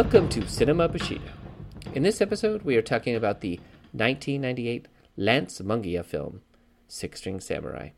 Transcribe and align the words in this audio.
Welcome 0.00 0.28
to 0.28 0.48
Cinema 0.48 0.86
Bushido. 0.88 1.32
In 1.92 2.04
this 2.04 2.20
episode, 2.20 2.62
we 2.62 2.76
are 2.76 2.82
talking 2.82 3.16
about 3.16 3.40
the 3.40 3.58
1998 3.90 4.86
Lance 5.16 5.60
Mungia 5.60 6.04
film, 6.04 6.42
Six 6.86 7.18
String 7.18 7.40
Samurai. 7.40 7.88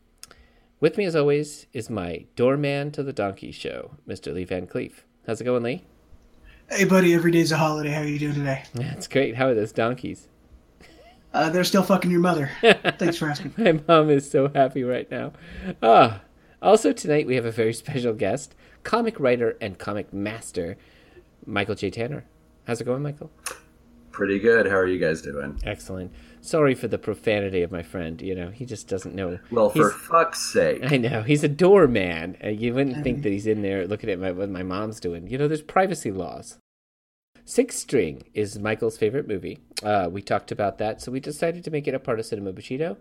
With 0.79 0.97
me, 0.97 1.05
as 1.05 1.15
always, 1.15 1.67
is 1.73 1.91
my 1.91 2.25
doorman 2.35 2.91
to 2.93 3.03
the 3.03 3.13
donkey 3.13 3.51
show, 3.51 3.97
Mr. 4.07 4.33
Lee 4.33 4.45
Van 4.45 4.65
Cleef. 4.65 5.03
How's 5.27 5.41
it 5.41 5.43
going, 5.43 5.61
Lee? 5.61 5.83
Hey, 6.71 6.85
buddy. 6.85 7.13
Every 7.13 7.29
day's 7.29 7.51
a 7.51 7.57
holiday. 7.57 7.91
How 7.91 8.01
are 8.01 8.07
you 8.07 8.17
doing 8.17 8.33
today? 8.33 8.63
That's 8.73 9.07
great. 9.07 9.35
How 9.35 9.49
are 9.49 9.53
those 9.53 9.71
donkeys? 9.71 10.27
Uh, 11.31 11.51
they're 11.51 11.63
still 11.63 11.83
fucking 11.83 12.09
your 12.09 12.19
mother. 12.19 12.49
Thanks 12.97 13.17
for 13.17 13.29
asking. 13.29 13.53
My 13.59 13.79
mom 13.87 14.09
is 14.09 14.27
so 14.27 14.47
happy 14.47 14.83
right 14.83 15.09
now. 15.11 15.33
Ah. 15.83 16.21
Also, 16.63 16.93
tonight 16.93 17.27
we 17.27 17.35
have 17.35 17.45
a 17.45 17.51
very 17.51 17.73
special 17.73 18.13
guest, 18.13 18.55
comic 18.81 19.19
writer 19.19 19.55
and 19.61 19.77
comic 19.77 20.11
master, 20.11 20.77
Michael 21.45 21.75
J. 21.75 21.89
Tanner. 21.89 22.25
How's 22.65 22.81
it 22.81 22.85
going, 22.85 23.01
Michael? 23.01 23.31
Pretty 24.11 24.39
good. 24.39 24.67
How 24.67 24.75
are 24.75 24.87
you 24.87 24.99
guys 24.99 25.21
doing? 25.21 25.59
Excellent. 25.63 26.11
Sorry 26.41 26.75
for 26.75 26.87
the 26.87 26.97
profanity 26.97 27.61
of 27.61 27.71
my 27.71 27.81
friend. 27.81 28.21
You 28.21 28.35
know, 28.35 28.49
he 28.49 28.65
just 28.65 28.87
doesn't 28.87 29.15
know. 29.15 29.39
Well, 29.51 29.69
for 29.69 29.89
fuck's 29.89 30.51
sake. 30.51 30.91
I 30.91 30.97
know 30.97 31.21
he's 31.23 31.43
a 31.43 31.47
doorman. 31.47 32.37
Uh, 32.43 32.49
You 32.49 32.73
wouldn't 32.73 33.03
think 33.03 33.23
that 33.23 33.29
he's 33.31 33.47
in 33.47 33.61
there 33.61 33.87
looking 33.87 34.09
at 34.09 34.19
my, 34.19 34.31
what 34.31 34.49
my 34.49 34.63
mom's 34.63 34.99
doing. 34.99 35.27
You 35.27 35.37
know, 35.37 35.47
there's 35.47 35.61
privacy 35.61 36.11
laws. 36.11 36.57
Six 37.45 37.75
String 37.77 38.23
is 38.33 38.59
Michael's 38.59 38.97
favorite 38.97 39.27
movie. 39.27 39.59
Uh, 39.81 40.09
we 40.11 40.21
talked 40.21 40.51
about 40.51 40.77
that, 40.77 41.01
so 41.01 41.11
we 41.11 41.19
decided 41.19 41.63
to 41.63 41.71
make 41.71 41.87
it 41.87 41.93
a 41.95 41.99
part 41.99 42.19
of 42.19 42.25
Cinema 42.25 42.51
Bushido. 42.53 42.97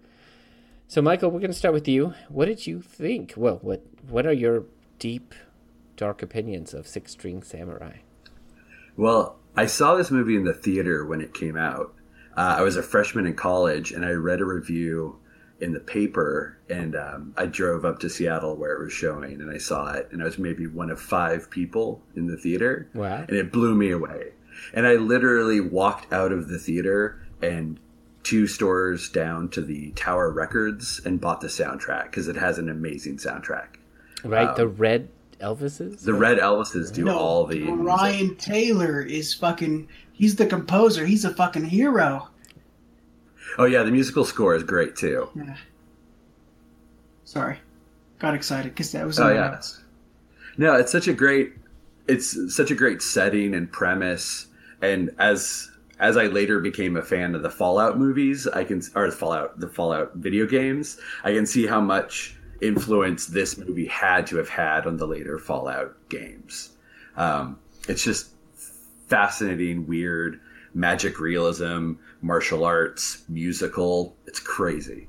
So, 0.88 1.02
Michael, 1.02 1.30
we're 1.30 1.40
going 1.40 1.52
to 1.52 1.56
start 1.56 1.74
with 1.74 1.86
you. 1.86 2.14
What 2.28 2.46
did 2.46 2.66
you 2.66 2.80
think? 2.80 3.34
Well, 3.36 3.58
what 3.62 3.84
what 4.08 4.26
are 4.26 4.32
your 4.32 4.64
deep, 4.98 5.34
dark 5.96 6.22
opinions 6.22 6.72
of 6.74 6.86
Six 6.86 7.12
String 7.12 7.42
Samurai? 7.42 7.98
Well, 8.96 9.36
I 9.56 9.66
saw 9.66 9.94
this 9.96 10.10
movie 10.10 10.36
in 10.36 10.44
the 10.44 10.54
theater 10.54 11.04
when 11.04 11.20
it 11.20 11.34
came 11.34 11.56
out. 11.56 11.94
Uh, 12.36 12.56
I 12.58 12.62
was 12.62 12.76
a 12.76 12.82
freshman 12.82 13.26
in 13.26 13.34
college, 13.34 13.92
and 13.92 14.04
I 14.04 14.10
read 14.12 14.40
a 14.40 14.44
review 14.44 15.18
in 15.60 15.72
the 15.72 15.80
paper, 15.80 16.56
and 16.70 16.96
um, 16.96 17.34
I 17.36 17.46
drove 17.46 17.84
up 17.84 17.98
to 18.00 18.08
Seattle 18.08 18.56
where 18.56 18.74
it 18.74 18.82
was 18.82 18.92
showing, 18.92 19.40
and 19.42 19.50
I 19.50 19.58
saw 19.58 19.92
it, 19.92 20.08
and 20.12 20.22
I 20.22 20.24
was 20.24 20.38
maybe 20.38 20.66
one 20.66 20.90
of 20.90 21.00
five 21.00 21.50
people 21.50 22.00
in 22.14 22.26
the 22.28 22.36
theater, 22.36 22.88
Wow. 22.94 23.24
and 23.28 23.36
it 23.36 23.52
blew 23.52 23.74
me 23.74 23.90
away. 23.90 24.32
And 24.72 24.86
I 24.86 24.94
literally 24.94 25.60
walked 25.60 26.12
out 26.12 26.32
of 26.32 26.48
the 26.48 26.58
theater 26.58 27.20
and 27.42 27.78
two 28.22 28.46
stores 28.46 29.08
down 29.10 29.48
to 29.50 29.60
the 29.62 29.90
Tower 29.92 30.30
Records 30.30 31.00
and 31.04 31.20
bought 31.20 31.40
the 31.40 31.48
soundtrack 31.48 32.04
because 32.04 32.28
it 32.28 32.36
has 32.36 32.58
an 32.58 32.68
amazing 32.68 33.16
soundtrack. 33.16 33.76
Right, 34.24 34.54
the 34.56 34.68
red 34.68 35.08
Elvises. 35.40 36.04
The 36.04 36.14
Red 36.14 36.38
Elvises 36.38 36.92
do 36.92 37.04
No, 37.04 37.18
all 37.18 37.46
the 37.46 37.58
music. 37.58 37.76
Brian 37.76 38.36
Tyler 38.36 39.02
is 39.02 39.34
fucking. 39.34 39.88
He's 40.12 40.36
the 40.36 40.46
composer. 40.46 41.06
He's 41.06 41.24
a 41.24 41.34
fucking 41.34 41.64
hero. 41.64 42.28
Oh 43.58 43.64
yeah, 43.64 43.82
the 43.82 43.90
musical 43.90 44.24
score 44.24 44.54
is 44.54 44.62
great 44.62 44.96
too. 44.96 45.28
Yeah. 45.34 45.56
Sorry, 47.24 47.58
got 48.18 48.34
excited 48.34 48.72
because 48.72 48.92
that 48.92 49.06
was. 49.06 49.18
Oh 49.18 49.28
yeah. 49.28 49.50
notes. 49.50 49.82
No, 50.56 50.74
it's 50.74 50.92
such 50.92 51.08
a 51.08 51.12
great 51.12 51.52
it's 52.08 52.54
such 52.54 52.70
a 52.70 52.74
great 52.74 53.02
setting 53.02 53.54
and 53.54 53.70
premise 53.70 54.48
and 54.82 55.10
as 55.18 55.70
as 55.98 56.16
I 56.16 56.24
later 56.24 56.60
became 56.60 56.96
a 56.96 57.02
fan 57.02 57.34
of 57.34 57.42
the 57.42 57.50
Fallout 57.50 57.98
movies, 57.98 58.46
I 58.48 58.64
can 58.64 58.82
or 58.94 59.06
the 59.06 59.16
Fallout 59.16 59.60
the 59.60 59.68
Fallout 59.68 60.14
video 60.16 60.46
games, 60.46 60.98
I 61.24 61.32
can 61.32 61.46
see 61.46 61.66
how 61.66 61.80
much 61.80 62.36
influence 62.60 63.26
this 63.26 63.56
movie 63.56 63.86
had 63.86 64.26
to 64.28 64.36
have 64.36 64.48
had 64.48 64.86
on 64.86 64.96
the 64.96 65.06
later 65.06 65.38
Fallout 65.38 65.96
games. 66.08 66.70
Um, 67.16 67.58
it's 67.88 68.04
just 68.04 68.30
fascinating, 69.06 69.86
weird, 69.86 70.40
magic 70.74 71.18
realism, 71.18 71.92
martial 72.22 72.64
arts, 72.64 73.22
musical. 73.28 74.16
It's 74.26 74.40
crazy. 74.40 75.08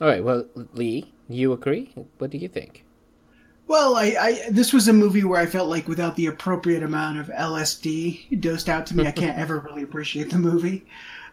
All 0.00 0.08
right, 0.08 0.24
well, 0.24 0.46
Lee, 0.72 1.12
you 1.28 1.52
agree? 1.52 1.94
What 2.18 2.30
do 2.30 2.38
you 2.38 2.48
think? 2.48 2.84
Well, 3.66 3.96
I, 3.96 4.16
I 4.20 4.50
this 4.50 4.72
was 4.72 4.88
a 4.88 4.92
movie 4.92 5.24
where 5.24 5.40
I 5.40 5.46
felt 5.46 5.70
like 5.70 5.88
without 5.88 6.16
the 6.16 6.26
appropriate 6.26 6.82
amount 6.82 7.18
of 7.18 7.28
LSD 7.28 8.40
dosed 8.40 8.68
out 8.68 8.86
to 8.86 8.96
me, 8.96 9.06
I 9.06 9.12
can't 9.12 9.38
ever 9.38 9.58
really 9.60 9.82
appreciate 9.82 10.30
the 10.30 10.38
movie. 10.38 10.84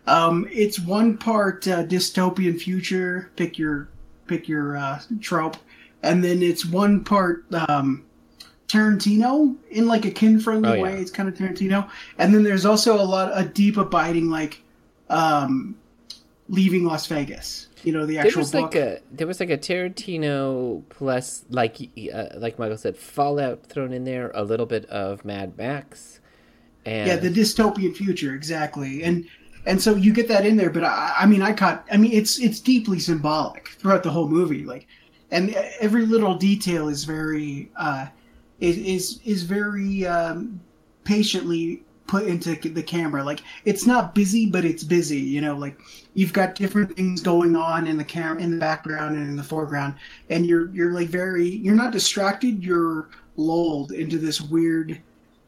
Um, 0.07 0.47
it's 0.49 0.79
one 0.79 1.17
part 1.17 1.67
uh, 1.67 1.83
dystopian 1.83 2.59
future, 2.59 3.31
pick 3.35 3.59
your 3.59 3.89
pick 4.31 4.47
your 4.47 4.77
uh, 4.77 4.99
trope, 5.19 5.57
and 6.03 6.23
then 6.23 6.41
it's 6.41 6.65
one 6.65 7.03
part 7.03 7.43
um, 7.53 8.05
Tarantino 8.67 9.55
in 9.69 9.87
like 9.87 10.05
a 10.05 10.11
kin 10.11 10.39
friendly 10.39 10.69
Oh, 10.69 10.73
yeah. 10.75 10.81
way. 10.83 11.01
It's 11.01 11.11
kind 11.11 11.27
of 11.27 11.35
Tarantino, 11.35 11.89
and 12.17 12.33
then 12.33 12.43
there's 12.43 12.65
also 12.65 12.95
a 12.95 13.03
lot 13.03 13.31
a 13.33 13.43
deep 13.45 13.77
abiding 13.77 14.29
like 14.29 14.61
um, 15.09 15.75
leaving 16.49 16.85
Las 16.85 17.07
Vegas. 17.07 17.67
You 17.83 17.91
know 17.93 18.05
the 18.05 18.19
actual 18.19 18.31
There 18.31 18.37
was 18.39 18.51
book. 18.51 18.61
like 18.61 18.75
a 18.75 18.99
there 19.11 19.27
was 19.27 19.39
like 19.39 19.49
a 19.49 19.57
Tarantino 19.57 20.83
plus 20.89 21.43
like 21.49 21.77
uh, 22.13 22.25
like 22.37 22.57
Michael 22.59 22.77
said 22.77 22.95
Fallout 22.95 23.63
thrown 23.65 23.91
in 23.91 24.05
there, 24.05 24.31
a 24.35 24.43
little 24.43 24.67
bit 24.67 24.85
of 24.85 25.25
Mad 25.25 25.57
Max, 25.57 26.19
and 26.85 27.07
Yeah, 27.07 27.15
the 27.17 27.29
dystopian 27.29 27.95
future, 27.95 28.33
exactly. 28.35 29.03
And 29.03 29.27
and 29.65 29.81
so 29.81 29.95
you 29.95 30.13
get 30.13 30.27
that 30.27 30.45
in 30.45 30.57
there, 30.57 30.69
but 30.69 30.83
I, 30.83 31.13
I 31.19 31.25
mean, 31.25 31.41
I 31.41 31.53
caught. 31.53 31.85
I 31.91 31.97
mean, 31.97 32.11
it's 32.11 32.39
it's 32.39 32.59
deeply 32.59 32.99
symbolic 32.99 33.69
throughout 33.79 34.03
the 34.03 34.09
whole 34.09 34.27
movie. 34.27 34.65
Like, 34.65 34.87
and 35.29 35.51
every 35.79 36.05
little 36.05 36.35
detail 36.35 36.87
is 36.89 37.03
very 37.03 37.71
uh, 37.75 38.07
is 38.59 39.19
is 39.23 39.43
very 39.43 40.05
um, 40.05 40.59
patiently 41.03 41.83
put 42.07 42.25
into 42.25 42.55
the 42.55 42.83
camera. 42.83 43.23
Like, 43.23 43.41
it's 43.63 43.85
not 43.85 44.15
busy, 44.15 44.45
but 44.49 44.65
it's 44.65 44.83
busy. 44.83 45.19
You 45.19 45.41
know, 45.41 45.55
like 45.55 45.79
you've 46.15 46.33
got 46.33 46.55
different 46.55 46.95
things 46.95 47.21
going 47.21 47.55
on 47.55 47.87
in 47.87 47.97
the 47.97 48.03
camera, 48.03 48.41
in 48.41 48.51
the 48.51 48.57
background 48.57 49.15
and 49.15 49.27
in 49.27 49.35
the 49.35 49.43
foreground, 49.43 49.95
and 50.29 50.45
you're 50.45 50.69
you're 50.69 50.91
like 50.91 51.09
very 51.09 51.47
you're 51.47 51.75
not 51.75 51.91
distracted. 51.91 52.63
You're 52.63 53.09
lulled 53.37 53.91
into 53.91 54.17
this 54.17 54.41
weird 54.41 54.99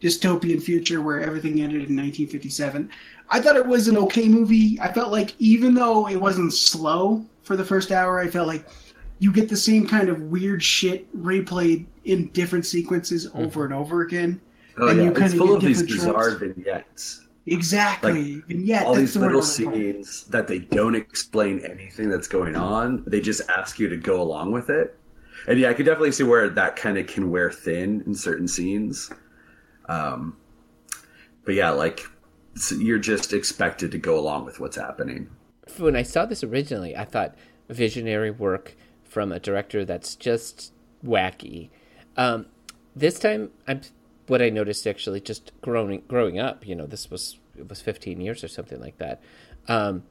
dystopian 0.03 0.61
future 0.61 1.01
where 1.01 1.21
everything 1.21 1.61
ended 1.61 1.89
in 1.89 1.95
1957. 1.95 2.89
I 3.29 3.39
thought 3.39 3.55
it 3.55 3.65
was 3.65 3.87
an 3.87 3.97
okay 3.97 4.27
movie. 4.27 4.77
I 4.81 4.91
felt 4.91 5.11
like 5.11 5.33
even 5.39 5.73
though 5.73 6.09
it 6.09 6.17
wasn't 6.17 6.53
slow 6.53 7.25
for 7.43 7.55
the 7.55 7.63
first 7.63 7.91
hour, 7.91 8.19
I 8.19 8.27
felt 8.27 8.47
like 8.47 8.67
you 9.19 9.31
get 9.31 9.47
the 9.47 9.55
same 9.55 9.87
kind 9.87 10.09
of 10.09 10.21
weird 10.23 10.61
shit 10.61 11.11
replayed 11.17 11.85
in 12.03 12.27
different 12.29 12.65
sequences 12.65 13.27
mm-hmm. 13.27 13.39
over 13.39 13.63
and 13.63 13.73
over 13.73 14.01
again. 14.01 14.41
Oh 14.77 14.89
And 14.89 14.97
yeah, 14.97 15.03
you 15.05 15.11
it's 15.11 15.19
kinda 15.19 15.37
full 15.37 15.47
get 15.47 15.57
of 15.57 15.63
these 15.63 15.81
different 15.81 16.17
bizarre 16.17 16.37
tropes. 16.37 16.55
vignettes. 16.55 17.19
Exactly. 17.45 18.41
and 18.49 18.65
yet, 18.65 18.85
all 18.85 18.95
these 18.95 19.13
the 19.13 19.19
little 19.19 19.39
I'm 19.39 19.45
scenes 19.45 20.23
that 20.25 20.47
they 20.47 20.59
don't 20.59 20.95
explain 20.95 21.59
anything 21.65 22.09
that's 22.09 22.27
going 22.27 22.55
on. 22.55 23.03
They 23.05 23.19
just 23.19 23.49
ask 23.49 23.79
you 23.79 23.89
to 23.89 23.97
go 23.97 24.21
along 24.21 24.51
with 24.51 24.69
it. 24.69 24.97
And 25.47 25.59
yeah, 25.59 25.69
I 25.69 25.73
could 25.73 25.85
definitely 25.85 26.13
see 26.13 26.23
where 26.23 26.49
that 26.49 26.75
kind 26.75 26.97
of 26.97 27.07
can 27.07 27.29
wear 27.29 27.51
thin 27.51 28.01
in 28.05 28.15
certain 28.15 28.47
scenes. 28.47 29.11
Um, 29.89 30.37
but 31.45 31.55
yeah, 31.55 31.71
like 31.71 32.05
so 32.55 32.75
you're 32.75 32.99
just 32.99 33.33
expected 33.33 33.91
to 33.91 33.97
go 33.97 34.17
along 34.17 34.45
with 34.45 34.59
what's 34.59 34.77
happening. 34.77 35.29
when 35.77 35.95
I 35.95 36.03
saw 36.03 36.25
this 36.25 36.43
originally, 36.43 36.95
I 36.95 37.05
thought 37.05 37.35
visionary 37.69 38.31
work 38.31 38.75
from 39.03 39.31
a 39.31 39.39
director 39.39 39.85
that's 39.85 40.15
just 40.15 40.71
wacky. 41.05 41.69
Um, 42.17 42.45
this 42.95 43.19
time, 43.19 43.51
I'm 43.67 43.81
what 44.27 44.41
I 44.41 44.49
noticed 44.49 44.87
actually 44.87 45.19
just 45.19 45.51
growing 45.61 46.03
growing 46.07 46.39
up. 46.39 46.67
You 46.67 46.75
know, 46.75 46.85
this 46.85 47.09
was 47.09 47.39
it 47.57 47.69
was 47.69 47.81
15 47.81 48.21
years 48.21 48.43
or 48.43 48.47
something 48.47 48.79
like 48.79 48.97
that. 48.97 49.21
Um, 49.67 50.03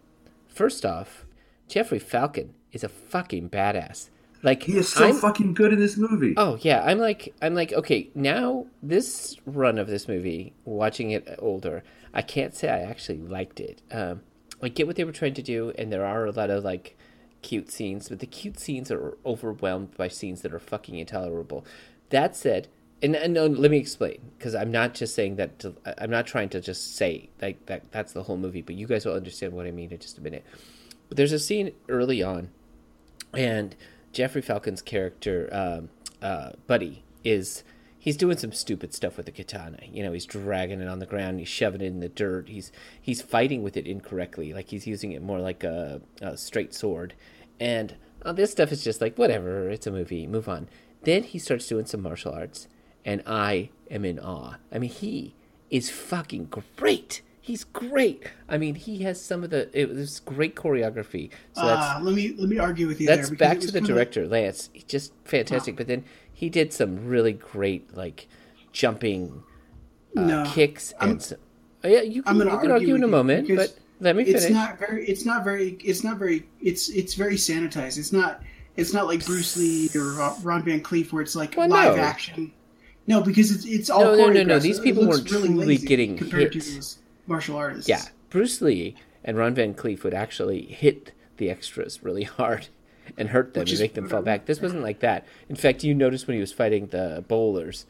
first 0.48 0.84
off, 0.84 1.24
Jeffrey 1.68 1.98
Falcon 1.98 2.54
is 2.72 2.84
a 2.84 2.88
fucking 2.88 3.50
badass. 3.50 4.10
Like 4.42 4.64
He 4.64 4.76
is 4.76 4.88
so 4.88 5.04
I'm- 5.06 5.14
fucking 5.16 5.54
good 5.54 5.72
in 5.72 5.78
this 5.78 5.96
movie. 5.96 6.34
Oh 6.36 6.58
yeah, 6.60 6.82
I'm 6.84 6.98
like 6.98 7.34
I'm 7.40 7.54
like 7.54 7.72
okay, 7.72 8.10
now 8.14 8.66
this 8.82 9.36
run 9.46 9.78
of 9.78 9.86
this 9.86 10.08
movie, 10.08 10.52
watching 10.64 11.10
it 11.12 11.36
older, 11.38 11.84
I 12.12 12.22
can't 12.22 12.54
say 12.54 12.68
I 12.68 12.80
actually 12.80 13.18
liked 13.18 13.60
it. 13.60 13.82
Um 13.90 14.22
I 14.62 14.68
get 14.68 14.86
what 14.86 14.96
they 14.96 15.04
were 15.04 15.12
trying 15.12 15.34
to 15.34 15.42
do 15.42 15.72
and 15.78 15.92
there 15.92 16.04
are 16.04 16.24
a 16.26 16.30
lot 16.32 16.50
of 16.50 16.64
like 16.64 16.96
cute 17.42 17.70
scenes, 17.70 18.08
but 18.08 18.20
the 18.20 18.26
cute 18.26 18.58
scenes 18.60 18.90
are 18.90 19.16
overwhelmed 19.26 19.96
by 19.96 20.06
scenes 20.08 20.42
that 20.42 20.54
are 20.54 20.60
fucking 20.60 20.96
intolerable. 20.96 21.64
That 22.10 22.36
said, 22.36 22.68
and, 23.02 23.16
and 23.16 23.34
no, 23.34 23.46
let 23.46 23.70
me 23.72 23.78
explain 23.78 24.18
because 24.38 24.54
I'm 24.54 24.70
not 24.70 24.94
just 24.94 25.14
saying 25.14 25.34
that 25.36 25.58
to, 25.60 25.74
I'm 25.98 26.10
not 26.10 26.26
trying 26.26 26.48
to 26.50 26.60
just 26.60 26.94
say 26.94 27.30
like 27.40 27.66
that 27.66 27.90
that's 27.90 28.12
the 28.12 28.22
whole 28.24 28.36
movie, 28.36 28.62
but 28.62 28.76
you 28.76 28.86
guys 28.86 29.04
will 29.06 29.14
understand 29.14 29.52
what 29.54 29.66
I 29.66 29.70
mean 29.72 29.90
in 29.90 29.98
just 29.98 30.18
a 30.18 30.20
minute. 30.20 30.44
But 31.08 31.16
there's 31.16 31.32
a 31.32 31.38
scene 31.38 31.72
early 31.88 32.22
on 32.22 32.50
and 33.34 33.74
Jeffrey 34.12 34.42
Falcon's 34.42 34.82
character, 34.82 35.48
um, 35.52 35.88
uh, 36.20 36.52
Buddy, 36.66 37.04
is 37.24 37.64
he's 37.98 38.16
doing 38.16 38.36
some 38.36 38.52
stupid 38.52 38.92
stuff 38.92 39.16
with 39.16 39.26
the 39.26 39.32
katana. 39.32 39.78
You 39.90 40.02
know, 40.02 40.12
he's 40.12 40.26
dragging 40.26 40.80
it 40.80 40.88
on 40.88 40.98
the 40.98 41.06
ground, 41.06 41.38
he's 41.38 41.48
shoving 41.48 41.80
it 41.80 41.86
in 41.86 42.00
the 42.00 42.08
dirt, 42.08 42.48
he's 42.48 42.72
he's 43.00 43.22
fighting 43.22 43.62
with 43.62 43.76
it 43.76 43.86
incorrectly, 43.86 44.52
like 44.52 44.68
he's 44.68 44.86
using 44.86 45.12
it 45.12 45.22
more 45.22 45.38
like 45.38 45.64
a, 45.64 46.00
a 46.20 46.36
straight 46.36 46.74
sword. 46.74 47.14
And 47.58 47.96
uh, 48.24 48.32
this 48.32 48.50
stuff 48.50 48.72
is 48.72 48.84
just 48.84 49.00
like 49.00 49.16
whatever, 49.16 49.70
it's 49.70 49.86
a 49.86 49.90
movie, 49.90 50.26
move 50.26 50.48
on. 50.48 50.68
Then 51.02 51.22
he 51.24 51.38
starts 51.38 51.66
doing 51.66 51.86
some 51.86 52.02
martial 52.02 52.32
arts, 52.32 52.68
and 53.04 53.22
I 53.26 53.70
am 53.90 54.04
in 54.04 54.18
awe. 54.18 54.56
I 54.72 54.78
mean, 54.78 54.90
he 54.90 55.34
is 55.70 55.90
fucking 55.90 56.52
great. 56.76 57.22
He's 57.44 57.64
great. 57.64 58.22
I 58.48 58.56
mean, 58.56 58.76
he 58.76 58.98
has 59.02 59.20
some 59.20 59.42
of 59.42 59.50
the 59.50 59.68
it 59.78 59.88
was 59.88 60.20
great 60.20 60.54
choreography. 60.54 61.30
So 61.54 61.62
Uh, 61.62 61.98
let 62.00 62.14
me 62.14 62.34
let 62.38 62.48
me 62.48 62.58
argue 62.58 62.86
with 62.86 63.00
you 63.00 63.06
that's 63.08 63.30
there. 63.30 63.36
back 63.36 63.58
to 63.60 63.70
the 63.72 63.80
director 63.80 64.28
Lance. 64.28 64.70
He's 64.72 64.84
just 64.84 65.12
fantastic. 65.24 65.74
But 65.76 65.88
then 65.88 66.04
he 66.32 66.48
did 66.48 66.72
some 66.72 67.04
really 67.08 67.32
great 67.32 67.96
like 67.96 68.28
jumping 68.72 69.42
uh, 70.16 70.20
No, 70.20 70.44
kicks 70.46 70.94
I'm- 71.00 71.10
and 71.10 71.22
some, 71.22 71.38
yeah, 71.84 72.02
you 72.02 72.22
can, 72.22 72.30
I'm 72.30 72.36
you 72.36 72.42
can 72.44 72.50
argue 72.52 72.70
argue 72.72 72.94
in 72.94 73.02
a 73.02 73.08
moment, 73.08 73.48
but 73.56 73.76
let 74.00 74.14
me 74.14 74.24
finish. 74.24 74.44
It's 74.44 74.50
not 74.52 74.78
very. 74.78 75.04
It's 75.06 75.24
not 75.24 75.42
very. 75.42 75.70
It's 75.82 76.04
not 76.04 76.18
very. 76.18 76.46
It's 76.60 76.88
it's 76.90 77.14
very 77.14 77.34
sanitized. 77.34 77.98
It's 77.98 78.12
not. 78.12 78.40
It's 78.76 78.92
not 78.92 79.06
like 79.08 79.26
Bruce 79.26 79.56
Lee 79.56 79.90
or 79.96 80.12
Ron- 80.44 80.62
Van 80.62 80.80
Clief 80.80 81.12
where 81.12 81.22
it's 81.22 81.34
like 81.34 81.56
Well, 81.56 81.68
live 81.68 81.96
no. 81.96 82.02
action. 82.02 82.52
No, 83.08 83.20
because 83.20 83.50
it's 83.50 83.64
it's 83.64 83.90
all 83.90 84.04
No, 84.04 84.14
no, 84.14 84.26
no, 84.28 84.42
no, 84.44 84.58
choreographed. 84.58 84.62
these 84.62 84.78
people 84.80 85.08
weren't 85.08 85.26
truly 85.26 85.76
getting 85.76 86.16
hit. 86.16 86.96
To 87.24 87.28
those 87.28 87.32
martial 87.32 87.56
artists. 87.56 87.88
Yeah, 87.88 88.02
Bruce 88.30 88.60
Lee 88.60 88.94
and 89.24 89.36
Ron 89.36 89.54
Van 89.54 89.74
Clief 89.74 90.04
would 90.04 90.14
actually 90.14 90.62
hit 90.62 91.12
the 91.36 91.50
extras 91.50 92.02
really 92.02 92.24
hard 92.24 92.68
and 93.18 93.28
hurt 93.30 93.54
them 93.54 93.62
Which 93.62 93.72
and 93.72 93.80
make 93.80 93.94
them 93.94 94.08
fall 94.08 94.22
back. 94.22 94.46
This 94.46 94.60
wasn't 94.60 94.82
like 94.82 95.00
that. 95.00 95.26
In 95.48 95.56
fact, 95.56 95.84
you 95.84 95.94
noticed 95.94 96.26
when 96.26 96.34
he 96.34 96.40
was 96.40 96.52
fighting 96.52 96.86
the 96.88 97.24
bowlers 97.28 97.86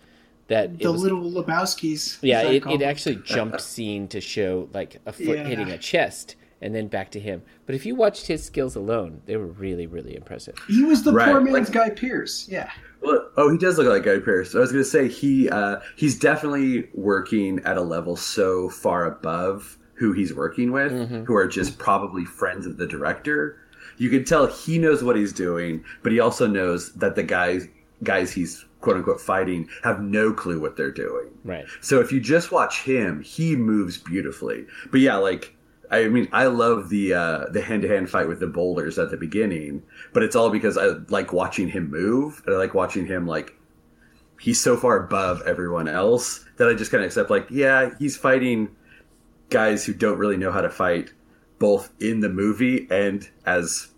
that 0.48 0.78
the 0.78 0.92
was, 0.92 1.00
little 1.02 1.22
Lebowski's. 1.30 2.18
yeah, 2.20 2.42
it, 2.42 2.66
it 2.66 2.82
actually 2.82 3.16
jumped 3.16 3.60
scene 3.62 4.08
to 4.08 4.20
show 4.20 4.68
like 4.74 5.00
a 5.06 5.12
foot 5.12 5.38
Yeah. 5.38 5.44
hitting 5.44 5.70
a 5.70 5.78
chest 5.78 6.36
and 6.60 6.74
then 6.74 6.86
back 6.88 7.10
to 7.12 7.20
him. 7.20 7.42
But 7.66 7.74
if 7.74 7.84
you 7.86 7.94
watched 7.94 8.26
his 8.26 8.44
skills 8.44 8.76
alone, 8.76 9.22
they 9.26 9.36
were 9.36 9.46
really, 9.46 9.86
really 9.86 10.14
impressive. 10.14 10.54
He 10.68 10.84
was 10.84 11.02
the 11.02 11.12
Right, 11.12 11.30
poor 11.30 11.40
man's 11.40 11.68
like- 11.68 11.72
Guy 11.72 11.90
Pearce. 11.90 12.46
Yeah. 12.48 12.70
Well, 13.02 13.28
oh, 13.36 13.50
he 13.50 13.58
does 13.58 13.78
look 13.78 13.88
like 13.88 14.04
Guy 14.04 14.18
Pearce. 14.18 14.54
I 14.54 14.58
was 14.58 14.72
going 14.72 14.84
to 14.84 14.88
say 14.88 15.08
he 15.08 15.48
uh, 15.48 15.80
he's 15.96 16.18
definitely 16.18 16.88
working 16.94 17.60
at 17.64 17.76
a 17.76 17.82
level 17.82 18.16
so 18.16 18.68
far 18.68 19.06
above 19.06 19.78
who 19.94 20.12
he's 20.12 20.34
working 20.34 20.72
with, 20.72 20.92
who 21.26 21.34
are 21.34 21.46
just 21.46 21.78
probably 21.78 22.24
friends 22.24 22.66
of 22.66 22.76
the 22.76 22.86
director. 22.86 23.58
You 23.98 24.10
can 24.10 24.24
tell 24.24 24.46
he 24.46 24.78
knows 24.78 25.04
what 25.04 25.16
he's 25.16 25.32
doing, 25.32 25.84
but 26.02 26.12
he 26.12 26.20
also 26.20 26.46
knows 26.46 26.92
that 26.94 27.14
the 27.14 27.22
guys 27.22 27.68
guys 28.02 28.32
he's 28.32 28.64
quote 28.80 28.96
unquote 28.96 29.20
fighting 29.20 29.68
have 29.84 30.00
no 30.00 30.32
clue 30.32 30.60
what 30.60 30.76
they're 30.76 30.90
doing. 30.90 31.28
Right. 31.44 31.66
So 31.80 32.00
if 32.00 32.12
you 32.12 32.20
just 32.20 32.50
watch 32.52 32.82
him, 32.82 33.22
he 33.22 33.56
moves 33.56 33.96
beautifully. 33.96 34.66
But 34.90 35.00
yeah, 35.00 35.16
like 35.16 35.54
I 35.92 36.08
mean, 36.08 36.26
I 36.32 36.46
love 36.46 36.88
the 36.88 37.12
uh, 37.14 37.44
the 37.50 37.60
hand 37.60 37.82
to 37.82 37.88
hand 37.88 38.08
fight 38.10 38.26
with 38.26 38.40
the 38.40 38.46
boulders 38.46 38.98
at 38.98 39.10
the 39.10 39.16
beginning, 39.16 39.82
but 40.12 40.22
it's 40.22 40.34
all 40.34 40.50
because 40.50 40.76
I 40.78 40.86
like 41.08 41.32
watching 41.32 41.68
him 41.68 41.90
move, 41.90 42.42
and 42.46 42.54
I 42.54 42.58
like 42.58 42.74
watching 42.74 43.06
him 43.06 43.26
like 43.26 43.54
he's 44.40 44.60
so 44.60 44.76
far 44.76 45.04
above 45.04 45.42
everyone 45.42 45.86
else 45.88 46.44
that 46.56 46.68
I 46.68 46.74
just 46.74 46.90
kind 46.90 47.04
of 47.04 47.06
accept 47.06 47.30
like, 47.30 47.46
yeah, 47.50 47.90
he's 47.98 48.16
fighting 48.16 48.74
guys 49.50 49.84
who 49.84 49.92
don't 49.94 50.18
really 50.18 50.36
know 50.36 50.50
how 50.50 50.62
to 50.62 50.70
fight, 50.70 51.12
both 51.58 51.92
in 52.00 52.20
the 52.20 52.28
movie 52.28 52.88
and 52.90 53.28
as 53.46 53.88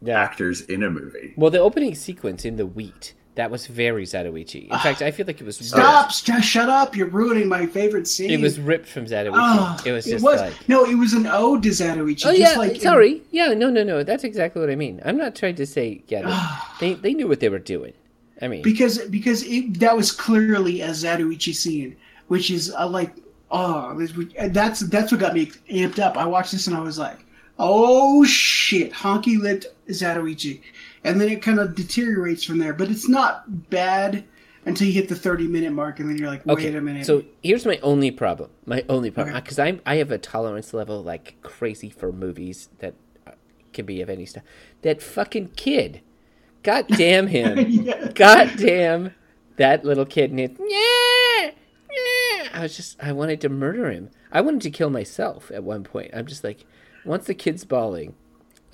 Yeah. 0.00 0.18
actors 0.18 0.62
in 0.62 0.82
a 0.82 0.88
movie. 0.90 1.34
Well, 1.36 1.50
the 1.50 1.58
opening 1.58 1.94
sequence 1.94 2.44
in 2.46 2.56
the 2.56 2.64
wheat 2.64 3.12
that 3.40 3.50
was 3.50 3.66
very 3.66 4.04
Zatoichi. 4.04 4.66
In 4.66 4.72
ah. 4.72 4.78
fact, 4.78 5.00
I 5.00 5.10
feel 5.10 5.26
like 5.26 5.40
it 5.40 5.44
was 5.44 5.56
Stop! 5.56 6.12
Just 6.12 6.46
shut 6.46 6.68
up! 6.68 6.94
You're 6.94 7.08
ruining 7.08 7.48
my 7.48 7.64
favorite 7.64 8.06
scene. 8.06 8.30
It 8.30 8.38
was 8.38 8.60
ripped 8.60 8.86
from 8.86 9.06
Zatoichi. 9.06 9.32
Oh, 9.32 9.34
ah, 9.38 9.82
it 9.86 9.92
was 9.92 10.04
just 10.04 10.22
like. 10.22 10.52
no. 10.68 10.84
It 10.84 10.96
was 10.96 11.14
an 11.14 11.26
ode 11.26 11.62
to 11.62 11.70
Zatoichi. 11.70 12.26
Oh 12.26 12.36
just 12.36 12.38
yeah, 12.38 12.58
like 12.58 12.76
sorry. 12.82 13.22
Yeah, 13.30 13.54
no, 13.54 13.70
no, 13.70 13.82
no. 13.82 14.02
That's 14.02 14.24
exactly 14.24 14.60
what 14.60 14.68
I 14.68 14.76
mean. 14.76 15.00
I'm 15.06 15.16
not 15.16 15.34
trying 15.34 15.54
to 15.54 15.64
say 15.64 16.02
yeah. 16.08 16.22
Ah. 16.26 16.76
They 16.80 16.92
they, 16.92 17.00
they 17.00 17.14
knew 17.14 17.28
what 17.28 17.40
they 17.40 17.48
were 17.48 17.58
doing. 17.58 17.94
I 18.42 18.48
mean, 18.48 18.60
because 18.62 18.98
because 19.06 19.42
it, 19.44 19.80
that 19.80 19.96
was 19.96 20.12
clearly 20.12 20.82
a 20.82 20.90
Zatoichi 20.90 21.54
scene, 21.54 21.96
which 22.28 22.50
is 22.50 22.74
uh, 22.74 22.86
like 22.86 23.14
oh 23.50 23.98
this- 23.98 24.12
that's 24.52 24.80
that's 24.80 25.12
what 25.12 25.20
got 25.20 25.32
me 25.32 25.46
amped 25.70 25.98
up. 25.98 26.18
I 26.18 26.26
watched 26.26 26.52
this 26.52 26.66
and 26.66 26.76
I 26.76 26.80
was 26.80 26.98
like, 26.98 27.18
oh 27.58 28.22
shit, 28.24 28.92
honky 28.92 29.40
lipped 29.40 29.66
Zatoichi, 29.88 30.60
and 31.04 31.20
then 31.20 31.28
it 31.28 31.42
kind 31.42 31.58
of 31.58 31.74
deteriorates 31.74 32.44
from 32.44 32.58
there. 32.58 32.74
But 32.74 32.90
it's 32.90 33.08
not 33.08 33.70
bad 33.70 34.24
until 34.64 34.86
you 34.86 34.92
hit 34.92 35.08
the 35.08 35.16
thirty 35.16 35.46
minute 35.46 35.72
mark, 35.72 36.00
and 36.00 36.08
then 36.08 36.18
you're 36.18 36.28
like, 36.28 36.44
wait 36.46 36.52
okay. 36.54 36.74
a 36.74 36.80
minute. 36.80 37.06
So 37.06 37.24
here's 37.42 37.66
my 37.66 37.78
only 37.82 38.10
problem. 38.10 38.50
My 38.66 38.84
only 38.88 39.10
problem 39.10 39.34
Okay. 39.34 39.42
because 39.42 39.58
I'm 39.58 39.80
I 39.86 39.96
have 39.96 40.10
a 40.10 40.18
tolerance 40.18 40.72
level 40.74 41.02
like 41.02 41.36
crazy 41.42 41.90
for 41.90 42.12
movies 42.12 42.68
that 42.78 42.94
uh, 43.26 43.32
can 43.72 43.86
be 43.86 44.00
of 44.00 44.10
any 44.10 44.26
stuff. 44.26 44.44
That 44.82 45.02
fucking 45.02 45.52
kid. 45.56 46.02
God 46.62 46.86
damn 46.96 47.26
him. 47.26 47.66
Yeah. 47.68 48.12
God 48.12 48.52
damn 48.56 49.14
that 49.60 49.84
little 49.84 50.06
kid. 50.06 50.30
And 50.30 50.40
it, 50.40 50.56
yeah, 50.58 51.50
yeah. 51.90 52.48
I 52.52 52.60
was 52.62 52.76
just, 52.76 53.02
I 53.02 53.12
wanted 53.12 53.40
to 53.42 53.48
murder 53.48 53.90
him. 53.90 54.10
I 54.32 54.40
wanted 54.40 54.62
to 54.62 54.70
kill 54.70 54.90
myself 54.90 55.50
at 55.52 55.62
one 55.62 55.84
point. 55.84 56.10
I'm 56.14 56.26
just 56.26 56.42
like, 56.42 56.64
once 57.04 57.26
the 57.26 57.34
kid's 57.34 57.64
bawling, 57.64 58.14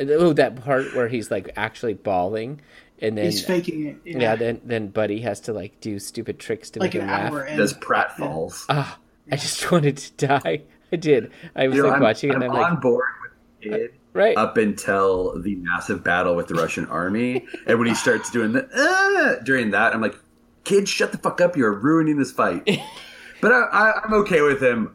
oh, 0.00 0.32
that 0.34 0.56
part 0.64 0.94
where 0.94 1.08
he's 1.08 1.30
like 1.30 1.50
actually 1.56 1.94
bawling, 1.94 2.60
and 3.00 3.16
then 3.18 3.24
He's 3.26 3.44
faking 3.44 3.86
it. 3.86 3.96
yeah, 4.04 4.36
then 4.36 4.60
then 4.64 4.88
Buddy 4.88 5.20
has 5.20 5.40
to 5.42 5.52
like 5.52 5.80
do 5.80 5.98
stupid 5.98 6.38
tricks 6.38 6.70
to 6.70 6.80
like 6.80 6.94
make 6.94 6.94
an 6.94 7.02
him 7.02 7.06
laugh. 7.08 7.32
hour 7.32 7.44
in. 7.44 7.56
Does 7.58 7.74
pratfalls? 7.74 8.64
Ah, 8.68 8.98
I 9.30 9.36
just 9.36 9.70
wanted 9.72 9.96
to 9.98 10.26
die. 10.26 10.62
I 10.92 10.96
did. 10.96 11.30
I 11.54 11.68
was 11.68 11.76
You 11.76 11.82
know, 11.82 11.88
like 11.88 11.96
I'm, 11.96 12.02
watching 12.02 12.30
it, 12.30 12.36
I'm 12.36 12.42
and 12.42 12.52
I'm 12.52 12.58
on 12.58 12.72
like, 12.74 12.80
board 12.80 13.04
with 13.22 13.32
the 13.72 13.78
kid. 13.78 13.90
right. 14.12 14.36
up 14.36 14.56
until 14.56 15.40
the 15.40 15.56
massive 15.56 16.04
battle 16.04 16.36
with 16.36 16.46
the 16.46 16.54
Russian 16.54 16.86
army. 16.90 17.44
And 17.66 17.78
when 17.78 17.88
he 17.88 17.94
starts 17.94 18.30
doing 18.30 18.52
the 18.52 18.68
uh, 18.72 19.42
during 19.44 19.70
that, 19.72 19.94
I'm 19.94 20.00
like, 20.00 20.16
kid, 20.64 20.88
shut 20.88 21.12
the 21.12 21.18
fuck 21.18 21.40
up! 21.40 21.56
You're 21.56 21.72
ruining 21.72 22.18
this 22.18 22.30
fight. 22.32 22.64
but 23.40 23.52
I, 23.52 23.62
I, 23.72 24.00
I'm 24.04 24.12
okay 24.14 24.42
with 24.42 24.62
him 24.62 24.94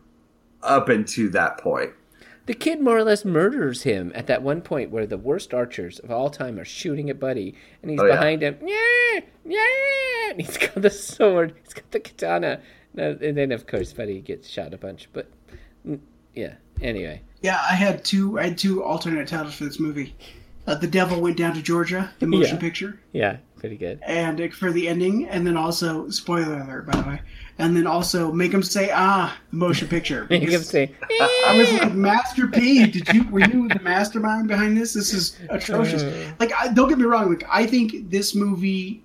up 0.64 0.90
until 0.90 1.30
that 1.32 1.58
point. 1.58 1.92
The 2.48 2.54
kid 2.54 2.82
more 2.82 2.98
or 2.98 3.04
less 3.04 3.24
murders 3.24 3.84
him 3.84 4.12
at 4.16 4.28
that 4.28 4.42
one 4.42 4.62
point 4.62 4.90
where 4.90 5.06
the 5.06 5.18
worst 5.18 5.54
archers 5.54 6.00
of 6.00 6.10
all 6.12 6.30
time 6.30 6.60
are 6.60 6.66
shooting 6.66 7.10
at 7.10 7.20
Buddy, 7.20 7.56
and 7.82 7.92
he's 7.92 8.00
Oh, 8.00 8.06
yeah. 8.06 8.16
behind 8.16 8.42
him. 8.42 8.58
Yeah, 8.66 9.20
yeah, 9.46 10.30
and 10.32 10.42
he's 10.42 10.58
got 10.58 10.82
the 10.82 10.90
sword. 10.90 11.54
He's 11.64 11.74
got 11.74 11.90
the 11.92 12.00
katana. 12.00 12.62
And 12.96 13.38
then 13.38 13.52
of 13.52 13.68
course 13.68 13.94
Buddy 13.94 14.20
gets 14.22 14.50
shot 14.50 14.74
a 14.74 14.78
bunch. 14.78 15.08
But 15.14 15.32
mm, 15.88 16.00
yeah. 16.36 16.56
Anyway, 16.82 17.22
Yeah, 17.42 17.60
I 17.70 17.76
had 17.76 18.04
two. 18.04 18.40
I 18.40 18.44
had 18.46 18.58
two 18.58 18.84
alternate 18.84 19.28
titles 19.28 19.54
for 19.54 19.66
this 19.66 19.80
movie. 19.80 20.16
Uh, 20.68 20.76
the 20.76 20.88
Devil 20.88 21.22
Went 21.22 21.38
Down 21.38 21.54
to 21.56 21.62
Georgia, 21.62 22.12
the 22.20 22.28
motion 22.28 22.56
Yeah. 22.56 22.60
picture, 22.62 23.00
yeah, 23.14 23.38
pretty 23.58 23.78
good. 23.78 24.00
and 24.06 24.40
uh, 24.42 24.48
for 24.50 24.72
the 24.72 24.88
ending, 24.88 25.28
and 25.28 25.46
then 25.46 25.58
also 25.58 26.10
spoiler 26.10 26.60
alert, 26.62 26.86
by 26.88 27.02
the 27.02 27.08
way, 27.08 27.22
and 27.62 27.78
then 27.78 27.86
also 27.86 28.32
make 28.32 28.52
them 28.52 28.64
say 28.64 28.90
ah, 28.92 29.38
the 29.52 29.56
motion 29.56 29.88
picture. 29.88 30.26
Make 30.30 30.50
him 30.50 30.64
say, 30.64 30.92
I 31.22 31.56
was 31.56 31.72
like, 31.72 31.94
Master 31.94 32.48
P, 32.48 32.88
did 32.88 33.08
you 33.10 33.24
were 33.30 33.40
you 33.40 33.68
the 33.68 33.80
mastermind 33.82 34.48
behind 34.48 34.76
this? 34.76 34.94
This 34.94 35.14
is 35.14 35.38
atrocious. 35.50 36.04
Like, 36.40 36.52
I, 36.54 36.74
don't 36.74 36.90
get 36.90 36.98
me 36.98 37.06
wrong. 37.06 37.30
Like, 37.30 37.44
I 37.50 37.68
think 37.68 38.10
this 38.10 38.34
movie, 38.34 39.04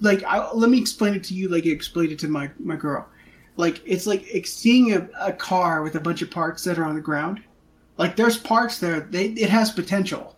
like, 0.00 0.22
I, 0.24 0.52
let 0.52 0.68
me 0.68 0.78
explain 0.78 1.14
it 1.14 1.24
to 1.24 1.34
you. 1.34 1.48
Like, 1.48 1.64
I 1.64 1.70
explained 1.70 2.12
it 2.12 2.18
to 2.20 2.28
my 2.28 2.50
my 2.58 2.76
girl. 2.76 3.08
Like, 3.56 3.80
it's 3.86 4.06
like 4.06 4.26
seeing 4.46 4.92
a, 4.92 5.08
a 5.18 5.32
car 5.32 5.82
with 5.82 5.94
a 5.94 6.00
bunch 6.00 6.20
of 6.20 6.30
parts 6.30 6.62
that 6.64 6.78
are 6.78 6.84
on 6.84 6.94
the 6.94 7.00
ground. 7.00 7.42
Like, 7.96 8.16
there's 8.16 8.36
parts 8.36 8.78
there. 8.80 9.00
They 9.00 9.28
it 9.28 9.48
has 9.48 9.70
potential. 9.70 10.36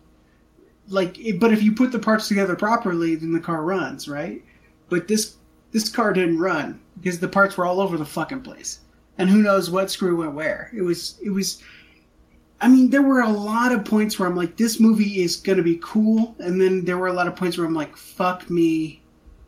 Like, 0.87 1.19
it, 1.19 1.37
but 1.41 1.51
if 1.51 1.61
you 1.61 1.73
put 1.73 1.91
the 1.91 1.99
parts 1.99 2.29
together 2.29 2.55
properly, 2.55 3.15
then 3.15 3.33
the 3.33 3.41
car 3.41 3.63
runs, 3.63 4.07
right? 4.07 4.41
But 4.87 5.09
this 5.09 5.35
this 5.77 5.89
car 5.89 6.11
didn't 6.11 6.39
run 6.39 6.79
because 6.97 7.19
the 7.19 7.27
parts 7.27 7.55
were 7.55 7.65
all 7.65 7.79
over 7.79 7.97
the 7.97 8.05
fucking 8.05 8.41
place, 8.41 8.79
and 9.19 9.29
who 9.29 9.43
knows 9.43 9.69
what 9.69 9.91
screw 9.91 10.17
went 10.17 10.33
where. 10.33 10.71
It 10.75 10.81
was 10.81 11.19
it 11.21 11.29
was. 11.29 11.61
I 12.59 12.67
mean, 12.67 12.89
there 12.89 13.03
were 13.03 13.21
a 13.21 13.29
lot 13.29 13.71
of 13.71 13.85
points 13.85 14.17
where 14.17 14.27
I'm 14.27 14.35
like, 14.35 14.57
this 14.57 14.79
movie 14.79 15.21
is 15.21 15.35
gonna 15.35 15.61
be 15.61 15.79
cool, 15.83 16.35
and 16.39 16.59
then 16.59 16.83
there 16.83 16.97
were 16.97 17.07
a 17.07 17.13
lot 17.13 17.27
of 17.27 17.35
points 17.35 17.57
where 17.57 17.67
I'm 17.67 17.75
like, 17.75 17.95
fuck 17.95 18.49
me, 18.49 19.01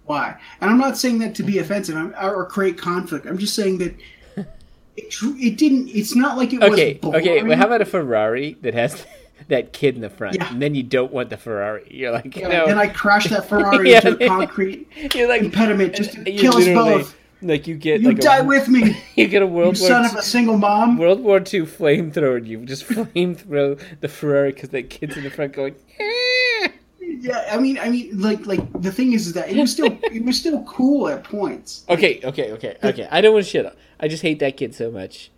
why? 0.05 0.39
And 0.62 0.69
I'm 0.69 0.77
not 0.77 1.00
saying 1.00 1.17
that 1.19 1.33
to 1.36 1.43
be 1.43 1.57
offensive 1.57 1.98
I'm, 1.98 2.13
or 2.21 2.45
create 2.45 2.77
conflict. 2.77 3.25
I'm 3.25 3.39
just 3.39 3.55
saying 3.55 3.79
that 3.79 3.95
it, 4.36 5.15
it 5.24 5.57
didn't. 5.57 5.88
It's 5.89 6.15
not 6.15 6.38
like 6.38 6.53
it 6.53 6.62
okay, 6.62 7.00
was. 7.01 7.15
okay. 7.15 7.38
Well, 7.38 7.45
boring. 7.45 7.57
how 7.57 7.65
about 7.65 7.81
a 7.81 7.86
Ferrari 7.86 8.55
that 8.62 8.75
has 8.75 9.03
that 9.48 9.74
kid 9.74 9.96
in 9.96 10.01
the 10.01 10.10
front, 10.10 10.36
Yeah. 10.36 10.51
and 10.51 10.62
then 10.62 10.75
you 10.75 10.84
don't 10.84 11.12
want 11.12 11.29
the 11.29 11.38
Ferrari? 11.38 11.88
You're 11.89 12.12
like, 12.12 12.36
Yeah, 12.36 12.48
no. 12.50 12.67
Then 12.67 12.77
I 12.77 12.88
crashed 12.88 13.29
that 13.29 13.46
Ferrari 13.50 13.91
Yeah. 13.91 14.08
into 14.08 14.24
a 14.25 14.27
concrete 14.27 14.88
You're 15.15 15.29
like 15.29 15.41
impediment 15.41 15.96
just 15.96 16.13
to 16.13 16.31
you 16.31 16.39
kill 16.39 16.58
us 16.58 16.65
both. 16.65 17.15
Like 17.41 17.67
you 17.67 17.75
get 17.75 18.01
You 18.01 18.10
like 18.10 18.19
die 18.19 18.39
a, 18.39 18.43
with 18.43 18.67
me, 18.67 19.01
you 19.15 19.27
get 19.27 19.41
a 19.41 19.46
you 19.46 19.51
World 19.51 19.79
War 19.79 19.88
son 19.88 20.03
II 20.03 20.12
of 20.12 20.17
a 20.17 20.22
single 20.22 20.58
mom. 20.58 20.98
World 20.98 21.22
War 21.22 21.38
II 21.38 21.62
flamethrower, 21.62 22.38
and 22.38 22.48
you 22.48 22.65
just 22.65 22.86
flamethrow 22.86 23.79
the 24.01 24.10
Ferrari 24.10 24.51
because 24.51 24.69
that 24.69 24.89
kid's 24.89 25.15
in 25.15 25.24
the 25.24 25.29
front 25.29 25.53
going. 25.53 25.75
"Eh." 26.00 26.67
Yeah, 27.01 27.48
I 27.51 27.58
mean, 27.58 27.77
I 27.79 27.89
mean, 27.89 28.19
like, 28.19 28.46
like 28.46 28.60
the 28.81 28.91
thing 28.91 29.13
is, 29.13 29.27
is 29.27 29.34
that 29.34 29.50
it 29.50 29.58
was 29.58 29.72
still, 29.72 29.98
it 30.03 30.24
was 30.24 30.38
still 30.38 30.63
cool 30.63 31.10
at 31.10 31.24
points. 31.24 31.84
Okay, 31.89 32.22
okay, 32.24 32.51
okay, 32.53 32.77
okay. 32.84 33.08
I 33.12 33.19
don't 33.19 33.34
want 33.34 33.46
to 33.46 33.50
shit 33.51 33.65
on. 33.65 33.74
I 34.00 34.08
just 34.08 34.22
hate 34.22 34.39
that 34.39 34.55
kid 34.58 34.74
so 34.75 34.89
much. 34.91 35.31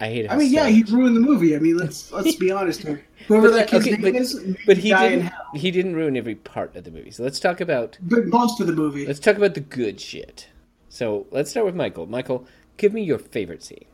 I 0.00 0.06
hate 0.06 0.24
him. 0.24 0.30
I 0.32 0.36
mean, 0.36 0.48
so 0.48 0.54
yeah, 0.54 0.68
he 0.68 0.82
ruined 0.84 1.16
the 1.16 1.20
movie. 1.20 1.54
I 1.54 1.58
mean, 1.58 1.76
let's 1.76 2.10
let's 2.12 2.36
be 2.36 2.50
honest 2.50 2.82
here. 2.82 3.04
Whoever 3.26 3.48
But, 3.48 3.56
that 3.56 3.68
kid's 3.68 3.86
okay, 3.86 3.96
name 3.96 4.02
but, 4.02 4.14
is, 4.14 4.56
but 4.66 4.76
he 4.78 4.90
didn't. 4.94 5.32
He 5.54 5.70
didn't 5.70 5.96
ruin 5.96 6.16
every 6.16 6.34
part 6.34 6.76
of 6.76 6.84
the 6.84 6.90
movie. 6.90 7.10
So 7.10 7.22
let's 7.22 7.40
talk 7.40 7.60
about 7.60 7.98
But 8.00 8.26
most 8.26 8.60
of 8.60 8.66
the 8.66 8.72
movie. 8.72 9.06
let's 9.06 9.20
talk 9.20 9.36
about 9.36 9.54
the 9.54 9.60
good 9.60 10.00
shit. 10.00 10.48
So 10.88 11.26
let's 11.30 11.50
start 11.50 11.66
with 11.66 11.74
Michael. 11.74 12.06
Michael, 12.06 12.46
give 12.76 12.92
me 12.92 13.02
your 13.02 13.18
favorite 13.18 13.62
scene. 13.62 13.84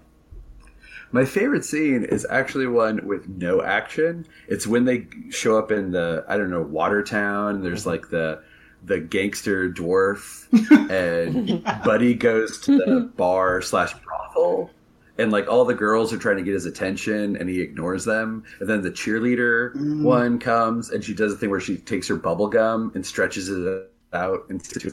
My 1.12 1.25
favorite 1.25 1.64
scene 1.64 2.04
is 2.04 2.26
actually 2.28 2.66
one 2.66 3.07
with 3.07 3.28
no 3.28 3.62
action. 3.62 4.26
It's 4.49 4.66
when 4.66 4.85
they 4.85 5.07
show 5.31 5.57
up 5.57 5.71
in 5.71 5.93
the 5.93 6.25
I 6.28 6.37
don't 6.37 6.50
know 6.50 6.62
Watertown. 6.62 7.62
There's 7.62 7.83
mm-hmm. 7.83 7.90
like 7.90 8.11
the 8.11 8.43
the 8.85 9.00
gangster 9.00 9.71
dwarf, 9.71 10.47
and 10.90 11.64
Buddy 11.85 12.14
goes 12.14 12.59
to 12.62 12.78
the 12.78 13.00
bar 13.16 13.62
slash 13.62 13.95
brothel, 13.95 14.71
and 15.18 15.30
like 15.30 15.49
all 15.49 15.64
the 15.64 15.75
girls 15.75 16.12
are 16.12 16.18
trying 16.18 16.37
to 16.37 16.42
get 16.42 16.54
his 16.54 16.66
attention, 16.66 17.37
and 17.37 17.49
he 17.49 17.61
ignores 17.61 18.04
them. 18.04 18.44
And 18.61 18.68
then 18.68 18.83
the 18.83 18.90
cheerleader 18.90 19.75
mm. 19.75 20.02
one 20.02 20.38
comes, 20.38 20.90
and 20.90 21.04
she 21.04 21.14
does 21.14 21.33
a 21.33 21.37
thing 21.37 21.50
where 21.50 21.61
she 21.61 21.76
takes 21.76 22.09
her 22.09 22.16
bubble 22.16 22.49
gum 22.49 22.92
and 22.94 23.04
stretches 23.04 23.49
it 23.49 23.90
out 24.12 24.47
into 24.49 24.78
two. 24.78 24.90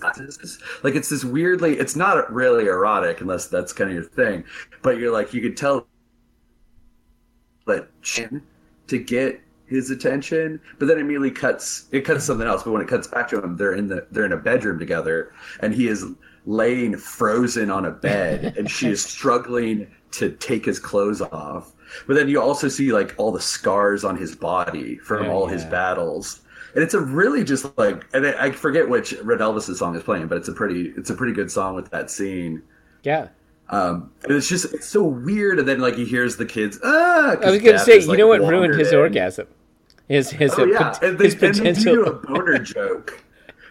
Like 0.84 0.96
it's 0.96 1.10
this 1.10 1.24
weirdly, 1.24 1.78
it's 1.78 1.96
not 1.96 2.32
really 2.32 2.66
erotic 2.66 3.22
unless 3.22 3.48
that's 3.48 3.74
kind 3.74 3.90
of 3.90 3.96
your 3.96 4.04
thing, 4.04 4.44
but 4.82 4.98
you're 4.98 5.12
like 5.12 5.34
you 5.34 5.42
could 5.42 5.58
tell 5.58 5.88
that 7.68 7.90
chin 8.02 8.42
to 8.88 8.98
get 8.98 9.42
his 9.68 9.90
attention, 9.90 10.60
but 10.80 10.88
then 10.88 11.00
immediately 11.00 11.32
cuts 11.32 11.88
it 11.92 12.02
cuts 12.02 12.26
something 12.26 12.48
else. 12.48 12.64
But 12.64 12.72
when 12.72 12.82
it 12.82 12.88
cuts 12.88 13.08
back 13.08 13.30
to 13.30 13.42
him, 13.42 13.56
they're 13.58 13.74
in 13.74 13.88
the 13.88 14.06
they're 14.12 14.26
in 14.26 14.34
a 14.34 14.38
bedroom 14.38 14.80
together, 14.80 15.34
and 15.62 15.74
he 15.74 15.88
is 15.88 16.06
laying 16.46 16.98
frozen 16.98 17.70
on 17.70 17.86
a 17.86 17.92
bed, 17.92 18.56
and 18.58 18.70
she 18.70 18.90
is 18.90 19.04
struggling 19.04 19.88
to 20.12 20.32
take 20.32 20.66
his 20.66 20.80
clothes 20.80 21.22
off. 21.22 21.74
But 22.08 22.16
then 22.16 22.30
you 22.30 22.42
also 22.42 22.68
see 22.68 22.92
like 22.92 23.14
all 23.18 23.32
the 23.32 23.42
scars 23.42 24.04
on 24.04 24.18
his 24.18 24.36
body 24.36 24.98
from 24.98 25.26
Yeah, 25.26 25.32
all 25.32 25.48
his 25.48 25.66
battles. 25.66 26.42
And 26.74 26.84
it's 26.84 26.94
a 26.94 27.02
really 27.02 27.44
just 27.44 27.78
like, 27.78 28.06
and 28.14 28.26
I 28.26 28.52
forget 28.52 28.88
which 28.88 29.14
Red 29.24 29.40
Elvis' 29.40 29.76
song 29.76 29.96
is 29.96 30.04
playing, 30.04 30.28
but 30.28 30.38
it's 30.38 30.48
a 30.48 30.54
pretty, 30.54 30.94
it's 30.96 31.10
a 31.10 31.14
pretty 31.14 31.34
good 31.34 31.52
song 31.52 31.76
with 31.76 31.90
that 31.92 32.10
scene. 32.10 32.62
Yeah. 33.04 33.28
Um, 33.70 34.12
and 34.24 34.34
it's 34.34 34.48
just 34.50 34.74
it's 34.74 34.86
so 34.88 35.04
weird. 35.04 35.60
And 35.60 35.68
then 35.68 35.80
like 35.80 35.96
he 35.96 36.06
hears 36.06 36.38
the 36.38 36.46
kids. 36.46 36.80
Ah, 36.84 37.36
I 37.42 37.52
was 37.52 37.62
gonna 37.62 37.80
say, 37.80 37.98
is, 37.98 38.04
you 38.06 38.12
like, 38.12 38.20
know 38.20 38.28
what 38.28 38.42
ruined 38.42 38.76
his 38.76 38.92
in. 38.92 39.00
orgasm? 39.00 39.48
His 40.08 40.30
his 40.30 40.54
Oh 40.58 40.64
uh, 40.64 40.66
yeah, 40.66 40.78
pot- 40.78 41.04
and 41.04 41.18
they, 41.18 41.26
his 41.26 41.34
and 41.42 41.56
potential. 41.56 41.96
do 41.96 42.04
a 42.04 42.14
boner 42.14 42.60
joke. 42.60 43.24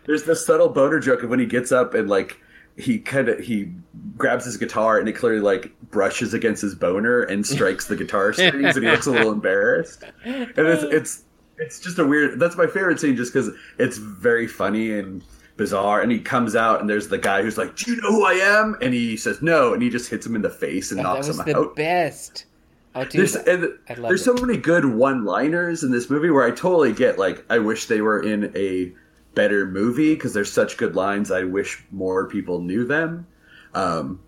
There's 0.07 0.23
the 0.23 0.35
subtle 0.35 0.71
boner 0.71 1.01
joke 1.01 1.23
of 1.23 1.29
when 1.29 1.39
he 1.39 1.45
gets 1.47 1.71
up 1.71 1.93
and 1.95 2.09
like 2.09 2.41
he 2.77 2.99
kind 2.99 3.29
of 3.29 3.39
he 3.41 3.73
grabs 4.17 4.45
his 4.45 4.57
guitar 4.57 4.99
and 4.99 5.09
it 5.09 5.13
clearly 5.13 5.41
like 5.41 5.73
brushes 5.91 6.33
against 6.35 6.63
his 6.63 6.75
boner 6.75 7.23
and 7.23 7.45
strikes 7.47 7.87
the 7.87 7.97
guitar 7.97 8.33
strings 8.33 8.77
and 8.77 8.85
he 8.85 8.91
looks 8.91 9.07
a 9.07 9.11
little 9.11 9.33
embarrassed. 9.33 10.05
And 10.25 10.51
it's 10.57 10.83
it's 10.85 11.23
it's 11.59 11.79
just 11.81 11.99
a 11.99 12.05
weird. 12.07 12.39
That's 12.41 12.57
my 12.57 12.67
favorite 12.67 12.99
scene 13.01 13.17
just 13.17 13.33
because 13.33 13.51
it's 13.79 13.99
very 13.99 14.47
funny 14.47 14.93
and 14.99 15.23
bizarre. 15.59 16.01
And 16.01 16.11
he 16.11 16.19
comes 16.19 16.57
out 16.57 16.81
and 16.81 16.89
there's 16.89 17.09
the 17.09 17.19
guy 17.19 17.43
who's 17.43 17.59
like, 17.59 17.77
"Do 17.77 17.91
you 17.91 18.01
know 18.01 18.09
who 18.11 18.25
I 18.25 18.33
am?" 18.33 18.77
And 18.81 18.95
he 18.95 19.17
says 19.19 19.43
no, 19.43 19.75
and 19.75 19.83
he 19.83 19.91
just 19.91 20.09
hits 20.09 20.25
him 20.25 20.35
in 20.37 20.41
the 20.43 20.49
face 20.51 20.91
and 20.91 21.01
Oh, 21.01 21.03
that 21.03 21.09
knocks 21.27 21.29
him 21.29 21.37
the 21.45 21.57
out. 21.59 21.77
best. 21.77 22.47
Oh, 22.95 23.05
dude, 23.05 23.13
There's 23.21 23.37
and 23.37 23.69
there's 23.87 24.21
it. 24.23 24.25
so 24.25 24.33
many 24.35 24.57
good 24.57 24.85
one-liners 24.85 25.85
in 25.85 25.93
this 25.93 26.11
movie 26.11 26.31
where 26.31 26.45
I 26.45 26.51
totally 26.51 26.93
get 26.93 27.19
like 27.19 27.45
I 27.51 27.59
wish 27.59 27.87
they 27.87 28.01
were 28.01 28.23
in 28.23 28.51
a 28.57 28.93
better 29.35 29.67
movie 29.67 30.15
because 30.15 30.35
there's 30.35 30.53
such 30.53 30.77
good 30.77 30.97
lines. 30.97 31.31
I 31.31 31.45
wish 31.45 31.85
more 31.91 32.29
people 32.29 32.61
knew 32.61 32.85
them. 32.85 33.27
Um, 33.75 34.21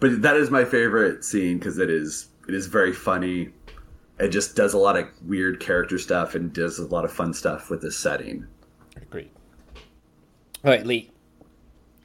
but 0.00 0.22
that 0.22 0.36
is 0.36 0.50
my 0.50 0.64
favorite 0.64 1.24
scene 1.24 1.58
because 1.58 1.78
it 1.78 1.90
is 1.90 2.28
it 2.48 2.54
is 2.54 2.66
very 2.66 2.92
funny. 2.92 3.50
It 4.18 4.28
just 4.28 4.54
does 4.54 4.74
a 4.74 4.78
lot 4.78 4.96
of 4.96 5.08
weird 5.26 5.60
character 5.60 5.98
stuff 5.98 6.34
and 6.34 6.52
does 6.52 6.78
a 6.78 6.86
lot 6.86 7.04
of 7.04 7.12
fun 7.12 7.34
stuff 7.34 7.70
with 7.70 7.82
this 7.82 7.98
setting. 7.98 8.46
Agreed. 8.96 9.30
All 10.64 10.70
right, 10.70 10.86
Lee. 10.86 11.10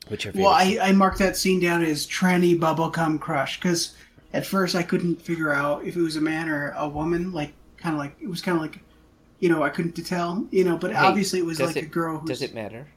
What's 0.08 0.24
your 0.24 0.34
favorite? 0.34 0.46
Well, 0.46 0.53
I, 0.53 0.79
I 0.82 0.91
marked 0.91 1.20
that 1.20 1.38
scene 1.38 1.60
down 1.60 1.84
as 1.84 2.08
tranny 2.08 2.58
bubblegum 2.58 3.20
crush 3.20 3.60
because 3.60 3.96
at 4.34 4.46
first 4.46 4.75
I 4.75 4.82
couldn't 4.82 5.22
figure 5.22 5.53
out 5.53 5.86
if 5.86 5.96
it 5.96 6.01
was 6.01 6.15
a 6.15 6.22
man 6.22 6.50
or 6.50 6.74
a 6.77 6.88
woman. 6.88 7.32
Like, 7.32 7.53
kind 7.77 7.94
of 7.94 8.00
like 8.00 8.15
it 8.20 8.27
was 8.27 8.41
kind 8.41 8.58
of 8.58 8.62
like, 8.62 8.79
you 9.39 9.50
know, 9.50 9.63
I 9.63 9.69
couldn't 9.69 9.93
tell. 10.05 10.46
You 10.51 10.63
know, 10.63 10.77
but 10.77 10.91
Hey, 10.91 10.98
obviously 10.98 11.39
it 11.39 11.46
was 11.46 11.60
like 11.60 11.75
it- 11.75 11.84
a 11.84 11.88
girl 11.88 12.19
who's. 12.19 12.29
Does 12.29 12.41
it 12.41 12.53
matter? 12.53 12.88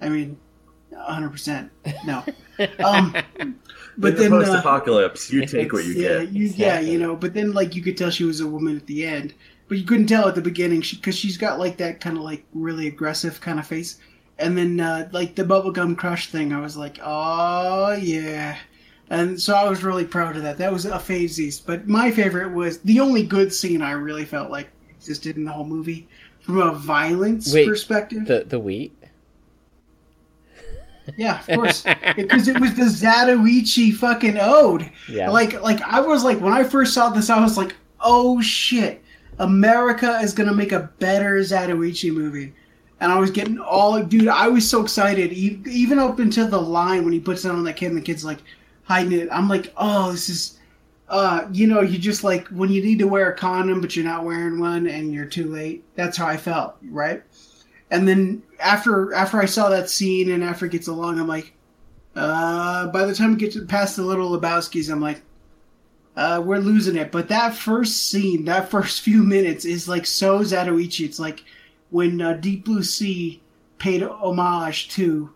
I 0.00 0.08
mean, 0.08 0.38
hundred 0.96 1.30
percent. 1.30 1.70
No. 2.04 2.24
um, 2.84 3.14
but 3.98 4.14
in 4.14 4.18
then 4.18 4.30
the 4.30 4.36
uh, 4.36 4.44
post-apocalypse, 4.44 5.30
you 5.32 5.46
take 5.46 5.72
what 5.72 5.84
you 5.84 5.92
yeah, 5.92 6.20
get. 6.20 6.32
you, 6.32 6.46
yeah, 6.56 6.80
you 6.80 6.98
know. 6.98 7.14
But 7.16 7.34
then 7.34 7.52
like 7.52 7.74
you 7.74 7.82
could 7.82 7.96
tell 7.96 8.10
she 8.10 8.24
was 8.24 8.40
a 8.40 8.46
woman 8.46 8.76
at 8.76 8.86
the 8.86 9.06
end, 9.06 9.34
but 9.68 9.78
you 9.78 9.84
couldn't 9.84 10.06
tell 10.06 10.28
at 10.28 10.34
the 10.34 10.40
beginning 10.42 10.80
because 10.80 11.16
she's 11.16 11.36
got 11.36 11.58
like 11.58 11.76
that 11.78 12.00
kind 12.00 12.16
of 12.16 12.22
like 12.22 12.44
really 12.54 12.86
aggressive 12.86 13.40
kind 13.40 13.58
of 13.58 13.66
face. 13.66 13.98
And 14.38 14.56
then 14.56 14.80
uh, 14.80 15.08
like 15.12 15.34
the 15.34 15.44
bubblegum 15.44 15.98
crush 15.98 16.28
thing, 16.28 16.52
I 16.52 16.60
was 16.60 16.76
like, 16.76 16.98
oh 17.02 17.92
yeah. 17.92 18.56
And 19.10 19.40
so 19.40 19.54
I 19.54 19.68
was 19.68 19.82
really 19.82 20.06
proud 20.06 20.36
of 20.36 20.42
that. 20.44 20.56
That 20.58 20.72
was 20.72 20.86
a 20.86 20.98
phase 20.98 21.60
But 21.60 21.88
my 21.88 22.10
favorite 22.10 22.52
was 22.52 22.78
the 22.78 23.00
only 23.00 23.24
good 23.24 23.52
scene 23.52 23.82
I 23.82 23.90
really 23.92 24.24
felt 24.24 24.50
like 24.50 24.70
existed 25.00 25.36
in 25.36 25.44
the 25.44 25.52
whole 25.52 25.64
movie 25.64 26.06
from 26.40 26.58
a 26.58 26.72
violence 26.72 27.54
Wait, 27.54 27.66
perspective. 27.66 28.26
The 28.26 28.44
the 28.44 28.58
wheat. 28.58 28.94
Yeah, 31.16 31.40
of 31.40 31.46
course, 31.46 31.84
because 32.14 32.46
it 32.46 32.60
was 32.60 32.74
the 32.74 32.84
Zatoichi 32.84 33.94
fucking 33.94 34.36
ode. 34.38 34.92
Yeah. 35.08 35.30
Like, 35.30 35.60
like 35.60 35.80
I 35.82 36.00
was 36.00 36.22
like 36.22 36.38
when 36.40 36.52
I 36.52 36.62
first 36.62 36.92
saw 36.94 37.08
this, 37.08 37.30
I 37.30 37.40
was 37.40 37.56
like, 37.56 37.74
oh 38.00 38.40
shit, 38.42 39.02
America 39.38 40.20
is 40.22 40.34
gonna 40.34 40.54
make 40.54 40.72
a 40.72 40.90
better 40.98 41.38
Zatoichi 41.38 42.12
movie. 42.12 42.52
And 43.00 43.10
I 43.10 43.18
was 43.18 43.30
getting 43.30 43.58
all, 43.58 44.00
dude. 44.02 44.28
I 44.28 44.48
was 44.48 44.68
so 44.68 44.82
excited, 44.82 45.32
even 45.32 45.98
up 45.98 46.18
until 46.18 46.46
the 46.46 46.60
line 46.60 47.02
when 47.02 47.14
he 47.14 47.18
puts 47.18 47.46
it 47.46 47.50
on 47.50 47.64
that 47.64 47.76
kid, 47.76 47.86
and 47.86 47.96
the 47.96 48.02
kid's 48.02 48.26
like 48.26 48.42
hiding 48.82 49.18
it. 49.18 49.28
I'm 49.32 49.48
like, 49.48 49.72
oh, 49.78 50.12
this 50.12 50.28
is, 50.28 50.58
uh, 51.10 51.48
you 51.52 51.66
know, 51.66 51.80
you 51.80 51.98
just 51.98 52.22
like 52.22 52.46
when 52.48 52.70
you 52.70 52.80
need 52.80 53.00
to 53.00 53.08
wear 53.08 53.32
a 53.32 53.36
condom, 53.36 53.80
but 53.80 53.96
you're 53.96 54.04
not 54.04 54.24
wearing 54.24 54.60
one, 54.60 54.86
and 54.86 55.12
you're 55.12 55.26
too 55.26 55.52
late. 55.52 55.84
That's 55.96 56.16
how 56.16 56.26
I 56.26 56.36
felt, 56.36 56.76
right? 56.84 57.22
And 57.90 58.06
then 58.06 58.44
after 58.60 59.12
after 59.12 59.40
I 59.40 59.46
saw 59.46 59.68
that 59.68 59.90
scene 59.90 60.30
and 60.30 60.44
after 60.44 60.66
it 60.66 60.72
gets 60.72 60.86
along, 60.86 61.18
I'm 61.18 61.26
like, 61.26 61.52
uh, 62.14 62.86
by 62.86 63.04
the 63.04 63.14
time 63.14 63.32
we 63.32 63.36
get 63.36 63.52
to 63.54 63.66
past 63.66 63.96
the 63.96 64.02
little 64.02 64.30
Lebowski's, 64.30 64.88
I'm 64.88 65.00
like, 65.00 65.22
uh, 66.16 66.40
we're 66.44 66.58
losing 66.58 66.96
it. 66.96 67.10
But 67.10 67.28
that 67.28 67.56
first 67.56 68.08
scene, 68.08 68.44
that 68.44 68.70
first 68.70 69.00
few 69.00 69.24
minutes 69.24 69.64
is 69.64 69.88
like 69.88 70.06
so 70.06 70.40
Zatoichi. 70.40 71.04
It's 71.04 71.18
like 71.18 71.42
when 71.90 72.20
uh, 72.20 72.34
Deep 72.34 72.64
Blue 72.64 72.84
Sea 72.84 73.42
paid 73.78 74.04
homage 74.04 74.90
to 74.90 75.32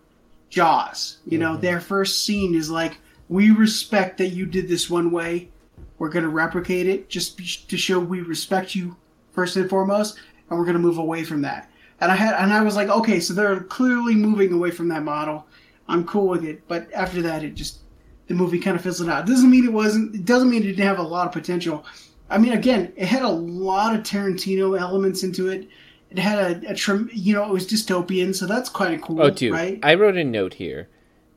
Jaws. 0.49 1.17
You 1.25 1.37
know, 1.37 1.57
their 1.57 1.81
first 1.81 2.23
scene 2.23 2.55
is 2.55 2.69
like, 2.69 2.97
we 3.27 3.51
respect 3.51 4.19
that 4.19 4.29
you 4.29 4.45
did 4.45 4.69
this 4.69 4.89
one 4.89 5.11
way. 5.11 5.49
We're 5.97 6.09
going 6.09 6.23
to 6.23 6.29
replicate 6.29 6.87
it 6.87 7.09
just 7.09 7.69
to 7.69 7.77
show 7.77 7.99
we 7.99 8.21
respect 8.21 8.75
you 8.75 8.95
first 9.31 9.55
and 9.55 9.69
foremost, 9.69 10.17
and 10.49 10.57
we're 10.59 10.65
going 10.65 10.77
to 10.77 10.81
move 10.81 10.97
away 10.97 11.23
from 11.23 11.41
that. 11.43 11.69
And 12.01 12.11
I 12.11 12.15
had, 12.15 12.35
and 12.35 12.51
I 12.51 12.61
was 12.61 12.75
like, 12.75 12.89
okay, 12.89 13.19
so 13.19 13.33
they're 13.33 13.61
clearly 13.61 14.15
moving 14.15 14.51
away 14.51 14.71
from 14.71 14.89
that 14.89 15.03
model. 15.03 15.47
I'm 15.87 16.05
cool 16.05 16.27
with 16.27 16.43
it. 16.43 16.67
But 16.67 16.91
after 16.93 17.21
that, 17.21 17.43
it 17.43 17.55
just 17.55 17.79
the 18.27 18.33
movie 18.33 18.59
kind 18.59 18.75
of 18.75 18.83
fizzled 18.83 19.09
out. 19.09 19.27
It 19.27 19.31
doesn't 19.31 19.49
mean 19.49 19.65
it 19.65 19.71
wasn't. 19.71 20.15
It 20.15 20.25
doesn't 20.25 20.49
mean 20.49 20.63
it 20.63 20.67
didn't 20.67 20.85
have 20.85 20.99
a 20.99 21.03
lot 21.03 21.27
of 21.27 21.33
potential. 21.33 21.85
I 22.29 22.37
mean, 22.37 22.53
again, 22.53 22.91
it 22.95 23.07
had 23.07 23.21
a 23.21 23.29
lot 23.29 23.95
of 23.95 24.01
Tarantino 24.01 24.79
elements 24.79 25.23
into 25.23 25.47
it. 25.49 25.67
It 26.09 26.17
had 26.17 26.63
a, 26.63 26.71
a 26.71 26.75
trim, 26.75 27.09
you 27.13 27.33
know, 27.33 27.43
it 27.43 27.51
was 27.51 27.67
dystopian, 27.67 28.33
so 28.33 28.45
that's 28.45 28.69
kind 28.69 28.95
of 28.95 29.01
cool, 29.01 29.21
Oh, 29.21 29.29
dude, 29.29 29.53
right? 29.53 29.79
I 29.83 29.95
wrote 29.95 30.17
a 30.17 30.23
note 30.23 30.55
here. 30.55 30.87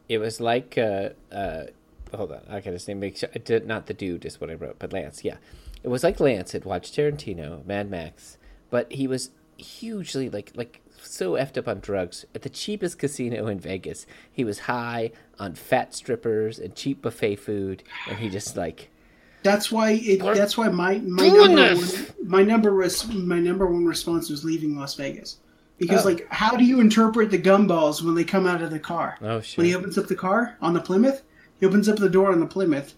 It 0.09 0.19
was 0.19 0.41
like, 0.41 0.79
uh, 0.79 1.11
uh, 1.33 1.65
hold 2.15 2.33
on, 2.33 2.41
I 2.49 2.61
gotta 2.61 2.79
say, 2.79 2.95
make 2.95 3.17
sure, 3.17 3.29
uh, 3.29 3.33
I 3.37 3.39
did, 3.39 3.67
not 3.67 3.87
the 3.87 3.95
dude 3.95 4.25
is 4.25 4.41
what 4.41 4.51
I 4.51 4.55
wrote, 4.55 4.77
but 4.79 4.93
Lance, 4.93 5.25
yeah. 5.25 5.37
It 5.83 5.89
was 5.89 6.03
like 6.05 6.19
Lance 6.21 6.53
had 6.53 6.65
watched 6.65 6.95
Tarantino, 6.97 7.65
Mad 7.67 7.91
Max, 7.91 8.37
but 8.71 8.91
he 8.93 9.07
was 9.07 9.31
hugely, 9.57 10.29
like, 10.31 10.53
like, 10.55 10.81
so 11.01 11.33
effed 11.33 11.57
up 11.57 11.69
on 11.69 11.81
drugs. 11.81 12.25
At 12.35 12.43
the 12.43 12.49
cheapest 12.49 12.99
casino 12.99 13.47
in 13.47 13.61
Vegas, 13.61 14.07
he 14.33 14.45
was 14.45 14.61
high 14.61 15.13
on 15.39 15.55
fat 15.55 15.95
strippers 15.95 16.59
and 16.59 16.75
cheap 16.75 17.03
buffet 17.03 17.37
food, 17.37 17.83
and 18.09 18.19
he 18.19 18.29
just, 18.29 18.57
like, 18.57 18.91
That's 19.45 19.71
why 19.71 19.93
it. 19.93 20.21
What? 20.23 20.37
That's 20.37 20.59
why 20.59 20.69
my 20.69 20.99
my 20.99 21.29
number 21.29 21.63
one, 21.63 22.07
my 22.25 22.43
number 22.43 22.75
was 22.75 23.09
my 23.13 23.39
number 23.39 23.67
one 23.67 23.87
response 23.87 24.29
was 24.29 24.45
leaving 24.45 24.77
Las 24.77 24.97
Vegas, 24.97 25.39
because 25.79 26.05
Oh. 26.05 26.09
like 26.09 26.27
how 26.31 26.57
do 26.57 26.65
you 26.65 26.81
interpret 26.81 27.31
the 27.31 27.39
gumballs 27.39 28.03
when 28.03 28.17
they 28.17 28.25
come 28.25 28.47
out 28.49 28.63
of 28.63 28.71
the 28.73 28.81
car? 28.81 29.17
oh, 29.23 29.41
shit! 29.41 29.57
When 29.57 29.67
he 29.67 29.77
opens 29.77 29.97
up 29.97 30.09
the 30.09 30.17
car 30.17 30.57
on 30.61 30.75
the 30.75 30.81
Plymouth, 30.81 31.23
he 31.61 31.67
opens 31.67 31.89
up 31.89 31.97
the 31.99 32.09
door 32.11 32.33
on 32.33 32.41
the 32.41 32.47
Plymouth, 32.47 32.95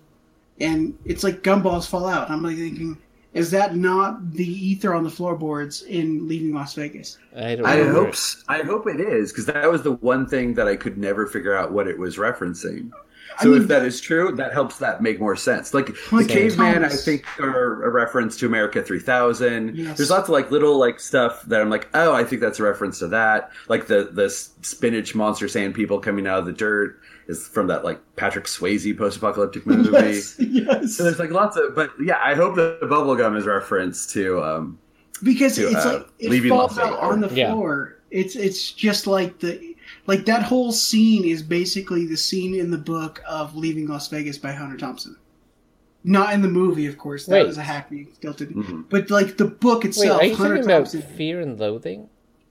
and 0.61 0.99
it's 1.05 1.25
like 1.25 1.43
gumballs 1.43 1.89
fall 1.89 2.07
out. 2.07 2.31
I'm 2.31 2.43
like 2.43 2.57
thinking, 2.57 2.99
is 3.33 3.51
that 3.53 3.77
not 3.77 4.33
the 4.33 4.47
ether 4.47 4.95
on 4.95 5.05
the 5.05 5.11
floorboards 5.11 5.83
in 5.83 6.29
leaving 6.29 6.53
Las 6.55 6.75
Vegas? 6.75 7.19
I 7.37 7.57
don't 7.57 7.67
I 7.67 7.75
remember. 7.75 7.93
hope 7.93 8.15
s- 8.15 8.45
I 8.49 8.63
hope 8.63 8.87
it 8.87 9.01
is 9.01 9.33
because 9.33 9.47
that 9.47 9.71
was 9.71 9.83
the 9.83 9.93
one 9.93 10.27
thing 10.27 10.55
that 10.55 10.67
I 10.69 10.77
could 10.77 10.99
never 10.99 11.27
figure 11.27 11.55
out 11.55 11.73
what 11.73 11.87
it 11.89 11.99
was 11.99 12.17
referencing. 12.17 12.93
I 13.37 13.45
So 13.45 13.49
mean, 13.49 13.63
if 13.63 13.69
that 13.69 13.85
is 13.85 14.01
true, 14.01 14.33
that 14.37 14.53
helps 14.53 14.79
that 14.79 15.03
make 15.03 15.21
more 15.21 15.37
sense. 15.37 15.73
Like 15.73 15.91
Like 16.11 16.29
the 16.29 16.35
caveman, 16.35 16.85
I 16.85 16.97
think 16.97 17.25
are 17.39 17.85
a 17.85 17.91
reference 17.91 18.37
to 18.39 18.47
America 18.47 18.83
3000. 18.83 19.77
Yes. 19.77 19.97
There's 19.97 20.11
lots 20.11 20.29
of 20.29 20.33
like 20.33 20.51
little 20.51 20.79
like 20.79 21.01
stuff 21.01 21.43
that 21.45 21.61
I'm 21.61 21.71
like, 21.71 21.89
oh, 21.95 22.13
I 22.13 22.25
think 22.25 22.41
that's 22.43 22.59
a 22.59 22.65
reference 22.65 22.99
to 23.01 23.09
that. 23.09 23.53
Like 23.69 23.87
the 23.87 24.11
the 24.13 24.29
spinach 24.31 25.15
monster 25.15 25.49
sand 25.49 25.75
people 25.75 26.01
coming 26.01 26.27
out 26.27 26.41
of 26.41 26.47
the 26.47 26.53
dirt 26.53 27.01
is 27.31 27.47
from 27.49 27.69
that 27.69 27.85
like 27.85 28.01
Patrick 28.17 28.45
Swayze 28.45 28.97
post-apocalyptic 28.97 29.67
movie. 29.67 29.91
yes, 29.93 30.37
yes. 30.39 30.97
So 30.97 31.05
there's 31.05 31.19
like 31.19 31.31
lots 31.31 31.57
of, 31.57 31.75
but 31.75 31.91
yeah, 32.03 32.19
I 32.23 32.35
hope 32.35 32.57
the 32.57 32.79
bubblegum 32.83 33.37
is 33.37 33.47
reference 33.47 34.07
to 34.13 34.43
um, 34.43 34.79
because 35.23 35.55
to, 35.55 35.69
it's 35.69 35.87
uh, 35.87 35.99
like 35.99 36.09
it 36.19 36.49
falls 36.49 36.79
out 36.79 36.99
on 36.99 37.21
the 37.21 37.29
Yeah. 37.29 37.53
floor. 37.53 37.97
It's 38.11 38.35
it's 38.37 38.73
just 38.73 39.07
like 39.07 39.39
the 39.39 39.77
like 40.07 40.27
that 40.27 40.43
whole 40.43 40.73
scene 40.73 41.25
is 41.25 41.43
basically 41.43 42.07
the 42.07 42.17
scene 42.17 42.55
in 42.55 42.71
the 42.71 42.79
book 42.79 43.23
of 43.29 43.55
Leaving 43.55 43.87
Las 43.87 44.09
Vegas 44.09 44.37
by 44.37 44.53
Hunter 44.53 44.77
Thompson. 44.77 45.17
Not 46.03 46.33
in 46.33 46.41
the 46.41 46.49
movie, 46.49 46.87
of 46.87 46.97
course. 46.97 47.27
That 47.27 47.35
Wait. 47.41 47.47
was 47.47 47.59
a 47.59 47.63
hackney 47.63 48.09
stilted. 48.15 48.51
Mhm. 48.51 48.87
But 48.89 49.11
like 49.11 49.37
the 49.37 49.45
book 49.45 49.85
Wait, 49.85 49.91
itself, 49.91 50.23
are 50.23 50.25
you 50.25 50.35
Hunter 50.35 50.63
talking 50.63 50.71
about 50.71 50.89
Fear 51.17 51.41
and 51.41 51.61
Loathing? 51.61 52.09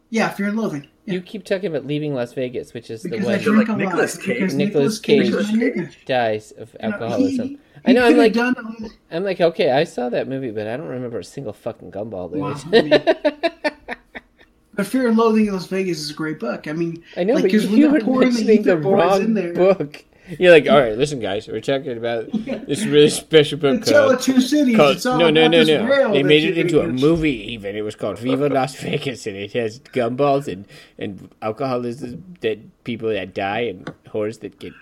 Yeah, 0.09 0.29
Fear 0.29 0.47
and 0.49 0.57
Loathing. 0.57 0.87
Yeah. 1.05 1.13
You 1.15 1.21
keep 1.21 1.43
talking 1.43 1.67
about 1.67 1.85
leaving 1.85 2.13
Las 2.13 2.33
Vegas, 2.33 2.73
which 2.73 2.89
is 2.89 3.03
because 3.03 3.21
the 3.25 3.31
I 3.31 3.35
one 3.35 3.43
You're 3.43 3.57
like 3.57 3.67
a 3.67 3.71
lot. 3.71 3.77
Nicolas 3.79 4.17
Cage. 4.17 4.27
Because 4.39 4.53
Nicolas 4.55 4.99
Nicolas 4.99 4.99
Cage. 4.99 5.23
Cage. 5.23 5.33
is 5.35 5.49
a 5.49 5.53
nigga. 5.53 6.05
dies 6.05 6.51
of 6.53 6.75
You 6.81 6.89
know, 6.89 6.95
alcoholism. 6.95 7.47
he- 7.49 7.59
I 7.85 7.93
know. 7.93 8.05
I'm 8.05 8.17
like, 8.17 8.33
done 8.33 8.55
I'm 9.09 9.23
like, 9.23 9.39
okay, 9.39 9.71
I 9.71 9.85
saw 9.85 10.09
that 10.09 10.27
movie, 10.27 10.51
but 10.51 10.67
I 10.67 10.75
don't 10.75 10.87
remember 10.87 11.19
a 11.19 11.23
single 11.23 11.53
fucking 11.53 11.91
gumball 11.91 12.33
in 12.33 12.39
Wow, 12.41 12.55
it. 12.73 13.35
But 14.75 14.87
Fear 14.87 15.09
and 15.09 15.17
Loathing 15.17 15.47
in 15.47 15.53
Las 15.53 15.67
Vegas 15.67 15.99
is 15.99 16.09
a 16.11 16.13
great 16.13 16.39
book. 16.39 16.65
I 16.67 16.71
mean, 16.71 17.03
I 17.17 17.25
know, 17.25 17.33
like, 17.33 17.43
but 17.43 17.51
'cause 17.51 17.67
when 17.67 17.77
you 17.77 17.89
they're 17.89 17.99
were 17.99 18.05
pouring 18.05 18.29
mentioning 18.29 18.61
the 18.63 18.71
ether 18.71 18.77
boards 18.77 19.03
wrong 19.03 19.21
in 19.23 19.33
there- 19.33 19.53
book. 19.53 20.05
You're 20.37 20.51
like, 20.51 20.67
all 20.69 20.79
right, 20.79 20.97
listen, 20.97 21.19
guys, 21.19 21.47
we're 21.47 21.61
talking 21.61 21.97
about 21.97 22.31
this 22.31 22.85
really 22.85 23.09
special 23.09 23.57
The 23.57 23.73
book 23.77 23.85
Tale 23.85 23.99
called. 24.07 24.13
of 24.15 24.21
Two 24.21 24.41
Cities. 24.41 24.75
called 24.75 24.95
it's 24.97 25.05
all 25.05 25.17
no, 25.17 25.29
no, 25.29 25.47
no, 25.47 25.63
no. 25.63 26.11
They 26.13 26.23
made 26.23 26.43
it 26.43 26.57
into 26.57 26.81
a 26.81 26.87
movie. 26.87 27.51
Even 27.53 27.75
it 27.75 27.81
was 27.81 27.95
called 27.95 28.19
Viva 28.19 28.47
Las 28.49 28.75
Vegas, 28.75 29.25
and 29.25 29.35
it 29.35 29.53
has 29.53 29.79
gumballs 29.79 30.47
and 30.51 30.65
and 30.97 31.29
alcoholism 31.41 32.35
that 32.41 32.83
people 32.83 33.09
that 33.09 33.33
die 33.33 33.61
and 33.61 33.85
whores 34.07 34.39
that 34.41 34.59
get. 34.59 34.73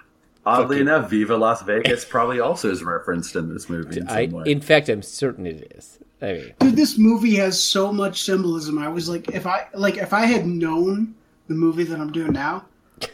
Oddly 0.45 0.77
Fucking- 0.77 0.81
enough, 0.87 1.09
Viva 1.09 1.35
Las 1.37 1.61
Vegas 1.63 2.05
probably 2.09 2.39
also 2.39 2.71
is 2.71 2.83
referenced 2.83 3.35
in 3.35 3.53
this 3.53 3.69
movie 3.69 3.97
in 3.99 4.07
some 4.07 4.17
I, 4.17 4.25
way. 4.27 4.43
in 4.51 4.61
fact, 4.61 4.89
I'm 4.89 5.01
certain 5.01 5.45
it 5.45 5.73
is. 5.75 5.99
I 6.21 6.33
mean, 6.33 6.53
Dude, 6.59 6.75
this 6.75 6.97
movie 6.97 7.35
has 7.35 7.61
so 7.61 7.93
much 7.93 8.23
symbolism. 8.23 8.79
I 8.79 8.87
was 8.87 9.07
like, 9.07 9.29
if 9.29 9.45
I 9.45 9.67
like, 9.73 9.97
if 9.97 10.13
I 10.13 10.25
had 10.25 10.47
known 10.47 11.13
the 11.47 11.53
movie 11.53 11.83
that 11.83 11.99
I'm 11.99 12.11
doing 12.11 12.31
now, 12.33 12.65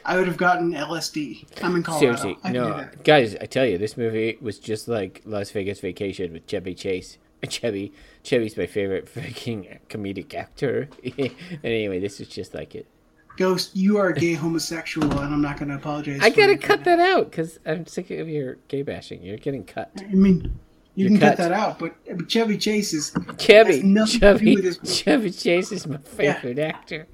I 0.06 0.18
would 0.18 0.28
have 0.28 0.38
gotten 0.38 0.72
LSD. 0.72 1.46
I'm 1.62 1.75
in 1.75 1.84
Colorado. 1.84 2.16
seriously, 2.18 2.38
I 2.44 2.52
no, 2.52 2.88
guys, 3.04 3.36
I 3.36 3.46
tell 3.46 3.66
you, 3.66 3.78
this 3.78 3.98
movie 3.98 4.38
was 4.42 4.60
just 4.60 4.88
like 4.88 5.22
Las 5.25 5.52
Vegas 5.52 5.80
Vacation 5.80 6.34
with 6.34 6.48
Chevy 6.48 6.74
Chase. 6.75 7.18
Chevy, 7.50 7.92
Chevy's 8.24 8.56
my 8.56 8.66
favorite 8.66 9.13
freaking 9.13 9.80
comedic 9.90 10.34
actor. 10.34 10.90
and 11.04 11.32
anyway, 11.63 12.00
this 12.00 12.22
is 12.22 12.28
just 12.30 12.54
like 12.54 12.75
it. 12.75 12.88
Ghost, 13.36 13.75
you 13.75 13.98
are 13.98 14.10
a 14.10 14.13
gay 14.13 14.34
homosexual, 14.46 15.12
and 15.12 15.34
I'm 15.34 15.42
not 15.42 15.58
going 15.58 15.70
to 15.70 15.75
apologize. 15.75 16.20
I 16.22 16.30
gotta 16.30 16.58
cut 16.58 16.84
that 16.86 17.00
out 17.00 17.32
because 17.32 17.60
I'm 17.66 17.86
sick 17.88 18.12
of 18.12 18.30
your 18.30 18.56
gay 18.68 18.84
bashing. 18.84 19.24
You're 19.24 19.38
getting 19.38 19.66
cut. 19.66 19.92
I 19.98 20.13
mean, 20.13 20.60
you 20.96 21.08
You're 21.08 21.20
can 21.20 21.20
cut. 21.20 21.38
cut. 21.38 21.50
that 21.50 21.52
out, 21.52 21.80
but, 21.80 21.96
but 22.06 22.30
Chevy 22.30 22.58
Chase 22.58 22.94
is 22.94 23.12
Chevy, 23.40 23.78
has 23.78 23.84
nothing 23.84 24.56
to 24.58 24.62
do 24.62 24.74
Chevy, 24.74 24.88
Chevy 24.88 25.32
Chase 25.32 25.72
is 25.72 25.88
my 25.88 25.98
favorite 25.98 26.60
actor. 26.60 27.08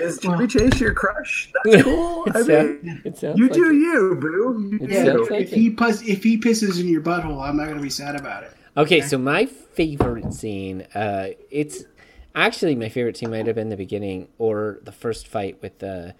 Is 0.00 0.18
Chevy 0.20 0.46
Chase 0.46 0.80
your 0.80 0.94
crush? 0.94 1.50
That's 1.64 1.82
cool. 1.82 2.24
I 2.34 2.42
sound- 2.42 2.82
mean, 2.82 3.14
sounds 3.14 3.38
you 3.38 3.44
like 3.44 3.52
do 3.52 3.70
it. 3.70 3.74
you, 3.74 4.16
boo. 4.20 4.78
You 4.80 4.88
Yeah, 4.88 5.04
do. 5.12 5.22
if, 5.24 5.30
like 5.30 5.40
if 5.42 5.52
it. 5.52 5.56
he 5.56 5.70
pus- 5.70 6.02
if 6.02 6.22
he 6.22 6.38
pisses 6.38 6.80
in 6.80 6.88
your 6.88 7.02
butthole, 7.02 7.42
I'm 7.42 7.56
not 7.56 7.64
going 7.64 7.76
to 7.76 7.82
be 7.82 7.90
sad 7.90 8.18
about 8.18 8.42
it. 8.44 8.52
Okay, 8.76 9.00
so 9.02 9.18
my 9.18 9.44
favorite 9.46 10.32
scene, 10.32 10.86
uh, 10.94 11.28
it's 11.50 11.84
actually 12.34 12.74
my 12.74 12.88
favorite 12.88 13.16
scene 13.18 13.30
might 13.30 13.46
have 13.46 13.56
been 13.56 13.68
the 13.68 13.76
beginning 13.76 14.28
or 14.38 14.78
the 14.82 14.92
first 14.92 15.28
fight 15.28 15.60
with 15.60 15.78
the 15.80 16.14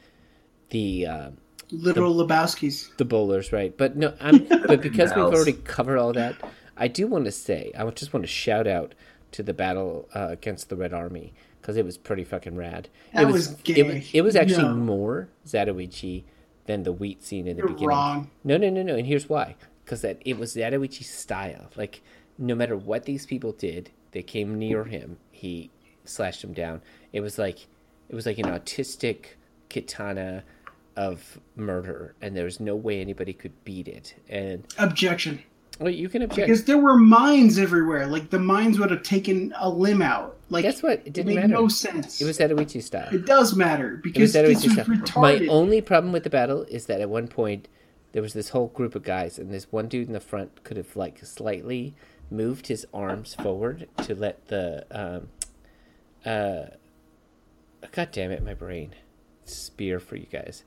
the 0.70 1.06
uh, 1.06 1.30
Literal 1.70 2.14
Lebowski's. 2.14 2.90
the 2.98 3.04
bowlers, 3.06 3.52
right? 3.52 3.74
But 3.76 3.96
no, 3.96 4.14
I'm 4.20 4.44
but 4.66 4.82
because 4.82 5.10
we've 5.14 5.24
already 5.24 5.54
covered 5.54 5.96
all 5.98 6.12
that, 6.12 6.36
I 6.76 6.88
do 6.88 7.06
want 7.06 7.24
to 7.24 7.32
say 7.32 7.72
I 7.76 7.88
just 7.90 8.12
want 8.12 8.24
to 8.24 8.30
shout 8.30 8.66
out 8.66 8.94
to 9.32 9.42
the 9.42 9.54
battle 9.54 10.08
uh, 10.14 10.28
against 10.30 10.68
the 10.68 10.76
Red 10.76 10.92
Army 10.92 11.32
because 11.62 11.76
it 11.78 11.84
was 11.86 11.96
pretty 11.96 12.24
fucking 12.24 12.56
rad. 12.56 12.88
That 13.14 13.22
it 13.22 13.32
was 13.32 13.52
It, 13.52 13.64
gay. 13.64 13.82
was- 13.84 14.10
it 14.12 14.20
was 14.20 14.36
actually 14.36 14.74
more 14.74 15.28
Zatoichi 15.46 16.24
than 16.66 16.82
the 16.82 16.92
wheat 16.92 17.22
scene 17.24 17.46
in 17.46 17.56
the 17.56 17.60
You're 17.62 17.68
beginning. 17.68 17.88
wrong. 17.88 18.30
No, 18.44 18.56
no, 18.58 18.68
no, 18.68 18.82
no. 18.82 18.94
And 18.96 19.06
here's 19.06 19.28
why: 19.28 19.56
because 19.84 20.02
that 20.02 20.18
it 20.24 20.38
was 20.38 20.54
Zatoichi's 20.54 21.08
style. 21.10 21.70
Like 21.76 22.02
no 22.38 22.54
matter 22.54 22.76
what 22.76 23.04
these 23.04 23.24
people 23.26 23.52
did, 23.52 23.90
they 24.10 24.22
came 24.22 24.58
near 24.58 24.84
him, 24.84 25.16
he 25.30 25.70
slashed 26.04 26.42
them 26.42 26.52
down. 26.52 26.82
It 27.12 27.20
was 27.20 27.38
like 27.38 27.66
it 28.08 28.14
was 28.14 28.26
like 28.26 28.38
an 28.38 28.46
autistic 28.46 29.36
katana 29.70 30.42
of 30.96 31.38
murder, 31.56 32.14
and 32.20 32.36
there 32.36 32.44
was 32.44 32.60
no 32.60 32.76
way 32.76 33.00
anybody 33.00 33.32
could 33.32 33.52
beat 33.64 33.88
it. 33.88 34.14
And 34.28 34.64
Objection. 34.78 35.42
well, 35.80 35.90
you 35.90 36.08
can 36.08 36.20
object. 36.22 36.46
Because 36.46 36.64
there 36.64 36.76
were 36.78 36.96
mines 36.98 37.58
everywhere. 37.58 38.06
Like 38.06 38.28
the 38.30 38.38
mines 38.38 38.78
would 38.78 38.90
have 38.90 39.02
taken 39.02 39.54
a 39.58 39.68
limb 39.70 40.02
out. 40.02 40.36
Like 40.52 40.62
Guess 40.64 40.82
what? 40.82 41.00
It 41.00 41.06
It 41.08 41.12
didn't 41.14 41.28
made 41.28 41.36
matter. 41.36 41.48
no 41.54 41.68
sense. 41.68 42.20
It 42.20 42.24
was 42.26 42.38
Zatoichi 42.38 42.82
style. 42.82 43.08
It 43.12 43.26
does 43.26 43.54
matter 43.56 43.88
It 43.88 43.92
was 43.94 44.02
because 44.02 44.32
this 44.32 44.64
was 44.64 45.08
style. 45.08 45.22
My 45.22 45.46
only 45.48 45.80
problem 45.80 46.12
with 46.12 46.24
the 46.24 46.30
battle 46.30 46.62
is 46.64 46.86
that 46.86 47.00
at 47.00 47.08
one 47.10 47.26
point 47.28 47.68
there 48.12 48.22
was 48.22 48.34
this 48.34 48.50
whole 48.50 48.68
group 48.68 48.94
of 48.94 49.02
guys, 49.02 49.38
and 49.38 49.50
this 49.52 49.72
one 49.72 49.88
dude 49.88 50.06
in 50.06 50.12
the 50.12 50.20
front 50.20 50.62
could 50.64 50.76
have 50.76 50.94
like 50.96 51.24
slightly 51.24 51.94
moved 52.30 52.66
his 52.68 52.86
arms 52.92 53.34
forward 53.34 53.88
to 54.04 54.14
let 54.14 54.48
the 54.48 54.84
um, 54.90 55.28
uh, 56.24 56.66
God 57.90 58.08
damn 58.12 58.30
it, 58.30 58.44
my 58.44 58.54
brain 58.54 58.94
spear 59.44 59.98
for 59.98 60.16
you 60.16 60.26
guys. 60.26 60.64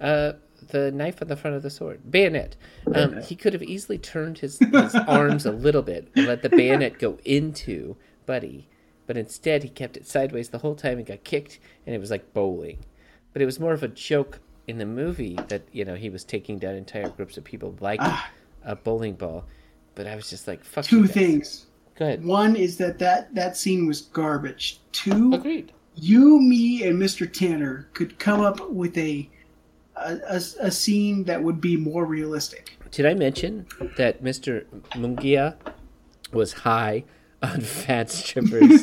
Uh, 0.00 0.32
the 0.68 0.90
knife 0.90 1.22
on 1.22 1.28
the 1.28 1.36
front 1.36 1.56
of 1.56 1.62
the 1.62 1.70
sword, 1.70 2.10
bayonet. 2.10 2.56
Um, 2.94 3.22
he 3.22 3.36
could 3.36 3.52
have 3.52 3.62
easily 3.62 3.98
turned 3.98 4.38
his, 4.38 4.58
his 4.58 4.94
arms 4.94 5.46
a 5.46 5.52
little 5.52 5.82
bit 5.82 6.08
and 6.16 6.26
let 6.26 6.42
the 6.42 6.48
bayonet 6.50 6.98
go 6.98 7.18
into 7.24 7.96
Buddy, 8.26 8.68
but 9.06 9.16
instead 9.16 9.62
he 9.62 9.68
kept 9.68 9.96
it 9.96 10.06
sideways 10.06 10.48
the 10.48 10.58
whole 10.58 10.74
time 10.74 10.98
and 10.98 11.06
got 11.06 11.24
kicked, 11.24 11.58
and 11.86 11.94
it 11.94 11.98
was 11.98 12.10
like 12.10 12.32
bowling. 12.32 12.78
But 13.32 13.42
it 13.42 13.46
was 13.46 13.60
more 13.60 13.72
of 13.72 13.82
a 13.82 13.88
joke 13.88 14.40
in 14.66 14.78
the 14.78 14.86
movie 14.86 15.38
that 15.48 15.62
you 15.72 15.84
know 15.84 15.94
he 15.94 16.10
was 16.10 16.24
taking 16.24 16.58
down 16.58 16.74
entire 16.74 17.08
groups 17.08 17.36
of 17.36 17.44
people 17.44 17.76
like 17.80 18.00
ah. 18.02 18.30
a 18.64 18.76
bowling 18.76 19.14
ball. 19.14 19.44
But 19.94 20.06
I 20.06 20.16
was 20.16 20.28
just 20.28 20.46
like, 20.46 20.64
"Fuck 20.64 20.84
Two 20.84 21.06
things. 21.06 21.66
Go 21.96 22.04
ahead. 22.04 22.24
One 22.24 22.56
is 22.56 22.76
that, 22.78 22.98
that 22.98 23.34
that 23.34 23.56
scene 23.56 23.86
was 23.86 24.02
garbage. 24.02 24.80
Two, 24.92 25.32
Agreed. 25.32 25.72
you, 25.94 26.40
me, 26.40 26.82
and 26.84 27.00
Mr. 27.00 27.30
Tanner 27.30 27.88
could 27.94 28.18
come 28.18 28.40
up 28.40 28.68
with 28.70 28.96
a 28.98 29.28
a, 29.96 30.18
a, 30.28 30.40
a 30.60 30.70
scene 30.70 31.24
that 31.24 31.42
would 31.42 31.60
be 31.60 31.76
more 31.76 32.04
realistic. 32.04 32.76
Did 32.90 33.06
I 33.06 33.14
mention 33.14 33.66
that 33.96 34.22
Mr. 34.22 34.64
Mungia 34.92 35.56
was 36.32 36.52
high 36.52 37.04
on 37.54 37.60
fat 37.60 38.10
strippers? 38.10 38.82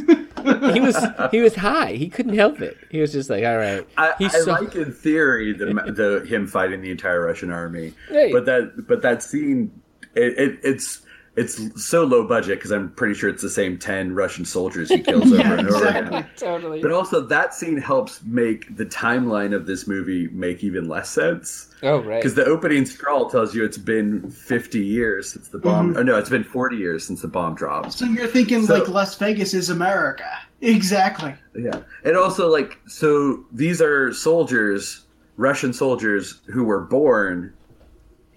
he 0.73 0.79
was 0.81 0.97
he 1.31 1.41
was 1.41 1.55
high. 1.55 1.93
He 1.93 2.09
couldn't 2.09 2.33
help 2.35 2.61
it. 2.61 2.77
He 2.89 2.99
was 2.99 3.11
just 3.11 3.29
like, 3.29 3.43
all 3.45 3.57
right. 3.57 3.87
I, 3.97 4.13
I 4.19 4.27
so- 4.27 4.51
like 4.51 4.75
in 4.75 4.91
theory 4.91 5.53
the, 5.53 5.65
the 5.65 6.25
him 6.27 6.47
fighting 6.47 6.81
the 6.81 6.91
entire 6.91 7.21
Russian 7.25 7.51
army, 7.51 7.93
Hey. 8.09 8.31
but 8.31 8.45
that 8.45 8.85
but 8.87 9.01
that 9.03 9.23
scene 9.23 9.71
it, 10.15 10.37
it 10.37 10.59
it's 10.63 11.01
it's 11.35 11.83
so 11.83 12.03
low 12.03 12.27
budget 12.27 12.59
because 12.59 12.71
I'm 12.71 12.91
pretty 12.91 13.15
sure 13.15 13.27
it's 13.29 13.41
the 13.41 13.49
same 13.49 13.77
ten 13.77 14.13
Russian 14.13 14.45
soldiers 14.45 14.89
he 14.89 14.99
kills 15.03 15.31
over 15.31 15.35
Yeah, 15.37 15.53
and 15.53 15.67
over 15.67 15.77
exactly. 15.77 16.17
again. 16.19 16.29
totally. 16.37 16.81
But 16.81 16.91
also 16.91 17.21
that 17.21 17.53
scene 17.55 17.77
helps 17.77 18.21
make 18.23 18.75
the 18.77 18.85
timeline 18.85 19.55
of 19.55 19.65
this 19.65 19.87
movie 19.87 20.27
make 20.27 20.63
even 20.63 20.87
less 20.87 21.09
sense 21.09 21.73
oh 21.81 21.99
right. 22.03 22.21
because 22.21 22.35
the 22.35 22.45
opening 22.45 22.85
scroll 22.85 23.29
tells 23.29 23.55
you 23.55 23.63
it's 23.65 23.77
been 23.79 24.29
50 24.29 24.79
years 24.79 25.31
since 25.31 25.47
the 25.47 25.57
bomb. 25.57 25.89
Mm-hmm. 25.89 25.97
Oh 25.99 26.03
no, 26.03 26.17
it's 26.17 26.29
been 26.29 26.43
40 26.43 26.77
years 26.77 27.05
since 27.05 27.21
the 27.23 27.27
bomb 27.27 27.55
dropped. 27.55 27.93
So 27.93 28.05
you're 28.05 28.27
thinking 28.27 28.65
So- 28.65 28.75
like 28.77 28.87
Las 28.87 29.15
Vegas 29.17 29.53
is 29.53 29.69
America. 29.69 30.29
Exactly. 30.61 31.33
Yeah. 31.55 31.81
And 32.05 32.15
also 32.15 32.47
like 32.49 32.79
so 32.87 33.43
these 33.51 33.81
are 33.81 34.13
soldiers, 34.13 35.05
Russian 35.37 35.73
soldiers 35.73 36.41
who 36.45 36.63
were 36.63 36.81
born 36.81 37.53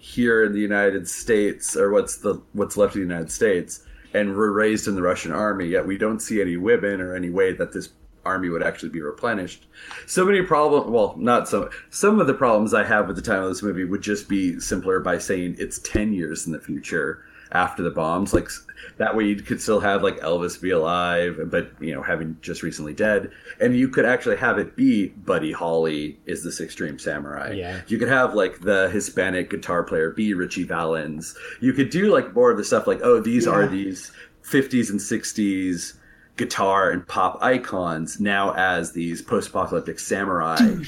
here 0.07 0.43
in 0.43 0.53
the 0.53 0.59
United 0.59 1.07
States 1.07 1.75
or 1.75 1.91
what's 1.91 2.17
the 2.17 2.41
what's 2.53 2.77
left 2.77 2.91
of 2.95 3.01
the 3.01 3.07
United 3.07 3.31
States 3.31 3.85
and 4.13 4.33
were 4.35 4.53
raised 4.53 4.87
in 4.87 4.95
the 4.95 5.01
Russian 5.01 5.33
army, 5.33 5.67
yet 5.67 5.85
we 5.85 5.97
don't 5.97 6.21
see 6.21 6.41
any 6.41 6.55
women 6.55 7.01
or 7.01 7.13
any 7.13 7.29
way 7.29 7.51
that 7.51 7.73
this 7.73 7.89
army 8.23 8.47
would 8.49 8.63
actually 8.63 8.89
be 8.89 9.01
replenished. 9.01 9.67
So 10.05 10.25
many 10.25 10.41
problems 10.41 10.89
well, 10.89 11.15
not 11.17 11.49
some 11.49 11.69
some 11.89 12.21
of 12.21 12.27
the 12.27 12.33
problems 12.33 12.73
I 12.73 12.85
have 12.85 13.07
with 13.07 13.17
the 13.17 13.21
time 13.21 13.43
of 13.43 13.49
this 13.49 13.61
movie 13.61 13.83
would 13.83 14.01
just 14.01 14.29
be 14.29 14.59
simpler 14.61 15.01
by 15.01 15.17
saying 15.17 15.57
it's 15.59 15.79
10 15.79 16.13
years 16.13 16.47
in 16.47 16.53
the 16.53 16.59
future 16.59 17.25
after 17.51 17.83
the 17.83 17.91
bombs. 17.91 18.33
Like 18.33 18.49
that 18.97 19.15
way, 19.15 19.25
you 19.25 19.35
could 19.35 19.61
still 19.61 19.79
have 19.79 20.03
like 20.03 20.17
Elvis 20.19 20.59
be 20.61 20.71
alive, 20.71 21.39
but 21.45 21.71
you 21.79 21.93
know, 21.93 22.01
having 22.01 22.37
just 22.41 22.63
recently 22.63 22.93
dead, 22.93 23.31
and 23.59 23.75
you 23.77 23.87
could 23.89 24.05
actually 24.05 24.37
have 24.37 24.57
it 24.57 24.75
be 24.75 25.07
Buddy 25.09 25.51
Holly 25.51 26.19
is 26.25 26.43
this 26.43 26.59
extreme 26.61 26.97
samurai. 26.99 27.51
Yeah. 27.53 27.81
you 27.87 27.97
could 27.97 28.09
have 28.09 28.33
like 28.33 28.59
the 28.61 28.89
Hispanic 28.89 29.49
guitar 29.49 29.83
player 29.83 30.11
be 30.11 30.33
Ritchie 30.33 30.63
Valens. 30.63 31.35
You 31.61 31.73
could 31.73 31.89
do 31.89 32.11
like 32.11 32.33
more 32.33 32.51
of 32.51 32.57
the 32.57 32.63
stuff 32.63 32.87
like, 32.87 32.99
oh, 33.03 33.19
these 33.19 33.47
are 33.47 33.61
Yeah. 33.63 33.67
these 33.67 34.11
50s 34.43 34.89
and 34.89 34.99
60s 34.99 35.93
guitar 36.37 36.91
and 36.91 37.05
pop 37.07 37.39
icons 37.41 38.19
now 38.19 38.53
as 38.53 38.91
these 38.91 39.21
post-apocalyptic 39.21 39.99
samurai. 39.99 40.55
Dude, 40.57 40.87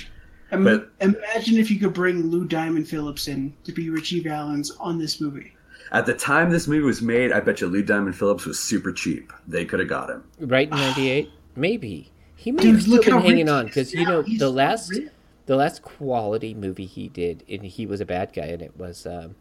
But- 0.52 0.92
imagine 1.02 1.58
if 1.58 1.70
you 1.72 1.80
could 1.80 1.94
bring 1.94 2.28
Lou 2.30 2.46
Diamond 2.46 2.88
Phillips 2.88 3.28
in 3.28 3.54
to 3.64 3.72
be 3.72 3.90
Ritchie 3.90 4.22
Valens 4.22 4.72
on 4.80 4.98
this 5.00 5.20
movie. 5.20 5.54
At 5.92 6.06
the 6.06 6.14
time 6.14 6.52
this 6.52 6.68
movie 6.68 6.84
was 6.84 7.02
made, 7.02 7.32
I 7.32 7.40
bet 7.40 7.62
you 7.62 7.68
Lou 7.68 7.82
Diamond 7.82 8.16
Phillips 8.16 8.46
was 8.46 8.60
super 8.60 8.92
cheap. 8.92 9.34
They 9.48 9.66
could 9.66 9.80
have 9.80 9.90
got 9.90 10.10
him. 10.10 10.24
Right 10.40 10.70
in 10.70 10.78
'98, 10.78 11.30
maybe 11.56 12.12
he 12.36 12.52
may 12.52 12.62
Dude, 12.64 12.74
have 12.76 12.82
still 12.84 12.96
look 12.96 13.06
been 13.06 13.14
how 13.14 13.20
hanging 13.22 13.50
on 13.50 13.66
because 13.66 13.94
you 13.94 14.06
know 14.06 14.22
the 14.22 14.50
last 14.52 14.92
rich. 14.92 15.10
the 15.48 15.56
last 15.56 15.82
quality 15.82 16.54
movie 16.54 16.86
he 16.86 17.08
did, 17.10 17.44
and 17.50 17.64
he 17.66 17.86
was 17.86 18.02
a 18.02 18.06
bad 18.06 18.34
guy, 18.34 18.46
and 18.46 18.62
it 18.62 18.78
was 18.78 19.06
um, 19.08 19.36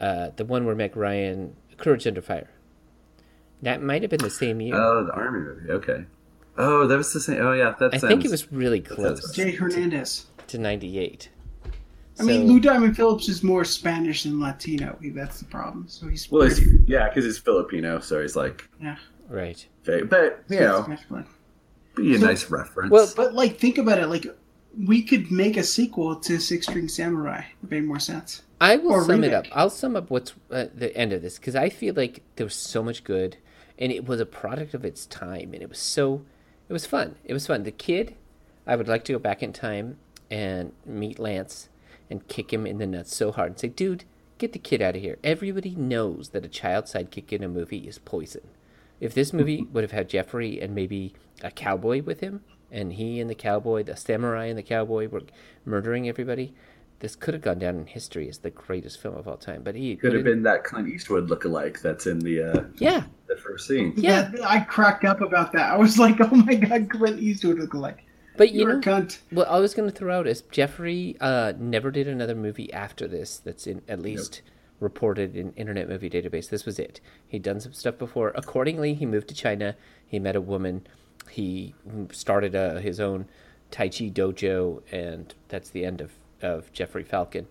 uh, 0.00 0.30
the 0.36 0.44
one 0.44 0.64
where 0.64 0.74
Meg 0.74 0.96
Ryan, 0.96 1.54
Courage 1.76 2.06
Under 2.06 2.22
Fire. 2.22 2.50
That 3.62 3.82
might 3.82 4.02
have 4.02 4.10
been 4.10 4.20
the 4.20 4.30
same 4.30 4.60
year. 4.60 4.74
Oh, 4.76 5.04
the 5.04 5.12
army 5.12 5.40
movie. 5.40 5.70
Okay. 5.70 6.04
Oh, 6.56 6.86
that 6.86 6.96
was 6.96 7.12
the 7.12 7.20
same. 7.20 7.40
Oh, 7.40 7.52
yeah. 7.52 7.74
That 7.78 7.94
I 7.94 7.98
sounds, 7.98 8.10
think 8.10 8.24
it 8.24 8.30
was 8.30 8.50
really 8.52 8.80
close 8.80 9.32
Jay 9.34 9.50
Hernandez. 9.52 10.26
to 10.48 10.58
'98. 10.58 11.28
I 12.18 12.22
mean, 12.24 12.46
Lou 12.46 12.60
Diamond 12.60 12.96
Phillips 12.96 13.28
is 13.28 13.42
more 13.42 13.64
Spanish 13.64 14.24
than 14.24 14.40
Latino. 14.40 14.98
That's 15.14 15.38
the 15.40 15.44
problem. 15.46 15.86
So 15.88 16.08
he's 16.08 16.30
Well, 16.30 16.46
pretty- 16.46 16.62
he's, 16.62 16.80
yeah, 16.86 17.08
because 17.08 17.24
he's 17.24 17.38
Filipino, 17.38 18.00
so 18.00 18.20
he's 18.22 18.36
like, 18.36 18.68
yeah. 18.82 18.96
right. 19.28 19.64
fake. 19.82 20.08
but 20.10 20.42
you 20.48 20.60
know, 20.60 20.86
be 21.94 22.14
a 22.14 22.18
So- 22.18 22.26
nice 22.26 22.50
reference. 22.50 22.90
Well, 22.90 23.10
But 23.16 23.34
like, 23.34 23.58
think 23.58 23.78
about 23.78 23.98
it. 23.98 24.06
Like, 24.08 24.26
we 24.86 25.02
could 25.02 25.30
make 25.30 25.56
a 25.56 25.62
sequel 25.64 26.16
to 26.16 26.38
Six 26.38 26.66
String 26.66 26.88
Samurai. 26.88 27.42
It 27.62 27.70
made 27.70 27.84
more 27.84 27.98
sense. 27.98 28.42
I 28.60 28.76
will 28.76 28.92
Or 28.92 29.04
sum 29.04 29.22
it 29.24 29.32
up. 29.32 29.46
I'll 29.52 29.70
sum 29.70 29.94
up 29.96 30.10
what's 30.10 30.34
at 30.50 30.78
the 30.78 30.94
end 30.96 31.12
of 31.12 31.22
this 31.22 31.38
because 31.38 31.54
I 31.56 31.68
feel 31.68 31.94
like 31.94 32.22
there 32.36 32.46
was 32.46 32.54
so 32.54 32.82
much 32.82 33.04
good, 33.04 33.36
and 33.78 33.92
it 33.92 34.06
was 34.06 34.20
a 34.20 34.26
product 34.26 34.74
of 34.74 34.84
its 34.84 35.06
time, 35.06 35.52
and 35.54 35.62
it 35.62 35.68
was 35.68 35.78
so, 35.78 36.22
it 36.68 36.72
was 36.72 36.84
fun. 36.86 37.14
It 37.24 37.32
was 37.32 37.46
fun. 37.46 37.62
The 37.62 37.70
kid, 37.70 38.14
I 38.66 38.74
would 38.76 38.88
like 38.88 39.04
to 39.04 39.12
go 39.12 39.18
back 39.20 39.42
in 39.42 39.52
time 39.52 39.96
and 40.30 40.72
meet 40.84 41.18
Lance 41.18 41.68
and 42.10 42.26
kick 42.28 42.52
him 42.52 42.66
in 42.66 42.78
the 42.78 42.86
nuts 42.86 43.14
so 43.14 43.32
hard 43.32 43.50
and 43.52 43.58
say, 43.58 43.68
"Dude, 43.68 44.04
get 44.38 44.52
the 44.52 44.58
kid 44.58 44.82
out 44.82 44.96
of 44.96 45.02
here." 45.02 45.18
Everybody 45.24 45.74
knows 45.74 46.30
that 46.30 46.44
a 46.44 46.48
child 46.48 46.84
sidekick 46.86 47.32
in 47.32 47.42
a 47.44 47.48
movie 47.48 47.86
is 47.88 47.98
poison. 47.98 48.42
If 49.00 49.14
this 49.14 49.32
movie 49.32 49.66
would 49.72 49.84
have 49.84 49.92
had 49.92 50.08
Jeffrey 50.08 50.60
and 50.60 50.74
maybe 50.74 51.14
a 51.42 51.50
cowboy 51.50 52.02
with 52.02 52.20
him, 52.20 52.40
and 52.72 52.94
he 52.94 53.20
and 53.20 53.30
the 53.30 53.34
cowboy, 53.34 53.82
the 53.84 53.96
samurai 53.96 54.46
and 54.46 54.58
the 54.58 54.62
cowboy 54.62 55.08
were 55.08 55.22
murdering 55.64 56.08
everybody, 56.08 56.52
this 57.00 57.14
could 57.14 57.32
have 57.32 57.42
gone 57.42 57.60
down 57.60 57.76
in 57.76 57.86
history 57.86 58.28
as 58.28 58.38
the 58.38 58.50
greatest 58.50 59.00
film 59.00 59.14
of 59.16 59.28
all 59.28 59.36
time. 59.36 59.62
But 59.62 59.76
he 59.76 59.94
could 59.94 60.12
have 60.14 60.22
it- 60.22 60.30
been 60.30 60.42
that 60.42 60.64
Clint 60.64 60.88
Eastwood 60.88 61.28
lookalike 61.28 61.80
that's 61.80 62.06
in 62.08 62.18
the 62.18 62.42
uh, 62.42 62.64
yeah, 62.78 63.04
the 63.28 63.36
first 63.36 63.68
scene. 63.68 63.92
Yeah. 63.96 64.32
I 64.44 64.60
cracked 64.60 65.04
up 65.04 65.20
about 65.20 65.52
that. 65.52 65.70
I 65.70 65.76
was 65.76 65.98
like, 65.98 66.16
oh 66.20 66.34
my 66.34 66.54
god, 66.56 66.90
Clint 66.90 67.20
Eastwood 67.20 67.58
look 67.58 67.74
like. 67.74 68.04
But 68.38 68.52
you 68.52 68.60
You're 68.60 68.74
know 68.74 68.78
a 68.78 68.82
cunt. 69.02 69.18
what 69.30 69.48
I 69.48 69.58
was 69.58 69.74
going 69.74 69.90
to 69.90 69.94
throw 69.94 70.18
out 70.18 70.26
is 70.26 70.40
Jeffrey 70.50 71.16
uh, 71.20 71.52
never 71.58 71.90
did 71.90 72.08
another 72.08 72.34
movie 72.34 72.72
after 72.72 73.06
this. 73.06 73.38
That's 73.38 73.66
in 73.66 73.82
at 73.88 74.00
least 74.00 74.40
reported 74.80 75.36
in 75.36 75.52
Internet 75.54 75.88
Movie 75.88 76.08
Database. 76.08 76.48
This 76.48 76.64
was 76.64 76.78
it. 76.78 77.00
He'd 77.26 77.42
done 77.42 77.60
some 77.60 77.72
stuff 77.72 77.98
before. 77.98 78.32
Accordingly, 78.34 78.94
he 78.94 79.04
moved 79.06 79.28
to 79.28 79.34
China. 79.34 79.76
He 80.06 80.18
met 80.18 80.36
a 80.36 80.40
woman. 80.40 80.86
He 81.30 81.74
started 82.12 82.54
uh, 82.54 82.76
his 82.78 83.00
own 83.00 83.26
Tai 83.70 83.88
Chi 83.88 84.04
dojo, 84.08 84.82
and 84.90 85.34
that's 85.48 85.70
the 85.70 85.84
end 85.84 86.00
of, 86.00 86.12
of 86.40 86.72
Jeffrey 86.72 87.04
Falcon. 87.04 87.46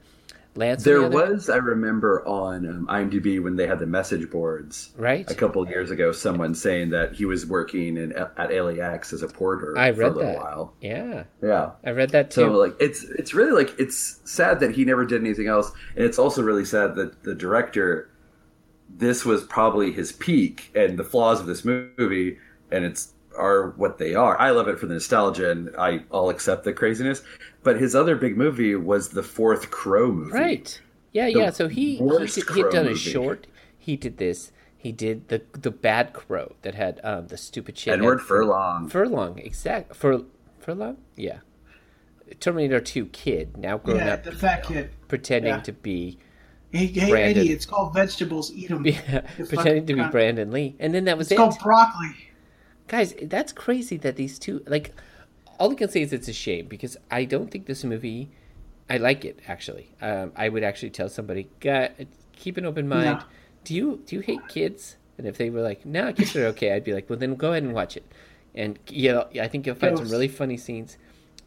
Lance, 0.57 0.83
There 0.83 1.01
the 1.01 1.09
was, 1.09 1.49
I 1.49 1.57
remember, 1.57 2.27
on 2.27 2.67
um, 2.67 2.87
IMDb 2.87 3.41
when 3.41 3.55
they 3.55 3.67
had 3.67 3.79
the 3.79 3.85
message 3.85 4.29
boards 4.29 4.91
right. 4.97 5.29
a 5.29 5.35
couple 5.35 5.61
of 5.61 5.69
years 5.69 5.91
ago, 5.91 6.11
someone 6.11 6.55
saying 6.55 6.89
that 6.89 7.13
he 7.13 7.25
was 7.25 7.45
working 7.45 7.97
in 7.97 8.11
at 8.13 8.49
LAX 8.51 9.13
as 9.13 9.21
a 9.21 9.27
porter 9.27 9.77
I 9.77 9.91
for 9.91 10.01
a 10.01 10.05
read 10.05 10.15
little 10.15 10.31
that. 10.33 10.37
while. 10.37 10.73
Yeah, 10.81 11.23
Yeah. 11.41 11.71
I 11.85 11.91
read 11.91 12.09
that 12.11 12.31
too. 12.31 12.41
So 12.41 12.51
like 12.51 12.75
it's 12.79 13.03
it's 13.03 13.33
really 13.33 13.51
like 13.51 13.79
it's 13.79 14.19
sad 14.25 14.59
that 14.59 14.75
he 14.75 14.83
never 14.85 15.05
did 15.05 15.21
anything 15.21 15.47
else, 15.47 15.71
and 15.95 16.03
it's 16.03 16.19
also 16.19 16.41
really 16.41 16.65
sad 16.65 16.95
that 16.95 17.23
the 17.23 17.35
director, 17.35 18.09
this 18.89 19.25
was 19.25 19.43
probably 19.45 19.91
his 19.91 20.11
peak, 20.11 20.71
and 20.75 20.97
the 20.97 21.03
flaws 21.03 21.39
of 21.39 21.45
this 21.45 21.63
movie, 21.63 22.37
and 22.71 22.83
it's 22.83 23.13
are 23.37 23.71
what 23.77 23.97
they 23.97 24.15
are. 24.15 24.39
I 24.39 24.51
love 24.51 24.67
it 24.67 24.79
for 24.79 24.85
the 24.87 24.95
nostalgia, 24.95 25.51
and 25.51 25.69
I 25.77 26.03
I'll 26.11 26.29
accept 26.29 26.63
the 26.63 26.73
craziness. 26.73 27.21
But 27.63 27.79
his 27.79 27.95
other 27.95 28.15
big 28.15 28.37
movie 28.37 28.75
was 28.75 29.09
the 29.09 29.23
Fourth 29.23 29.71
Crow 29.71 30.11
movie. 30.11 30.31
Right. 30.37 30.81
Yeah, 31.13 31.25
The 31.25 31.31
yeah. 31.39 31.49
So 31.51 31.67
he 31.67 31.97
he 31.97 32.03
worst 32.03 32.35
did, 32.35 32.43
he'd 32.53 32.61
Crow 32.63 32.71
done 32.71 32.85
a 32.85 32.89
movie. 32.89 32.99
short. 32.99 33.47
He 33.77 33.95
did 33.95 34.17
this. 34.17 34.51
He 34.77 34.91
did 34.91 35.27
the 35.29 35.41
the 35.53 35.71
bad 35.71 36.13
crow 36.13 36.55
that 36.61 36.75
had 36.75 36.99
um, 37.03 37.27
the 37.27 37.37
stupid 37.37 37.77
shit. 37.77 37.93
Edward 37.93 38.21
Furlong. 38.21 38.89
Furlong, 38.89 39.39
exact. 39.39 39.95
Fur 39.95 40.23
Furlong, 40.59 40.97
yeah. 41.15 41.39
Terminator 42.39 42.79
Two 42.81 43.05
kid 43.07 43.57
now 43.57 43.77
grown 43.77 43.97
Yeah, 43.97 44.13
up, 44.15 44.23
the 44.23 44.31
fat 44.33 44.63
kid. 44.63 44.89
pretending 45.07 45.55
yeah. 45.55 45.61
to 45.61 45.71
be 45.71 46.19
Hey, 46.71 46.87
hey 46.87 47.09
Brandon. 47.09 47.39
Eddie, 47.43 47.53
it's 47.53 47.65
called 47.65 47.93
vegetables. 47.93 48.51
Eat 48.53 48.67
them. 48.69 48.85
yeah, 48.85 49.21
pretending 49.37 49.85
to 49.87 49.95
be 49.95 50.03
Brandon 50.09 50.51
Lee, 50.51 50.75
and 50.79 50.93
then 50.93 51.05
that 51.05 51.17
was 51.17 51.27
It's 51.27 51.31
it. 51.33 51.37
called 51.37 51.55
broccoli. 51.63 52.15
Guys 52.87 53.13
that's 53.23 53.51
crazy 53.53 53.97
that 53.97 54.15
these 54.15 54.39
two 54.39 54.63
like 54.67 54.93
all 55.59 55.71
i 55.71 55.75
can 55.75 55.89
say 55.89 56.01
is 56.01 56.13
it's 56.13 56.27
a 56.27 56.33
shame 56.33 56.65
because 56.67 56.97
i 57.11 57.25
don't 57.25 57.51
think 57.51 57.65
this 57.65 57.83
movie 57.83 58.29
i 58.89 58.97
like 58.97 59.25
it 59.25 59.39
actually. 59.47 59.91
Um, 60.01 60.31
i 60.35 60.47
would 60.49 60.63
actually 60.63 60.91
tell 60.91 61.09
somebody 61.09 61.49
"God, 61.59 62.07
keep 62.33 62.57
an 62.57 62.65
open 62.65 62.87
mind. 62.87 63.19
No. 63.19 63.23
do 63.65 63.73
you 63.75 64.01
do 64.05 64.15
you 64.15 64.21
hate 64.21 64.47
kids? 64.47 64.95
And 65.17 65.25
if 65.27 65.37
they 65.37 65.49
were 65.49 65.61
like 65.61 65.85
no 65.85 66.13
kids 66.13 66.35
are 66.35 66.45
okay 66.47 66.73
i'd 66.73 66.83
be 66.83 66.93
like 66.93 67.09
well 67.09 67.19
then 67.19 67.35
go 67.35 67.51
ahead 67.51 67.63
and 67.63 67.73
watch 67.73 67.97
it. 67.97 68.05
And 68.55 68.79
you 68.89 69.11
know 69.11 69.27
i 69.41 69.47
think 69.47 69.65
you'll 69.65 69.75
find 69.75 69.97
some 69.97 70.09
really 70.09 70.27
funny 70.29 70.57
scenes. 70.57 70.97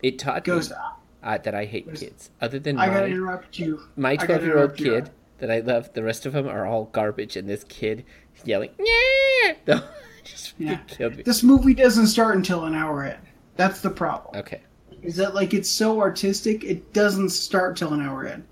It 0.03 0.18
taught 0.18 0.44
Goes. 0.44 0.70
me 0.70 0.76
uh, 1.22 1.38
that 1.38 1.55
i 1.55 1.64
hate 1.64 1.92
kids. 1.94 2.31
Other 2.40 2.59
than 2.59 2.79
I 2.79 2.87
gotta 2.87 3.00
my, 3.00 3.07
interrupt 3.07 3.59
you. 3.59 3.81
my 3.96 4.16
12 4.16 4.42
year 4.42 4.59
old 4.59 4.70
interrupt 4.79 4.81
you. 4.81 4.92
kid 4.92 5.11
that 5.38 5.50
i 5.50 5.61
love 5.61 5.92
the 5.94 6.03
rest 6.03 6.26
of 6.26 6.33
them 6.35 6.46
are 6.48 6.66
all 6.66 6.85
garbage 6.87 7.37
and 7.37 7.48
this 7.48 7.64
kid 7.64 8.05
yelling 8.44 8.70
yeah 8.79 9.55
just 10.30 10.54
Yeah. 10.58 10.76
killed 10.86 11.16
me 11.16 11.22
This 11.22 11.42
movie 11.42 11.74
doesn't 11.74 12.06
start 12.06 12.36
until 12.36 12.64
an 12.64 12.74
hour 12.74 13.04
in. 13.04 13.16
That's 13.56 13.80
the 13.80 13.90
problem. 13.90 14.36
okay 14.40 14.60
Is 15.02 15.16
that 15.16 15.34
like 15.34 15.54
it's 15.54 15.68
so 15.68 16.00
artistic, 16.00 16.64
it 16.64 16.92
doesn't 16.92 17.30
start 17.30 17.76
till 17.76 17.92
an 17.92 18.00
hour 18.00 18.26
in. 18.26 18.44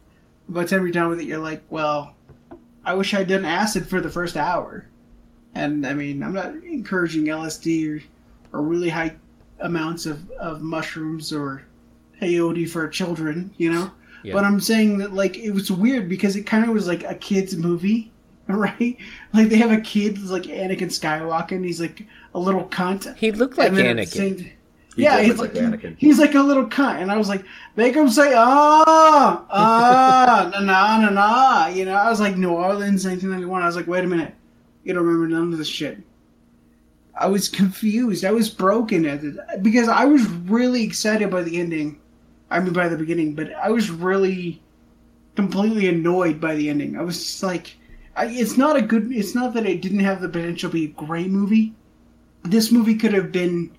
By 0.48 0.62
the 0.64 0.68
time 0.70 0.82
you're 0.82 0.92
done 0.92 1.08
with 1.10 1.20
it, 1.20 1.26
you're 1.26 1.38
like, 1.38 1.62
well, 1.70 2.14
I 2.84 2.94
wish 2.94 3.12
I'd 3.14 3.28
done 3.28 3.44
acid 3.44 3.86
for 3.86 4.00
the 4.00 4.08
first 4.10 4.36
hour. 4.36 4.86
And 5.54 5.86
I 5.86 5.92
mean, 5.94 6.22
I'm 6.22 6.32
not 6.32 6.54
encouraging 6.64 7.24
LSD 7.26 8.00
or, 8.52 8.58
or 8.58 8.62
really 8.62 8.88
high 8.88 9.14
amounts 9.60 10.06
of, 10.06 10.30
of 10.32 10.62
mushrooms 10.62 11.32
or 11.32 11.62
peyote 12.22 12.68
for 12.68 12.88
children, 12.88 13.50
you 13.58 13.70
know? 13.72 13.90
Yeah. 14.24 14.32
But 14.34 14.44
I'm 14.44 14.60
saying 14.60 14.98
that 14.98 15.12
like 15.12 15.36
it 15.36 15.50
was 15.50 15.70
weird 15.70 16.08
because 16.08 16.34
it 16.36 16.42
kind 16.44 16.64
of 16.64 16.70
was 16.70 16.86
like 16.88 17.04
a 17.04 17.14
kid's 17.14 17.56
movie, 17.56 18.10
right? 18.56 18.96
Like 19.34 19.48
they 19.50 19.56
have 19.56 19.70
a 19.70 19.80
kid 19.80 20.16
who's 20.16 20.30
like 20.30 20.44
Anakin 20.44 20.88
Skywalker, 20.88 21.52
and 21.52 21.64
he's 21.64 21.80
like 21.80 22.06
a 22.34 22.38
little 22.38 22.64
cunt. 22.68 23.14
He 23.16 23.30
looked 23.32 23.58
like 23.58 23.68
And 23.68 23.76
then 23.76 23.96
Anakin. 23.98 24.08
same- 24.08 24.38
He 24.96 25.02
yeah, 25.04 25.20
he's 25.20 25.38
like, 25.38 25.54
like 25.54 25.62
Anakin. 25.62 25.96
he's 25.98 26.18
like 26.18 26.34
a 26.34 26.40
little 26.42 26.66
cunt, 26.66 27.00
and 27.02 27.10
I 27.12 27.16
was 27.16 27.28
like, 27.28 27.44
make 27.76 27.94
him 27.94 28.08
say 28.08 28.32
ah 28.34 29.44
ah 29.50 30.50
na 30.54 30.60
na 30.60 30.98
na 31.00 31.10
na. 31.10 31.66
You 31.68 31.84
know, 31.84 31.94
I 31.94 32.08
was 32.10 32.20
like 32.20 32.36
New 32.36 32.50
Orleans, 32.50 33.04
1991. 33.06 33.62
I 33.62 33.66
was 33.66 33.76
like, 33.76 33.86
wait 33.86 34.02
a 34.04 34.06
minute, 34.08 34.34
you 34.84 34.94
don't 34.94 35.04
remember 35.04 35.28
none 35.28 35.52
of 35.52 35.58
this 35.58 35.68
shit. 35.68 35.98
I 37.20 37.26
was 37.26 37.48
confused. 37.48 38.24
I 38.24 38.30
was 38.30 38.48
broken 38.48 39.04
at 39.04 39.22
it 39.24 39.62
because 39.62 39.88
I 39.88 40.04
was 40.04 40.24
really 40.26 40.82
excited 40.84 41.30
by 41.30 41.42
the 41.42 41.58
ending. 41.60 42.00
I 42.50 42.60
mean, 42.60 42.72
by 42.72 42.88
the 42.88 42.96
beginning, 42.96 43.34
but 43.34 43.52
I 43.54 43.70
was 43.70 43.90
really 43.90 44.62
completely 45.36 45.88
annoyed 45.88 46.40
by 46.40 46.54
the 46.54 46.68
ending. 46.70 46.96
I 46.98 47.02
was 47.02 47.18
just 47.18 47.42
like, 47.42 47.76
I, 47.76 47.87
it's 48.20 48.56
not 48.56 48.76
a 48.76 48.82
good. 48.82 49.12
It's 49.12 49.34
not 49.34 49.54
that 49.54 49.66
it 49.66 49.82
didn't 49.82 50.00
have 50.00 50.20
the 50.20 50.28
potential 50.28 50.70
to 50.70 50.74
be 50.74 50.84
a 50.86 50.88
great 50.88 51.30
movie. 51.30 51.74
This 52.42 52.70
movie 52.70 52.96
could 52.96 53.12
have 53.12 53.32
been 53.32 53.70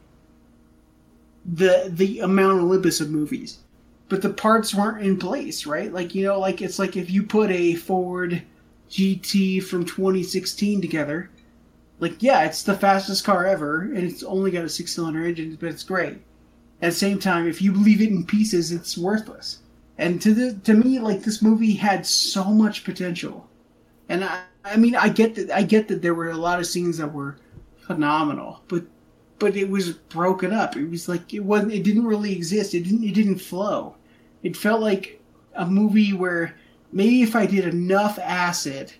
the 1.46 1.90
the 1.90 2.22
Mount 2.28 2.62
Olympus 2.62 3.02
of 3.02 3.10
movies, 3.10 3.60
but 4.08 4.22
the 4.22 4.30
parts 4.30 4.74
weren't 4.74 5.06
in 5.06 5.18
place, 5.18 5.66
right? 5.66 5.92
Like 5.92 6.14
you 6.14 6.24
know, 6.24 6.40
like 6.40 6.62
it's 6.62 6.80
like 6.80 6.96
if 6.96 7.10
you 7.10 7.24
put 7.24 7.50
a 7.52 7.76
Ford 7.76 8.42
GT 8.90 9.64
from 9.64 9.86
2016 9.86 10.82
together, 10.82 11.30
like 12.00 12.22
yeah, 12.22 12.44
it's 12.44 12.64
the 12.64 12.76
fastest 12.76 13.24
car 13.24 13.46
ever, 13.46 13.82
and 13.82 14.00
it's 14.00 14.24
only 14.24 14.52
got 14.52 14.66
a 14.66 14.70
six 14.70 14.94
cylinder 14.94 15.26
engine, 15.26 15.58
but 15.60 15.70
it's 15.70 15.84
great. 15.84 16.18
At 16.82 16.92
the 16.92 16.98
same 16.98 17.20
time, 17.20 17.48
if 17.48 17.62
you 17.62 17.74
leave 17.74 18.02
it 18.02 18.10
in 18.10 18.26
pieces, 18.26 18.72
it's 18.72 18.98
worthless. 18.98 19.60
And 19.98 20.22
to 20.22 20.34
the 20.34 20.54
to 20.64 20.74
me, 20.74 21.00
like 21.00 21.24
this 21.24 21.42
movie 21.42 21.74
had 21.74 22.06
so 22.06 22.46
much 22.46 22.86
potential, 22.86 23.49
and 24.10 24.24
I, 24.24 24.42
I 24.66 24.76
mean, 24.78 24.96
I 24.96 25.10
get 25.10 25.36
that. 25.36 25.52
I 25.52 25.64
get 25.64 25.88
that 25.88 26.02
there 26.02 26.14
were 26.14 26.30
a 26.32 26.38
lot 26.38 26.60
of 26.60 26.66
scenes 26.68 26.98
that 26.98 27.12
were 27.14 27.38
phenomenal, 27.78 28.62
but 28.68 28.84
but 29.40 29.56
it 29.56 29.70
was 29.70 29.94
broken 29.94 30.52
up. 30.54 30.76
It 30.76 30.90
was 30.90 31.08
like 31.08 31.34
it 31.34 31.40
wasn't. 31.40 31.74
It 31.74 31.84
didn't 31.84 32.06
really 32.06 32.36
exist. 32.36 32.74
It 32.74 32.84
didn't. 32.84 33.04
It 33.04 33.14
didn't 33.14 33.38
flow. 33.40 33.96
It 34.44 34.58
felt 34.58 34.82
like 34.82 35.22
a 35.56 35.66
movie 35.66 36.14
where 36.14 36.56
maybe 36.92 37.22
if 37.22 37.36
I 37.36 37.46
did 37.46 37.66
enough 37.66 38.20
acid, 38.20 38.92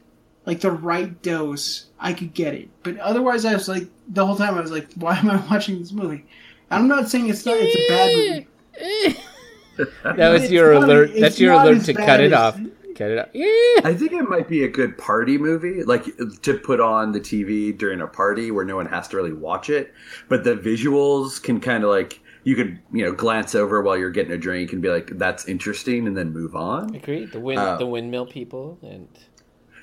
like 0.46 0.62
the 0.62 0.72
right 0.72 1.22
dose, 1.22 1.88
I 2.00 2.14
could 2.14 2.34
get 2.34 2.54
it. 2.54 2.70
But 2.84 2.98
otherwise, 3.00 3.46
I 3.46 3.54
was 3.54 3.68
like 3.68 3.88
the 4.10 4.26
whole 4.26 4.36
time 4.36 4.56
I 4.56 4.62
was 4.62 4.72
like, 4.72 4.92
why 4.96 5.18
am 5.18 5.30
I 5.30 5.38
watching 5.52 5.80
this 5.80 5.92
movie? 5.92 6.26
I'm 6.72 6.88
not 6.88 7.10
saying 7.10 7.30
it's 7.30 7.46
not. 7.46 7.58
It's 7.60 7.76
a 7.76 7.88
bad 7.90 8.16
movie. 8.16 9.20
that 10.04 10.30
was 10.32 10.44
It's 10.44 10.52
your 10.52 10.74
not- 10.74 10.84
alert. 10.84 11.10
it's 11.12 11.20
That's 11.22 11.40
your 11.40 11.54
alert 11.54 11.84
to 11.86 11.94
cut 11.94 12.20
it 12.22 12.32
as- 12.34 12.60
off. 12.90 12.98
Cut 12.98 13.12
it 13.12 13.20
off. 13.20 13.28
Yeah. 13.34 13.82
I 13.84 13.94
think 13.98 14.12
it 14.12 14.24
might 14.30 14.48
be 14.48 14.64
a 14.64 14.68
good 14.68 14.98
party 14.98 15.38
movie, 15.38 15.84
like 15.84 16.06
to 16.42 16.58
put 16.58 16.80
on 16.80 17.12
the 17.12 17.20
TV 17.20 17.78
during 17.78 18.02
a 18.02 18.08
party 18.08 18.52
where 18.52 18.66
no 18.66 18.76
one 18.76 18.86
has 18.88 19.08
to 19.10 19.18
really 19.18 19.34
watch 19.34 19.70
it. 19.70 19.94
But 20.28 20.44
the 20.44 20.56
visuals 20.56 21.42
can 21.42 21.60
kind 21.60 21.84
of 21.84 21.90
like 21.90 22.20
you 22.44 22.56
could 22.56 22.80
you 22.92 23.04
know 23.04 23.12
glance 23.12 23.54
over 23.56 23.82
while 23.82 23.98
you're 23.98 24.10
getting 24.12 24.32
a 24.32 24.38
drink 24.38 24.74
and 24.74 24.82
be 24.82 24.90
like, 24.90 25.18
"That's 25.18 25.46
interesting," 25.48 26.08
and 26.08 26.16
then 26.18 26.32
move 26.34 26.56
on. 26.56 26.96
Agreed. 26.96 27.32
The 27.32 27.40
wind, 27.40 27.60
Uh, 27.60 27.78
the 27.78 27.86
windmill 27.86 28.26
people, 28.26 28.78
and 28.82 29.08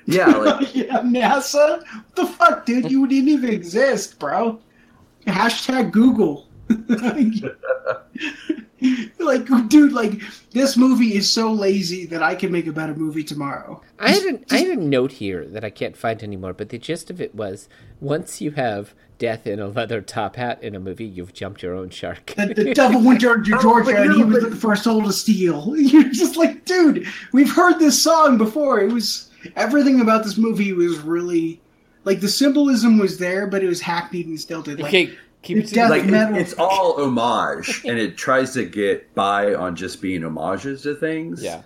Yeah, 0.05 0.27
like 0.37 0.75
yeah, 0.75 1.01
NASA. 1.01 1.79
What 1.79 2.15
the 2.15 2.25
fuck, 2.25 2.65
dude? 2.65 2.89
You 2.91 3.07
didn't 3.07 3.29
even 3.29 3.49
exist, 3.49 4.19
bro. 4.19 4.59
Hashtag 5.25 5.91
Google. 5.91 6.47
like, 9.19 9.47
dude, 9.69 9.93
like 9.93 10.21
this 10.51 10.77
movie 10.77 11.15
is 11.15 11.31
so 11.31 11.51
lazy 11.51 12.05
that 12.07 12.21
I 12.21 12.35
can 12.35 12.51
make 12.51 12.67
a 12.67 12.71
better 12.71 12.95
movie 12.95 13.23
tomorrow. 13.23 13.81
I 13.99 14.11
had 14.11 14.23
a, 14.23 14.53
I 14.53 14.57
had 14.59 14.77
a 14.77 14.81
note 14.81 15.13
here 15.13 15.45
that 15.45 15.63
I 15.63 15.69
can't 15.69 15.97
find 15.97 16.21
anymore. 16.21 16.53
But 16.53 16.69
the 16.69 16.77
gist 16.77 17.09
of 17.09 17.19
it 17.19 17.33
was, 17.33 17.67
once 17.99 18.41
you 18.41 18.51
have 18.51 18.93
death 19.17 19.47
in 19.47 19.59
a 19.59 19.67
leather 19.67 20.01
top 20.01 20.35
hat 20.35 20.61
in 20.61 20.75
a 20.75 20.79
movie, 20.79 21.05
you've 21.05 21.33
jumped 21.33 21.63
your 21.63 21.73
own 21.73 21.89
shark. 21.89 22.33
The, 22.37 22.53
the 22.53 22.73
devil 22.73 23.01
went 23.01 23.21
to 23.21 23.41
Georgia, 23.61 23.95
and 23.95 24.13
he 24.13 24.23
was 24.23 24.43
looking 24.43 24.57
for 24.57 24.73
a 24.73 24.77
soul 24.77 25.03
to 25.03 25.13
steal. 25.13 25.75
You're 25.77 26.09
just 26.09 26.37
like, 26.37 26.65
dude, 26.65 27.07
we've 27.31 27.51
heard 27.51 27.79
this 27.79 28.01
song 28.01 28.37
before. 28.37 28.79
It 28.79 28.91
was 28.91 29.31
everything 29.55 30.01
about 30.01 30.23
this 30.23 30.37
movie 30.37 30.73
was 30.73 30.99
really 30.99 31.61
like 32.03 32.21
the 32.21 32.29
symbolism 32.29 32.97
was 32.97 33.17
there, 33.17 33.47
but 33.47 33.63
it 33.63 33.67
was 33.67 33.81
hackneyed 33.81 34.27
and 34.27 34.39
stilted. 34.39 34.79
Like, 34.79 34.93
okay, 34.93 35.17
keep 35.47 35.57
it 35.57 35.59
it's 35.61 35.69
to 35.69 35.75
death 35.75 35.89
the- 35.89 36.11
like 36.11 36.35
it- 36.35 36.41
it's 36.41 36.53
all 36.59 37.01
homage, 37.01 37.81
and 37.85 37.97
it 37.97 38.17
tries 38.17 38.53
to 38.53 38.63
get 38.65 39.13
by 39.15 39.53
on 39.55 39.75
just 39.75 40.01
being 40.01 40.21
homages 40.21 40.81
to 40.83 40.93
things. 40.95 41.41
yeah. 41.41 41.61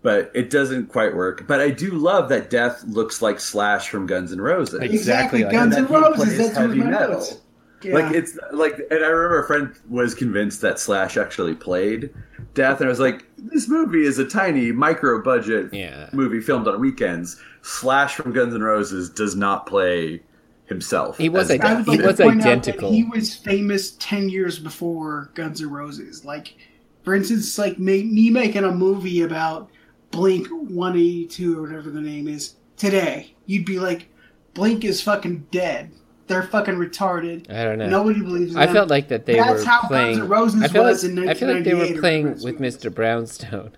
but 0.00 0.30
it 0.32 0.48
doesn't 0.48 0.86
quite 0.88 1.14
work. 1.14 1.44
But 1.48 1.60
I 1.60 1.70
do 1.70 1.90
love 1.90 2.28
that 2.28 2.50
Death 2.50 2.84
looks 2.86 3.20
like 3.20 3.40
Slash 3.40 3.88
from 3.88 4.06
Guns 4.06 4.32
N' 4.32 4.40
Roses. 4.40 4.74
Exactly 4.80 4.96
exactly, 4.96 5.42
like 5.44 5.52
Guns. 5.52 5.74
N' 5.76 5.84
And 5.84 5.88
that 5.88 5.98
he 5.98 6.20
Roses. 6.22 6.38
That's 6.38 6.50
what 6.56 6.60
heavy 6.68 6.78
my 6.78 6.90
metal. 6.90 7.10
notes. 7.14 7.40
Yeah. 7.82 7.94
Like 7.94 8.14
it's 8.14 8.38
like, 8.52 8.74
and 8.92 9.04
I 9.04 9.08
remember 9.08 9.42
a 9.42 9.46
friend 9.46 9.72
was 9.88 10.14
convinced 10.14 10.60
that 10.62 10.78
Slash 10.78 11.16
actually 11.16 11.54
played 11.54 12.10
Death, 12.54 12.80
and 12.80 12.86
I 12.86 12.90
was 12.90 13.00
like, 13.00 13.24
"This 13.36 13.68
movie 13.68 14.04
is 14.04 14.18
a 14.20 14.24
tiny, 14.24 14.70
micro 14.72 15.20
budget 15.22 15.74
Yeah. 15.74 16.08
movie 16.12 16.40
filmed 16.40 16.66
on 16.68 16.80
weekends. 16.80 17.40
Slash 17.62 18.14
from 18.14 18.32
Guns 18.32 18.54
N' 18.54 18.62
Roses 18.62 19.10
does 19.10 19.34
not 19.36 19.66
play 19.66 20.22
himself. 20.68 21.16
He 21.18 21.28
was 21.28 21.50
as 21.50 21.58
ident- 21.58 21.64
I 21.64 21.74
Death. 21.74 21.86
would 21.88 22.00
he 22.00 22.06
was 22.06 22.16
to 22.16 22.22
point 22.24 22.40
out 22.40 22.44
that 22.44 22.50
identical. 22.50 22.90
he 22.92 23.04
was 23.04 23.34
famous 23.34 23.92
ten 23.92 24.28
years 24.28 24.58
before 24.58 25.30
Guns 25.34 25.60
N' 25.62 25.70
Roses. 25.70 26.24
Like, 26.24 26.54
for 27.02 27.14
instance, 27.14 27.58
like 27.58 27.78
me, 27.78 28.04
me 28.04 28.30
making 28.30 28.64
a 28.64 28.72
movie 28.72 29.22
about 29.22 29.70
Blink 30.10 30.46
One 30.50 30.94
Eighty 30.96 31.26
Two 31.26 31.58
or 31.58 31.62
whatever 31.62 31.90
the 31.90 32.00
name 32.00 32.28
is 32.28 32.54
today, 32.76 33.34
you'd 33.46 33.64
be 33.66 33.78
like, 33.78 34.08
Blink 34.54 34.84
is 34.84 35.00
fucking 35.00 35.46
dead. 35.50 35.90
They're 36.26 36.42
fucking 36.42 36.74
retarded. 36.74 37.50
I 37.50 37.64
don't 37.64 37.78
know. 37.78 37.88
Nobody 37.88 38.20
believes. 38.20 38.52
In 38.52 38.58
I 38.58 38.66
them. 38.66 38.74
felt 38.74 38.90
like 38.90 39.08
that 39.08 39.24
they 39.24 39.36
That's 39.36 39.64
were 39.64 39.70
how 39.70 39.80
Guns 39.80 39.88
playing. 39.88 40.18
N' 40.20 40.28
Roses 40.28 40.62
I 40.62 40.68
feel 40.68 40.84
was 40.84 41.02
like, 41.02 41.12
in 41.12 41.28
I 41.30 41.34
feel 41.34 41.54
like 41.54 41.64
they 41.64 41.74
were 41.74 42.00
playing 42.00 42.24
with 42.42 42.60
it's 42.60 42.76
Mr. 42.84 42.94
Brownstone. 42.94 43.72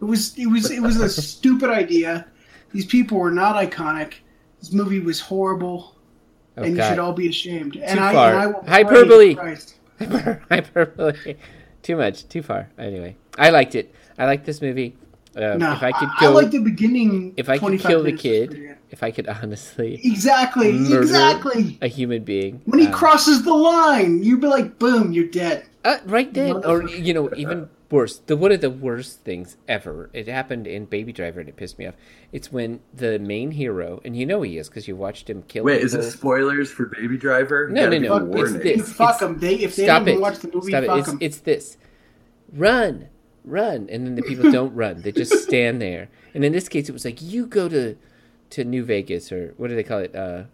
It 0.00 0.04
was 0.04 0.36
it 0.36 0.46
was 0.46 0.70
it 0.72 0.82
was 0.82 0.96
a 0.96 1.08
stupid 1.08 1.70
idea. 1.70 2.26
These 2.72 2.86
people 2.86 3.18
were 3.18 3.30
not 3.30 3.54
iconic. 3.54 4.14
This 4.64 4.72
movie 4.72 5.00
was 5.00 5.20
horrible, 5.20 5.94
Oh 6.56 6.62
and 6.62 6.74
you 6.74 6.82
should 6.82 6.98
all 6.98 7.12
be 7.12 7.28
ashamed. 7.28 7.76
And 7.76 8.00
I, 8.00 8.12
far. 8.14 8.32
and 8.32 8.56
I 8.56 8.70
Hyperbole. 8.70 9.36
hyperbole. 10.48 11.36
Too 11.82 11.96
much, 11.96 12.26
too 12.30 12.40
far. 12.42 12.70
Anyway, 12.78 13.14
I 13.36 13.50
liked 13.50 13.74
it. 13.74 13.94
I 14.16 14.24
liked 14.24 14.46
this 14.46 14.62
movie. 14.62 14.96
Um, 15.36 15.58
No, 15.58 15.74
if 15.74 15.82
I 15.82 15.92
could 15.92 16.08
I, 16.18 16.28
like 16.28 16.50
the 16.50 16.60
beginning. 16.60 17.34
if 17.36 17.50
I 17.50 17.58
could 17.58 17.78
kill 17.78 18.02
the 18.02 18.12
minutes 18.12 18.24
was 18.24 18.36
pretty 18.46 18.56
kid, 18.56 18.76
if 18.90 19.02
I 19.02 19.10
could 19.10 19.28
honestly 19.28 20.00
Exactly, 20.02 20.70
exactly. 20.70 21.76
a 21.82 21.88
human 21.88 22.24
being, 22.24 22.62
When 22.64 22.80
he 22.80 22.86
um, 22.86 22.92
crosses 22.94 23.42
the 23.44 23.52
line, 23.52 24.22
you'd 24.22 24.40
be 24.40 24.46
like, 24.46 24.78
"Boom, 24.78 25.12
you're 25.12 25.26
dead." 25.28 25.66
Uh, 25.84 25.98
right 26.06 26.32
then, 26.32 26.64
or 26.64 26.88
you 26.88 27.12
know, 27.12 27.28
even 27.36 27.68
worse. 27.94 28.18
The 28.18 28.36
one 28.36 28.52
of 28.52 28.60
the 28.60 28.70
worst 28.70 29.20
things 29.20 29.56
ever. 29.68 30.10
It 30.12 30.28
happened 30.28 30.66
in 30.66 30.84
Baby 30.84 31.12
Driver, 31.12 31.40
and 31.40 31.48
it 31.48 31.56
pissed 31.56 31.78
me 31.78 31.86
off. 31.86 31.94
It's 32.32 32.52
when 32.52 32.80
the 32.92 33.18
main 33.18 33.52
hero, 33.52 34.00
and 34.04 34.16
you 34.16 34.26
know 34.26 34.42
he 34.42 34.58
is 34.58 34.68
because 34.68 34.86
you 34.88 34.96
watched 34.96 35.30
him 35.30 35.42
kill. 35.48 35.64
Wait, 35.64 35.80
is 35.82 35.92
people. 35.92 36.04
this 36.04 36.14
spoilers 36.14 36.70
for 36.70 36.86
Baby 36.86 37.16
Driver? 37.16 37.68
No, 37.70 37.88
no, 37.88 37.98
no. 37.98 38.18
give 38.18 38.28
It's 38.28 38.36
warning. 38.52 38.58
this. 38.60 38.92
Fuck 38.92 39.18
them. 39.20 39.38
They 39.38 39.54
if 39.54 39.76
they 39.76 39.84
Stop 39.84 40.00
haven't 40.00 40.14
it! 40.14 40.20
watched 40.20 40.42
the 40.42 40.50
movie, 40.52 40.72
Stop 40.72 40.82
it! 40.84 40.86
fuck 40.88 40.98
It's, 40.98 41.08
them. 41.08 41.18
it's 41.20 41.38
this. 41.38 41.76
Run, 42.52 43.08
run, 43.44 43.88
and 43.90 44.06
then 44.06 44.14
the 44.16 44.22
people 44.22 44.50
don't 44.50 44.74
run. 44.84 45.02
They 45.02 45.12
just 45.12 45.32
stand 45.44 45.80
there. 45.80 46.08
And 46.34 46.44
in 46.44 46.52
this 46.52 46.68
case, 46.68 46.88
it 46.88 46.92
was 46.92 47.04
like 47.04 47.22
you 47.22 47.46
go 47.46 47.68
to 47.68 47.96
to 48.50 48.64
New 48.64 48.84
Vegas 48.84 49.32
or 49.32 49.54
what 49.56 49.68
do 49.68 49.74
they 49.74 49.82
call 49.82 49.98
it? 50.00 50.14
Uh, 50.14 50.44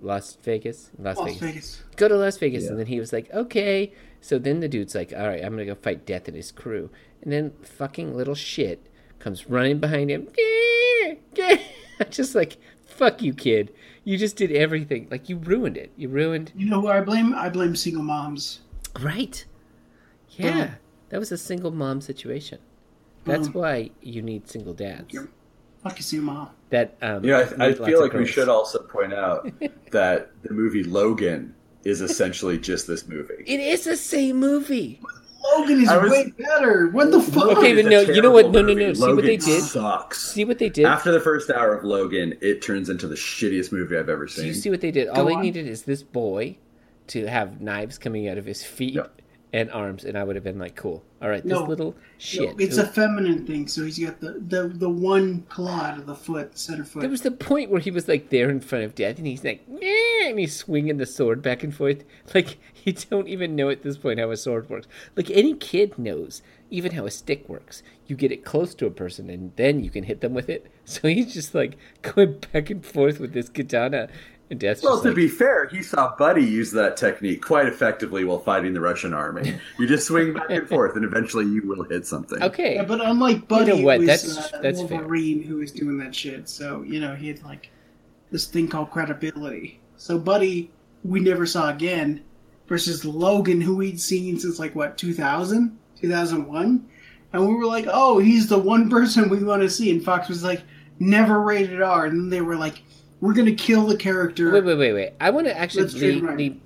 Las 0.00 0.36
Vegas. 0.42 0.90
Las, 0.98 1.18
Las 1.18 1.26
Vegas. 1.26 1.40
Vegas. 1.40 1.82
Go 1.96 2.08
to 2.08 2.16
Las 2.16 2.38
Vegas, 2.38 2.64
Yeah. 2.64 2.70
and 2.70 2.78
then 2.78 2.86
he 2.86 2.98
was 3.00 3.12
like, 3.12 3.30
okay. 3.34 3.92
So 4.20 4.38
then 4.38 4.60
the 4.60 4.68
dude's 4.68 4.94
like, 4.94 5.12
all 5.16 5.28
right, 5.28 5.42
I'm 5.42 5.52
gonna 5.52 5.64
go 5.66 5.74
fight 5.74 6.06
Death 6.06 6.28
and 6.28 6.36
his 6.36 6.52
crew. 6.52 6.90
And 7.22 7.32
then 7.32 7.52
fucking 7.62 8.16
little 8.16 8.34
shit 8.34 8.86
comes 9.18 9.48
running 9.48 9.78
behind 9.78 10.10
him. 10.10 10.28
just 12.10 12.34
like, 12.34 12.56
fuck 12.84 13.22
you, 13.22 13.32
kid. 13.32 13.72
You 14.04 14.16
just 14.16 14.36
did 14.36 14.52
everything. 14.52 15.08
Like 15.10 15.28
you 15.28 15.36
ruined 15.36 15.76
it. 15.76 15.90
You 15.96 16.08
ruined. 16.08 16.52
You 16.56 16.68
know 16.68 16.80
who 16.80 16.88
I 16.88 17.00
blame? 17.00 17.34
I 17.34 17.48
blame 17.48 17.76
single 17.76 18.02
moms. 18.02 18.60
Right. 19.00 19.44
Yeah. 20.30 20.52
Boom. 20.52 20.76
That 21.10 21.20
was 21.20 21.32
a 21.32 21.38
single 21.38 21.70
mom 21.70 22.00
situation. 22.00 22.58
That's 23.24 23.48
Boom. 23.48 23.60
why 23.60 23.90
you 24.00 24.22
need 24.22 24.48
single 24.48 24.72
dads. 24.72 25.12
Yep. 25.12 25.24
Fuck 25.82 25.98
you, 25.98 26.02
single 26.02 26.34
mom. 26.34 26.50
That 26.70 26.96
um 27.02 27.24
Yeah, 27.24 27.50
I, 27.58 27.66
I 27.66 27.74
feel 27.74 28.02
of 28.02 28.12
like 28.12 28.12
we 28.12 28.26
should 28.26 28.48
also 28.48 28.80
point 28.80 29.12
out 29.12 29.50
that 29.90 30.30
the 30.42 30.52
movie 30.52 30.84
Logan 30.84 31.54
is 31.84 32.00
essentially 32.00 32.58
just 32.58 32.86
this 32.86 33.08
movie. 33.08 33.42
It 33.46 33.60
is 33.60 33.84
the 33.84 33.96
same 33.96 34.36
movie. 34.36 35.00
Logan 35.56 35.80
is 35.82 35.88
was- 35.90 36.10
way 36.10 36.32
better. 36.38 36.88
What 36.90 37.10
the 37.10 37.20
fuck? 37.20 37.44
Okay, 37.56 37.74
Logan 37.74 37.84
but 37.86 37.92
is 37.92 38.04
a 38.04 38.06
no, 38.08 38.14
you 38.14 38.22
know 38.22 38.30
what? 38.30 38.42
terrible 38.52 38.62
No, 38.62 38.68
no, 38.68 38.74
no. 38.74 38.86
movie. 38.86 38.94
See 38.94 39.06
what 39.14 39.22
they 39.24 39.36
did? 39.38 39.62
Sucks. 39.62 40.22
See 40.32 40.44
what 40.44 40.58
they 40.58 40.68
did? 40.68 40.84
After 40.84 41.10
the 41.10 41.20
first 41.20 41.50
hour 41.50 41.74
of 41.74 41.82
Logan, 41.84 42.36
it 42.42 42.60
turns 42.62 42.90
into 42.90 43.06
the 43.08 43.14
shittiest 43.14 43.72
movie 43.72 43.96
I've 43.96 44.08
ever 44.10 44.26
Do 44.26 44.32
seen. 44.32 44.46
you 44.46 44.54
see 44.54 44.68
what 44.70 44.80
they 44.82 44.90
did? 44.90 45.08
All 45.08 45.16
Go 45.22 45.28
they 45.28 45.34
on. 45.34 45.42
needed 45.42 45.66
is 45.66 45.82
this 45.82 46.02
boy 46.02 46.56
to 47.08 47.26
have 47.26 47.60
knives 47.60 47.96
coming 47.98 48.28
out 48.28 48.36
of 48.38 48.44
his 48.44 48.62
feet 48.62 48.94
Yep. 48.94 49.22
And 49.52 49.70
arms, 49.72 50.04
and 50.04 50.16
I 50.16 50.22
would 50.24 50.36
have 50.36 50.44
been 50.44 50.58
like, 50.58 50.76
cool. 50.76 51.02
All 51.20 51.28
right, 51.28 51.42
this 51.42 51.50
No. 51.52 51.64
little 51.64 51.90
No, 51.92 51.96
shit. 52.18 52.54
it's 52.60 52.76
who- 52.76 52.82
a 52.82 52.86
feminine 52.86 53.44
thing, 53.46 53.66
so 53.66 53.84
he's 53.84 53.98
got 53.98 54.20
the, 54.20 54.32
the, 54.46 54.68
the 54.68 54.88
one 54.88 55.42
claw 55.48 55.80
out 55.82 55.98
of 55.98 56.06
the 56.06 56.14
foot, 56.14 56.56
center 56.56 56.84
foot. 56.84 57.00
There 57.00 57.10
was 57.10 57.22
the 57.22 57.30
point 57.32 57.70
where 57.70 57.80
he 57.80 57.90
was 57.90 58.06
like 58.08 58.30
there 58.30 58.48
in 58.48 58.60
front 58.60 58.84
of 58.84 58.94
death, 58.94 59.18
and 59.18 59.26
he's 59.26 59.42
like, 59.44 59.68
"Nyeh," 59.68 60.30
and 60.30 60.38
he's 60.38 60.54
swinging 60.54 60.96
the 60.98 61.06
sword 61.06 61.42
back 61.42 61.62
and 61.64 61.74
forth. 61.74 62.04
Like 62.34 62.58
you 62.84 62.92
don't 62.92 63.26
even 63.28 63.56
know 63.56 63.68
at 63.70 63.82
this 63.82 63.98
point 63.98 64.20
how 64.20 64.30
a 64.30 64.36
sword 64.36 64.70
works. 64.70 64.86
Like 65.16 65.30
any 65.30 65.54
kid 65.54 65.98
knows, 65.98 66.42
even 66.70 66.92
how 66.92 67.04
a 67.04 67.10
stick 67.10 67.48
works. 67.48 67.82
You 68.06 68.14
get 68.16 68.30
it 68.32 68.44
close 68.44 68.74
to 68.76 68.86
a 68.86 68.90
person, 68.90 69.28
and 69.28 69.52
then 69.56 69.82
you 69.84 69.90
can 69.90 70.04
hit 70.04 70.20
them 70.20 70.32
with 70.34 70.48
it. 70.48 70.66
So 70.90 71.06
he's 71.08 71.32
just 71.34 71.54
like 71.54 71.76
going 72.02 72.40
back 72.52 72.68
and 72.70 72.84
forth 72.84 73.20
with 73.20 73.32
this 73.32 73.48
katana, 73.48 74.08
and 74.50 74.60
Well, 74.62 74.74
just 74.74 74.82
to 74.82 75.08
like, 75.08 75.14
be 75.14 75.28
fair, 75.28 75.66
he 75.68 75.82
saw 75.82 76.14
Buddy 76.16 76.44
use 76.44 76.72
that 76.72 76.96
technique 76.96 77.40
quite 77.40 77.66
effectively 77.66 78.24
while 78.24 78.40
fighting 78.40 78.74
the 78.74 78.80
Russian 78.80 79.14
army. 79.14 79.58
You 79.78 79.86
just 79.86 80.06
swing 80.08 80.32
back 80.34 80.50
and 80.50 80.68
forth, 80.68 80.96
and 80.96 81.04
eventually 81.04 81.46
you 81.46 81.62
will 81.66 81.84
hit 81.84 82.06
something. 82.06 82.42
okay. 82.42 82.74
Yeah, 82.74 82.84
but 82.84 83.00
unlike 83.00 83.46
Buddy, 83.46 83.78
know 83.78 83.84
what? 83.84 83.98
was 84.00 84.06
That's- 84.08 84.52
uh, 84.52 84.60
that's 84.60 84.82
fair. 84.82 84.98
Wolverine 84.98 85.42
who 85.42 85.56
was 85.58 85.70
doing 85.70 85.98
that 85.98 86.14
shit. 86.14 86.48
So 86.48 86.82
you 86.82 86.98
know 87.00 87.14
he 87.14 87.28
had 87.28 87.42
like 87.44 87.70
this 88.32 88.46
thing 88.46 88.66
called 88.68 88.90
credibility. 88.90 89.80
So 89.96 90.18
Buddy, 90.18 90.70
we 91.04 91.20
never 91.20 91.46
saw 91.46 91.70
again, 91.70 92.24
versus 92.66 93.04
Logan, 93.04 93.60
who 93.60 93.76
we'd 93.76 94.00
seen 94.00 94.38
since 94.38 94.58
like 94.58 94.74
what 94.74 94.98
2000, 94.98 95.78
2001, 96.00 96.88
and 97.32 97.48
we 97.48 97.54
were 97.54 97.66
like, 97.66 97.86
oh, 97.88 98.18
he's 98.18 98.48
the 98.48 98.58
one 98.58 98.90
person 98.90 99.28
we 99.28 99.42
want 99.44 99.62
to 99.62 99.70
see. 99.70 99.90
And 99.90 100.02
Fox 100.04 100.28
was 100.28 100.42
like, 100.42 100.62
never 100.98 101.40
rated 101.40 101.80
R, 101.82 102.06
and 102.06 102.18
then 102.18 102.30
they 102.30 102.40
were 102.40 102.56
like, 102.56 102.82
we're 103.20 103.34
gonna 103.34 103.52
kill 103.54 103.86
the 103.86 103.96
character. 103.96 104.50
Wait, 104.52 104.64
wait, 104.64 104.76
wait, 104.78 104.92
wait. 104.92 105.12
I 105.20 105.30
want 105.30 105.46
to 105.46 105.56
actually 105.58 105.82
Let's 105.82 105.94
leave, 105.94 106.22
leave- 106.22 106.60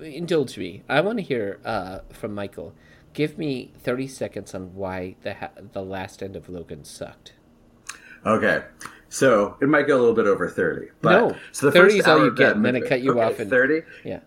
indulge 0.00 0.56
me. 0.58 0.82
I 0.88 1.00
want 1.00 1.18
to 1.18 1.22
hear 1.22 1.58
uh, 1.64 2.00
from 2.10 2.34
Michael. 2.34 2.74
Give 3.12 3.36
me 3.38 3.72
thirty 3.82 4.06
seconds 4.06 4.54
on 4.54 4.74
why 4.74 5.16
the 5.22 5.34
ha- 5.34 5.50
the 5.72 5.82
last 5.82 6.22
end 6.22 6.36
of 6.36 6.48
Logan 6.48 6.84
sucked. 6.84 7.34
Okay. 8.24 8.62
So 9.08 9.56
it 9.60 9.68
might 9.68 9.88
go 9.88 9.96
a 9.96 10.00
little 10.00 10.14
bit 10.14 10.26
over 10.28 10.48
thirty. 10.48 10.88
But, 11.02 11.10
No, 11.12 11.36
so 11.52 11.66
the 11.66 11.72
30 11.72 11.98
is 11.98 12.06
all 12.06 12.24
you 12.24 12.30
get, 12.30 12.36
that 12.48 12.56
and 12.56 12.64
then 12.64 12.76
I 12.76 12.80
cut 12.80 13.02
you 13.02 13.10
okay, 13.12 13.20
off 13.22 13.38
and- 13.40 13.50
thirty. 13.50 13.82
Yeah. 14.04 14.20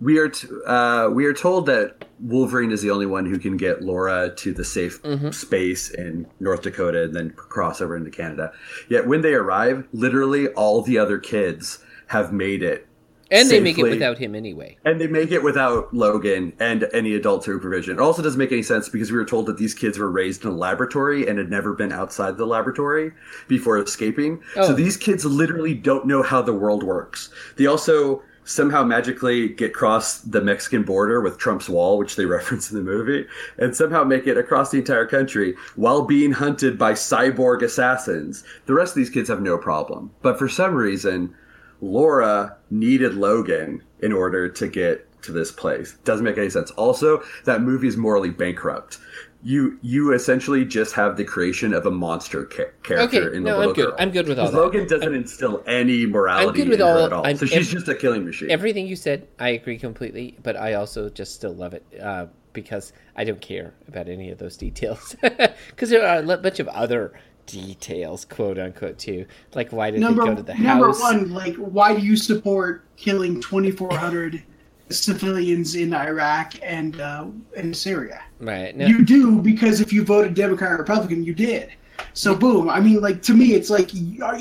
We 0.00 0.18
are 0.18 0.28
t- 0.28 0.46
uh, 0.66 1.08
we 1.10 1.24
are 1.24 1.32
told 1.32 1.66
that 1.66 2.04
Wolverine 2.20 2.70
is 2.70 2.82
the 2.82 2.90
only 2.90 3.06
one 3.06 3.24
who 3.26 3.38
can 3.38 3.56
get 3.56 3.82
Laura 3.82 4.30
to 4.36 4.52
the 4.52 4.64
safe 4.64 5.02
Mm-hmm. 5.02 5.30
space 5.30 5.90
in 5.90 6.26
North 6.40 6.62
Dakota 6.62 7.04
and 7.04 7.14
then 7.14 7.30
cross 7.30 7.80
over 7.80 7.96
into 7.96 8.10
Canada. 8.10 8.52
Yet 8.88 9.06
when 9.06 9.22
they 9.22 9.32
arrive, 9.34 9.86
literally 9.92 10.48
all 10.48 10.82
the 10.82 10.98
other 10.98 11.18
kids 11.18 11.78
have 12.08 12.32
made 12.32 12.62
it, 12.62 12.86
And 13.30 13.48
they 13.50 13.58
make 13.58 13.78
it 13.78 13.82
without 13.84 14.18
him 14.18 14.34
anyway. 14.34 14.76
and 14.84 15.00
they 15.00 15.06
make 15.06 15.30
it 15.32 15.42
without 15.42 15.92
Logan 15.94 16.52
and 16.60 16.86
any 16.92 17.14
adult 17.14 17.42
supervision. 17.44 17.96
It 17.96 18.00
also 18.00 18.22
doesn't 18.22 18.38
make 18.38 18.52
any 18.52 18.62
sense 18.62 18.88
because 18.90 19.10
we 19.10 19.16
were 19.16 19.24
told 19.24 19.46
that 19.46 19.56
these 19.56 19.72
kids 19.74 19.98
were 19.98 20.10
raised 20.10 20.44
in 20.44 20.50
a 20.50 20.54
laboratory 20.54 21.26
and 21.26 21.38
had 21.38 21.50
never 21.50 21.72
been 21.72 21.90
outside 21.90 22.36
the 22.36 22.46
laboratory 22.46 23.12
before 23.48 23.78
escaping. 23.78 24.42
Oh. 24.56 24.68
So 24.68 24.72
these 24.74 24.96
kids 24.98 25.24
literally 25.24 25.72
don't 25.74 26.06
know 26.06 26.22
how 26.22 26.42
the 26.42 26.52
world 26.52 26.82
works. 26.82 27.30
They 27.56 27.66
also 27.66 28.22
somehow 28.46 28.84
magically 28.84 29.48
get 29.48 29.70
across 29.70 30.20
the 30.20 30.40
Mexican 30.40 30.84
border 30.84 31.20
with 31.20 31.36
Trump's 31.36 31.68
wall, 31.68 31.98
which 31.98 32.16
they 32.16 32.24
reference 32.36 32.70
in 32.70 32.78
the 32.78 32.82
movie, 32.82 33.26
and 33.58 33.76
somehow 33.76 34.04
make 34.04 34.26
it 34.26 34.38
across 34.38 34.70
the 34.70 34.78
entire 34.78 35.06
country 35.06 35.54
while 35.74 36.02
being 36.02 36.32
hunted 36.32 36.78
by 36.78 36.92
cyborg 36.92 37.62
assassins. 37.62 38.44
The 38.66 38.74
rest 38.74 38.92
of 38.92 38.96
these 38.96 39.10
kids 39.10 39.28
have 39.28 39.42
no 39.42 39.58
problem. 39.58 40.12
But 40.22 40.38
for 40.38 40.48
some 40.48 40.74
reason, 40.74 41.34
Laura 41.80 42.56
needed 42.70 43.14
Logan 43.14 43.82
in 44.00 44.12
order 44.12 44.48
to 44.48 44.68
get 44.68 45.06
to 45.22 45.32
this 45.32 45.52
place. 45.52 45.96
Doesn't 46.04 46.24
make 46.24 46.38
any 46.38 46.50
sense. 46.50 46.70
Also, 46.72 47.22
that 47.44 47.60
movie 47.60 47.88
is 47.88 47.96
morally 47.96 48.30
bankrupt. 48.30 48.98
You 49.42 49.78
you 49.82 50.12
essentially 50.12 50.64
just 50.64 50.94
have 50.94 51.16
the 51.16 51.24
creation 51.24 51.72
of 51.74 51.86
a 51.86 51.90
monster 51.90 52.44
ca- 52.46 52.64
character 52.82 53.24
Okay, 53.28 53.36
in 53.36 53.42
the 53.44 53.50
no, 53.50 53.58
little 53.58 53.70
I'm 53.70 53.76
good. 53.76 53.86
girl. 53.86 53.96
I'm 53.98 54.10
good 54.10 54.28
with 54.28 54.38
all 54.38 54.46
'Cause 54.46 54.54
that. 54.54 54.60
Logan 54.60 54.86
doesn't 54.88 55.14
instill 55.14 55.62
any 55.66 56.04
morality 56.06 56.48
I'm 56.48 56.54
good 56.54 56.68
with 56.70 56.80
in 56.80 56.86
her 56.86 56.92
all- 56.92 57.06
at 57.06 57.12
all. 57.12 57.26
I'm- 57.26 57.36
so 57.36 57.46
she's 57.46 57.68
ev- 57.68 57.72
just 57.74 57.88
a 57.88 57.94
killing 57.94 58.24
machine. 58.24 58.50
Everything 58.50 58.86
you 58.86 58.96
said, 58.96 59.28
I 59.38 59.50
agree 59.50 59.78
completely, 59.78 60.36
but 60.42 60.56
I 60.56 60.74
also 60.74 61.08
just 61.10 61.34
still 61.34 61.54
love 61.54 61.74
it 61.74 61.84
uh, 62.02 62.26
because 62.54 62.92
I 63.14 63.24
don't 63.24 63.40
care 63.40 63.74
about 63.86 64.08
any 64.08 64.30
of 64.30 64.38
those 64.38 64.56
details. 64.56 65.14
Because 65.70 65.90
there 65.90 66.04
are 66.06 66.18
a 66.22 66.36
bunch 66.38 66.58
of 66.58 66.68
other 66.68 67.12
details, 67.44 68.24
quote 68.24 68.58
unquote, 68.58 68.98
too. 68.98 69.26
Like, 69.54 69.70
why 69.70 69.90
did 69.92 70.00
number 70.00 70.22
they 70.22 70.28
go 70.30 70.34
to 70.36 70.42
the 70.42 70.54
number 70.54 70.86
house? 70.86 71.00
Number 71.00 71.24
one, 71.26 71.34
like, 71.34 71.54
why 71.56 71.94
do 71.94 72.04
you 72.04 72.16
support 72.16 72.82
killing 72.96 73.40
2,400 73.42 74.42
civilians 74.90 75.74
in 75.76 75.92
Iraq 75.94 76.54
and 76.62 77.00
uh, 77.00 77.26
in 77.54 77.72
Syria? 77.74 78.22
Right. 78.40 78.76
No, 78.76 78.86
You 78.86 79.04
do 79.04 79.40
because 79.40 79.80
if 79.80 79.92
you 79.92 80.04
voted 80.04 80.34
Democrat 80.34 80.72
or 80.72 80.76
Republican, 80.76 81.24
you 81.24 81.34
did. 81.34 81.70
So 82.12 82.34
boom. 82.34 82.68
I 82.68 82.80
mean, 82.80 83.00
like 83.00 83.22
to 83.22 83.34
me, 83.34 83.54
it's 83.54 83.70
like 83.70 83.90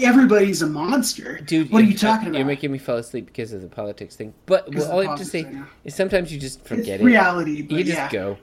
everybody's 0.01 0.61
a 0.61 0.67
monster. 0.67 1.39
Dude, 1.39 1.71
what 1.71 1.81
are 1.83 1.85
you- 1.85 1.97
talking 1.97 2.27
about? 2.29 2.37
You're 2.37 2.47
making 2.47 2.71
me 2.71 2.77
fall 2.77 2.97
asleep 2.97 3.25
because 3.27 3.53
of 3.53 3.61
the 3.61 3.67
politics 3.67 4.15
thing. 4.15 4.33
But 4.45 4.73
well, 4.73 4.91
all 4.91 4.99
I 5.01 5.05
have 5.09 5.19
to 5.19 5.25
say 5.25 5.43
know. 5.43 5.65
is 5.85 5.95
sometimes 5.95 6.31
you 6.33 6.39
just 6.39 6.59
it's 6.59 6.67
forget 6.67 6.99
it. 6.99 7.03
reality, 7.03 7.61
but 7.61 7.77
You 7.77 7.83
just 7.83 7.97
yeah, 7.97 8.09
go. 8.11 8.37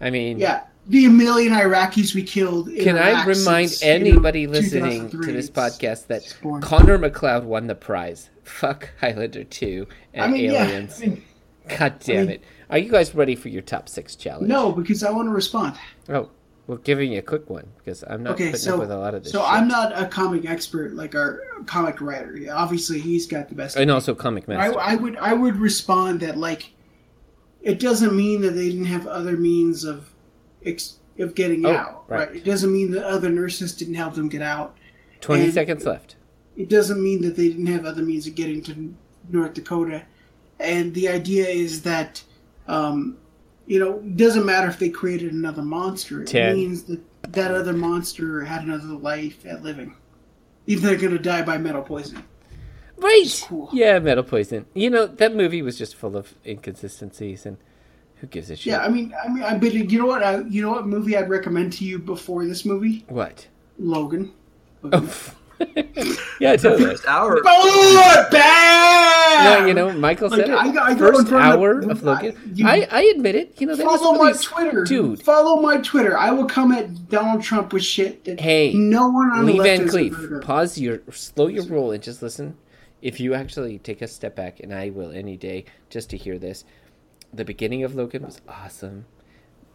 I 0.00 0.10
mean, 0.10 0.38
yeah. 0.38 0.64
The 0.88 1.08
million 1.08 1.52
Iraqis 1.52 2.14
we 2.14 2.22
killed. 2.22 2.68
In 2.68 2.84
Can 2.84 2.96
I 2.96 3.24
remind 3.24 3.70
since, 3.70 3.82
you 3.82 3.88
know, 3.88 3.94
anybody 4.10 4.46
listening 4.46 5.10
to 5.10 5.16
this 5.32 5.50
podcast 5.50 6.06
that 6.06 6.22
it's. 6.22 6.34
Connor 6.64 6.96
MacLeod 6.98 7.44
won 7.44 7.66
the 7.66 7.74
prize? 7.74 8.30
Fuck 8.44 8.90
Highlander 9.00 9.42
2 9.42 9.86
and 10.14 10.24
I 10.24 10.28
mean, 10.28 10.50
Aliens. 10.52 11.00
yeah. 11.00 11.06
I 11.06 11.08
mean, 11.10 11.22
God 11.78 11.98
damn 12.00 12.26
mean- 12.26 12.34
it. 12.36 12.44
Are 12.68 12.78
you 12.78 12.90
guys 12.90 13.14
ready 13.14 13.36
for 13.36 13.48
your 13.48 13.62
top 13.62 13.88
six 13.88 14.16
challenge? 14.16 14.48
no, 14.48 14.72
because 14.72 15.02
I 15.04 15.10
want 15.10 15.28
to 15.28 15.32
respond. 15.32 15.76
Oh, 16.08 16.30
we're 16.66 16.78
giving 16.78 17.12
you 17.12 17.20
a 17.20 17.22
quick 17.22 17.48
one 17.48 17.68
because 17.78 18.02
I'm 18.08 18.24
not 18.24 18.34
Okay, 18.34 18.46
putting 18.46 18.60
so 18.60 18.74
up 18.74 18.80
with 18.80 18.90
a 18.90 18.98
lot 18.98 19.14
of 19.14 19.22
this 19.22 19.32
so 19.32 19.38
shit. 19.40 19.48
I'm 19.48 19.68
not 19.68 19.96
a 19.96 20.06
comic 20.06 20.44
expert 20.46 20.94
like 20.94 21.14
our 21.14 21.40
comic 21.66 22.00
writer. 22.00 22.36
Obviously, 22.52 22.98
he's 22.98 23.26
got 23.28 23.48
the 23.48 23.54
best. 23.54 23.76
and 23.76 23.88
also 23.90 24.14
Comic 24.16 24.48
I, 24.48 24.52
Master. 24.52 24.80
I 24.80 24.94
would 24.96 25.16
I 25.18 25.32
would 25.32 25.56
respond 25.56 26.20
that 26.20 26.36
like 26.36 26.72
it 27.62 27.78
doesn't 27.78 28.16
mean 28.16 28.40
that 28.42 28.50
they 28.50 28.68
didn't 28.68 28.86
have 28.86 29.06
other 29.06 29.36
means 29.36 29.84
of 29.84 30.12
ex, 30.64 30.96
of 31.20 31.34
getting 31.36 31.64
Oh, 31.66 31.70
out. 31.70 32.04
right. 32.08 32.28
Right. 32.28 32.36
It 32.36 32.44
doesn't 32.44 32.72
mean 32.72 32.90
that 32.92 33.04
other 33.04 33.28
nurses 33.30 33.72
didn't 33.74 33.94
help 33.94 34.14
them 34.14 34.28
get 34.28 34.42
out. 34.42 34.76
20 35.20 35.44
and- 35.44 35.54
seconds 35.54 35.84
left. 35.84 36.16
It 36.56 36.68
doesn't 36.68 37.00
mean 37.02 37.20
that 37.22 37.36
they 37.36 37.48
didn't 37.48 37.66
have 37.66 37.84
other 37.84 38.02
means 38.02 38.26
of 38.26 38.34
getting 38.34 38.62
to 38.62 38.94
North 39.30 39.54
Dakota. 39.54 40.02
And 40.58 40.94
the 40.94 41.08
idea 41.08 41.46
is 41.46 41.82
that 41.82 42.22
um, 42.66 43.18
you 43.66 43.78
know 43.78 43.98
it 43.98 44.16
doesn't 44.16 44.46
matter 44.46 44.68
if 44.68 44.78
they 44.78 44.88
created 44.88 45.32
another 45.32 45.62
monster. 45.62 46.22
It 46.22 46.32
means 46.54 46.84
that 46.84 47.00
that 47.32 47.52
other 47.52 47.72
monster 47.72 48.44
had 48.44 48.62
another 48.64 48.86
life 48.86 49.44
at 49.46 49.62
living. 49.62 49.94
Even 50.66 50.84
they're 50.84 50.96
going 50.96 51.12
to 51.12 51.18
die 51.18 51.42
by 51.42 51.58
metal 51.58 51.82
poisoning. 51.82 52.24
Right. 52.96 53.44
cool. 53.46 53.68
Yeah, 53.72 53.98
Metal 53.98 54.24
Poison. 54.24 54.66
You 54.74 54.90
know, 54.90 55.06
that 55.06 55.34
movie 55.34 55.62
was 55.62 55.76
just 55.76 55.94
full 55.94 56.16
of 56.16 56.34
inconsistencies 56.46 57.44
and 57.44 57.58
who 58.16 58.26
gives 58.26 58.50
a 58.50 58.56
shit? 58.56 58.66
Yeah, 58.66 58.78
I 58.78 58.88
mean, 58.88 59.14
I 59.22 59.28
mean, 59.28 59.42
I 59.42 59.58
but 59.58 59.74
you 59.74 59.98
know 59.98 60.06
what? 60.06 60.22
I, 60.22 60.40
you 60.42 60.62
know 60.62 60.70
what 60.70 60.86
movie 60.86 61.16
I'd 61.16 61.28
recommend 61.28 61.74
to 61.74 61.84
you 61.84 61.98
before 61.98 62.46
this 62.46 62.64
movie? 62.64 63.04
What? 63.08 63.46
Logan. 63.78 64.32
yeah, 66.40 66.56
totally. 66.56 66.84
First 66.90 67.06
hour. 67.06 67.40
Oh, 67.44 68.26
bam! 68.30 69.44
No, 69.62 69.66
you 69.66 69.74
know, 69.74 69.92
Michael 69.92 70.28
Like, 70.28 70.40
said 70.40 70.50
it. 70.50 70.54
I 70.54 70.92
I 70.92 70.94
First 70.94 71.28
front 71.28 71.44
of- 71.54 71.60
hour 71.60 71.78
of 71.80 72.02
Logan. 72.02 72.36
I- 72.36 72.48
you- 72.54 72.66
I, 72.66 72.88
I 72.90 73.02
admit 73.14 73.34
it. 73.34 73.60
You 73.60 73.66
know, 73.68 73.74
that 73.76 73.86
was 73.86 74.00
Follow 74.00 74.18
my 74.22 74.32
Twitter, 74.32 74.84
dude. 74.84 75.22
Follow 75.22 75.60
my 75.60 75.78
Twitter. 75.78 76.16
I 76.18 76.30
will 76.30 76.46
come 76.46 76.72
at 76.72 77.08
Donald 77.08 77.42
Trump 77.42 77.72
with 77.72 77.84
shit 77.84 78.24
that 78.24 78.40
Hey, 78.40 78.72
no 78.74 79.08
one 79.08 79.30
on 79.30 79.46
Lee 79.46 79.52
the 79.52 79.58
left 79.58 79.68
Van 79.70 79.80
has 79.82 79.90
Clief, 79.90 80.12
ever 80.14 80.40
pause 80.40 80.78
your, 80.78 81.00
slow 81.10 81.46
your 81.48 81.64
roll 81.64 81.92
and 81.92 82.02
just 82.02 82.22
listen. 82.22 82.56
If 83.02 83.20
you 83.20 83.34
actually 83.34 83.78
take 83.78 84.02
a 84.02 84.08
step 84.08 84.34
back, 84.34 84.60
and 84.60 84.74
I 84.74 84.90
will 84.90 85.10
any 85.12 85.36
day, 85.36 85.64
just 85.90 86.10
to 86.10 86.16
hear 86.16 86.38
this, 86.38 86.64
the 87.32 87.44
beginning 87.44 87.84
of 87.84 87.94
Logan 87.94 88.24
was 88.24 88.40
awesome. 88.48 89.04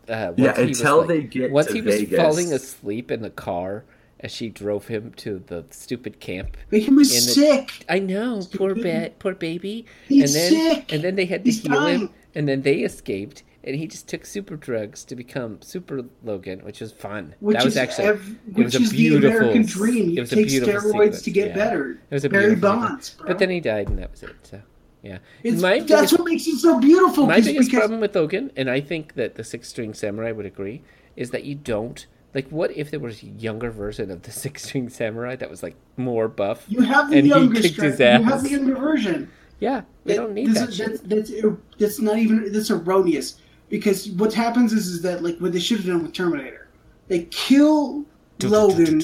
Uh, 0.09 0.33
Yeah, 0.35 0.47
once 0.47 0.57
he 0.57 0.65
was, 0.65 0.79
until 0.81 0.97
like- 0.99 1.07
they 1.07 1.21
get 1.23 1.51
once 1.51 1.67
to 1.67 1.73
he 1.73 1.81
was 1.81 1.95
Vegas. 2.01 2.19
falling 2.19 2.51
asleep 2.53 3.11
in 3.11 3.21
the 3.21 3.29
car 3.29 3.83
as 4.21 4.31
she 4.31 4.49
drove 4.49 4.87
him 4.87 5.13
to 5.17 5.43
the 5.47 5.65
stupid 5.71 6.19
camp. 6.19 6.57
But 6.69 6.79
he 6.81 6.91
was 6.91 7.09
the- 7.09 7.31
sick. 7.33 7.85
I 7.89 7.99
know, 7.99 8.41
poor 8.53 8.75
ba- 8.75 9.11
poor 9.19 9.33
baby. 9.33 9.85
He's 10.07 10.35
and 10.35 10.53
then 10.53 10.75
sick. 10.75 10.93
and 10.93 11.03
then 11.03 11.15
they 11.15 11.25
had 11.25 11.43
to 11.43 11.51
He's 11.51 11.61
heal 11.61 11.85
him, 11.85 12.09
and 12.35 12.47
then 12.47 12.61
they 12.61 12.79
escaped, 12.79 13.43
and 13.63 13.75
he 13.75 13.87
just 13.87 14.07
took 14.07 14.25
super 14.25 14.55
drugs 14.55 15.03
to 15.05 15.15
become 15.15 15.61
Super 15.61 16.03
Logan, 16.23 16.59
which 16.63 16.81
was 16.81 16.91
fun. 16.91 17.35
Which 17.39 17.57
that 17.57 17.65
was 17.65 17.73
is 17.73 17.77
actually 17.77 18.07
ev- 18.07 18.35
it 18.47 18.53
which 18.55 18.65
was 18.65 18.75
a 18.75 18.81
is 18.81 18.89
the 18.91 18.97
beautiful 18.97 19.37
American 19.37 19.65
dream. 19.65 20.17
It 20.17 20.21
was 20.21 20.33
a 20.33 20.35
beautiful 20.37 20.73
steroids 20.73 20.91
sequence, 20.91 21.21
to 21.23 21.31
get 21.31 21.49
yeah. 21.49 21.55
better. 21.55 21.91
It 22.09 22.13
was 22.13 22.25
a 22.25 22.29
Barry 22.29 22.55
Bonds, 22.55 23.11
bro. 23.11 23.27
But 23.27 23.39
then 23.39 23.49
he 23.49 23.59
died, 23.59 23.89
and 23.89 23.97
that 23.99 24.11
was 24.11 24.23
it. 24.23 24.35
So 24.43 24.61
yeah, 25.03 25.17
It's, 25.43 25.61
my 25.61 25.79
that's 25.79 25.91
biggest, 25.91 26.13
what 26.19 26.25
makes 26.25 26.47
it 26.47 26.57
so 26.59 26.79
beautiful. 26.79 27.25
My 27.25 27.41
biggest 27.41 27.69
because 27.69 27.79
problem 27.79 28.01
with 28.01 28.15
Logan, 28.15 28.51
and 28.55 28.69
I 28.69 28.81
think 28.81 29.15
that 29.15 29.35
the 29.35 29.43
Six 29.43 29.67
String 29.67 29.93
Samurai 29.95 30.31
would 30.31 30.45
agree, 30.45 30.83
is 31.15 31.31
that 31.31 31.43
you 31.43 31.55
don't. 31.55 32.05
Like, 32.33 32.47
what 32.49 32.71
if 32.77 32.91
there 32.91 32.99
was 32.99 33.21
a 33.23 33.27
younger 33.27 33.69
version 33.71 34.09
of 34.11 34.21
the 34.23 34.31
Six 34.43 34.63
String 34.63 34.89
Samurai 34.89 35.35
that 35.35 35.49
was 35.49 35.63
like 35.63 35.75
more 35.97 36.27
buff? 36.27 36.65
you 36.67 36.81
have 36.81 37.09
the 37.09 37.17
and 37.17 37.25
he 37.25 37.29
younger 37.33 37.61
kicked 37.61 37.73
strength. 37.75 37.97
his 37.99 38.19
You 38.19 38.23
have 38.25 38.43
the 38.43 38.49
younger 38.49 38.75
version. 38.75 39.29
Yeah, 39.59 39.81
we 40.05 40.15
don't 40.15 40.33
need 40.33 40.49
This 40.49 40.59
that 40.59 40.69
is- 40.69 40.75
shit. 40.77 41.09
That's, 41.09 41.29
that's, 41.31 41.55
that's 41.77 41.99
not 41.99 42.17
even 42.17 42.51
that's 42.51 42.71
erroneous 42.71 43.35
because 43.69 44.09
what 44.11 44.33
happens 44.33 44.73
is 44.73 44.87
is 44.87 45.01
that 45.03 45.21
like 45.23 45.37
what 45.39 45.51
they 45.53 45.59
should 45.59 45.77
have 45.77 45.85
done 45.87 46.03
with 46.03 46.13
Terminator, 46.13 46.67
they 47.07 47.25
kill 47.25 48.05
Logan 48.41 49.01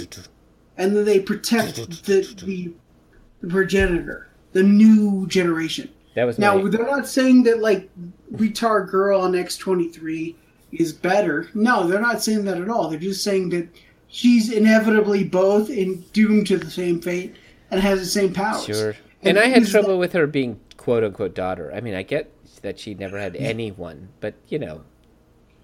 and 0.77 0.95
then 0.95 1.05
they 1.05 1.19
protect 1.19 1.75
the 2.05 2.21
the, 2.45 2.73
the 3.41 3.47
progenitor, 3.49 4.29
the 4.53 4.63
new 4.63 5.27
generation. 5.27 5.89
That 6.15 6.23
was 6.25 6.39
Now 6.39 6.57
my, 6.57 6.69
they're 6.69 6.85
not 6.87 7.07
saying 7.07 7.43
that 7.43 7.59
like 7.59 7.89
retard 8.33 8.89
girl 8.89 9.21
on 9.21 9.35
X 9.35 9.57
twenty 9.57 9.89
three 9.89 10.35
is 10.79 10.93
better. 10.93 11.49
No, 11.53 11.87
they're 11.87 12.01
not 12.01 12.21
saying 12.23 12.45
that 12.45 12.59
at 12.61 12.69
all. 12.69 12.89
They're 12.89 12.99
just 12.99 13.23
saying 13.23 13.49
that 13.49 13.67
she's 14.07 14.51
inevitably 14.51 15.23
both 15.23 15.69
and 15.69 16.11
doomed 16.13 16.47
to 16.47 16.57
the 16.57 16.69
same 16.71 17.01
fate 17.01 17.35
and 17.71 17.81
has 17.81 17.99
the 17.99 18.05
same 18.05 18.33
powers. 18.33 18.65
Sure. 18.65 18.95
And 19.23 19.37
I 19.39 19.47
had 19.47 19.63
is 19.63 19.71
trouble 19.71 19.97
with 19.97 20.13
her 20.13 20.27
being 20.27 20.59
quote 20.77 21.03
unquote 21.03 21.35
daughter. 21.35 21.71
I 21.73 21.81
mean, 21.81 21.95
I 21.95 22.03
get 22.03 22.31
that 22.61 22.79
she 22.79 22.93
never 22.93 23.19
had 23.19 23.35
anyone, 23.35 24.09
but 24.19 24.35
you 24.47 24.59
know, 24.59 24.83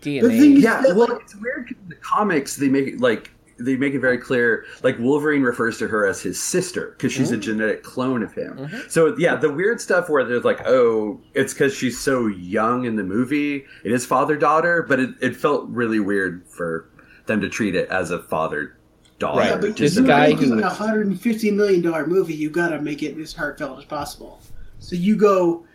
thing 0.02 0.22
DNA. 0.22 0.58
is- 0.58 0.64
Yeah, 0.64 0.82
that, 0.82 0.96
well, 0.96 1.08
like- 1.08 1.22
it's 1.22 1.36
weird. 1.36 1.70
in 1.70 1.90
the 1.90 1.96
comics 1.96 2.56
they 2.56 2.68
make 2.68 2.88
it 2.88 3.00
like 3.00 3.32
they 3.58 3.76
make 3.76 3.94
it 3.94 4.00
very 4.00 4.18
clear. 4.18 4.66
Like 4.82 4.98
Wolverine 5.00 5.44
refers 5.44 5.78
to 5.80 5.88
her 5.88 6.06
as 6.06 6.22
his 6.22 6.42
sister 6.42 6.92
because 6.92 7.12
she's 7.12 7.32
a 7.32 7.36
mm-hmm. 7.36 7.42
genetic 7.42 7.84
clone 7.84 8.24
of 8.24 8.34
him. 8.34 8.58
Mm-hmm. 8.58 8.90
So 8.90 9.16
yeah, 9.18 9.36
the 9.36 9.52
weird 9.52 9.80
stuff 9.82 10.10
where 10.10 10.24
there's 10.24 10.44
like, 10.44 10.62
oh, 10.66 11.20
it's 11.34 11.54
because 11.54 11.74
she's 11.74 12.00
so 12.00 12.28
young 12.28 12.86
in 12.86 12.96
the 12.96 13.04
movie. 13.04 13.66
It 13.84 13.92
is 13.92 14.06
father 14.06 14.36
daughter, 14.36 14.84
but 14.88 15.00
it, 15.00 15.12
it 15.22 15.36
felt 15.36 15.68
really 15.70 16.00
weird 16.00 16.46
for 16.48 16.90
them 17.26 17.42
to 17.42 17.50
treat 17.50 17.76
it 17.76 17.90
as 17.90 18.12
a 18.12 18.22
father 18.24 18.78
daughter. 19.20 19.40
Right, 19.40 19.50
Yeah, 19.50 19.58
but 19.58 19.78
This 19.78 20.00
guy 20.00 20.30
making 20.30 20.50
who- 20.50 20.64
a 20.64 20.70
hundred 20.70 21.08
and 21.08 21.20
fifty 21.20 21.52
million 21.52 21.82
dollar 21.82 22.06
movie. 22.06 22.34
You 22.34 22.50
gotta 22.50 22.82
make 22.82 23.04
it 23.04 23.18
as 23.18 23.34
heartfelt 23.34 23.80
as 23.80 23.86
possible. 23.86 24.42
So 24.80 24.96
you 24.96 25.16
go, 25.16 25.66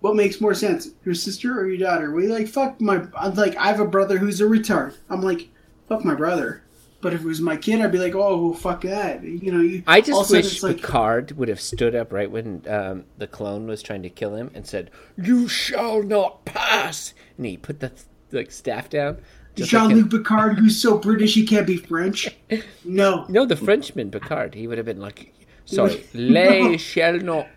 what 0.00 0.14
makes 0.14 0.40
more 0.40 0.54
sense, 0.54 0.90
your 1.04 1.14
sister 1.14 1.58
or 1.58 1.68
your 1.68 1.78
daughter? 1.78 2.12
We 2.12 2.26
like 2.28 2.48
fuck 2.48 2.80
my. 2.80 3.06
I'm 3.16 3.34
like 3.34 3.56
I 3.56 3.66
have 3.68 3.80
a 3.80 3.86
brother 3.86 4.18
who's 4.18 4.40
a 4.40 4.44
retard. 4.44 4.96
I'm 5.08 5.22
like, 5.22 5.48
fuck 5.88 6.04
my 6.04 6.14
brother. 6.14 6.62
But 7.02 7.14
if 7.14 7.20
it 7.22 7.26
was 7.26 7.40
my 7.40 7.56
kid, 7.56 7.80
I'd 7.80 7.90
be 7.90 7.98
like, 7.98 8.14
"Oh, 8.14 8.46
well, 8.46 8.54
fuck 8.54 8.82
that!" 8.82 9.24
You 9.24 9.50
know. 9.52 9.60
You, 9.60 9.82
I 9.88 10.00
just 10.00 10.12
of 10.12 10.24
a 10.24 10.42
sudden 10.42 10.42
wish 10.44 10.62
like, 10.62 10.76
Picard 10.76 11.32
would 11.32 11.48
have 11.48 11.60
stood 11.60 11.96
up 11.96 12.12
right 12.12 12.30
when 12.30 12.62
um, 12.68 13.04
the 13.18 13.26
clone 13.26 13.66
was 13.66 13.82
trying 13.82 14.02
to 14.04 14.08
kill 14.08 14.36
him 14.36 14.52
and 14.54 14.64
said, 14.64 14.90
"You 15.16 15.48
shall 15.48 16.04
not 16.04 16.44
pass," 16.44 17.12
and 17.36 17.44
he 17.44 17.56
put 17.56 17.80
the 17.80 17.90
like 18.30 18.52
staff 18.52 18.88
down. 18.88 19.18
like 19.58 19.68
Jean 19.68 19.88
Luc 19.96 20.10
Picard, 20.10 20.60
who's 20.60 20.80
so 20.80 20.96
British 20.96 21.34
he 21.34 21.44
can't 21.44 21.66
be 21.66 21.76
French. 21.76 22.28
No, 22.84 23.26
no, 23.28 23.44
the 23.46 23.56
Frenchman 23.56 24.10
Picard. 24.12 24.54
He 24.54 24.68
would 24.68 24.78
have 24.78 24.86
been 24.86 25.00
like, 25.00 25.34
"Sorry, 25.64 26.04
les 26.14 26.78
shall 26.78 27.18
not 27.18 27.48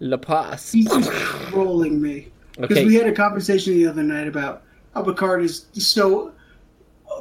le 0.00 0.18
pass." 0.18 0.72
he's 0.72 0.86
just 0.88 1.12
trolling 1.12 2.02
me. 2.02 2.26
Because 2.58 2.76
Okay. 2.78 2.86
we 2.86 2.96
had 2.96 3.06
a 3.06 3.12
conversation 3.12 3.74
the 3.74 3.86
other 3.86 4.02
night 4.02 4.26
about 4.26 4.64
how 4.94 5.04
Picard 5.04 5.42
is 5.42 5.66
so 5.74 6.32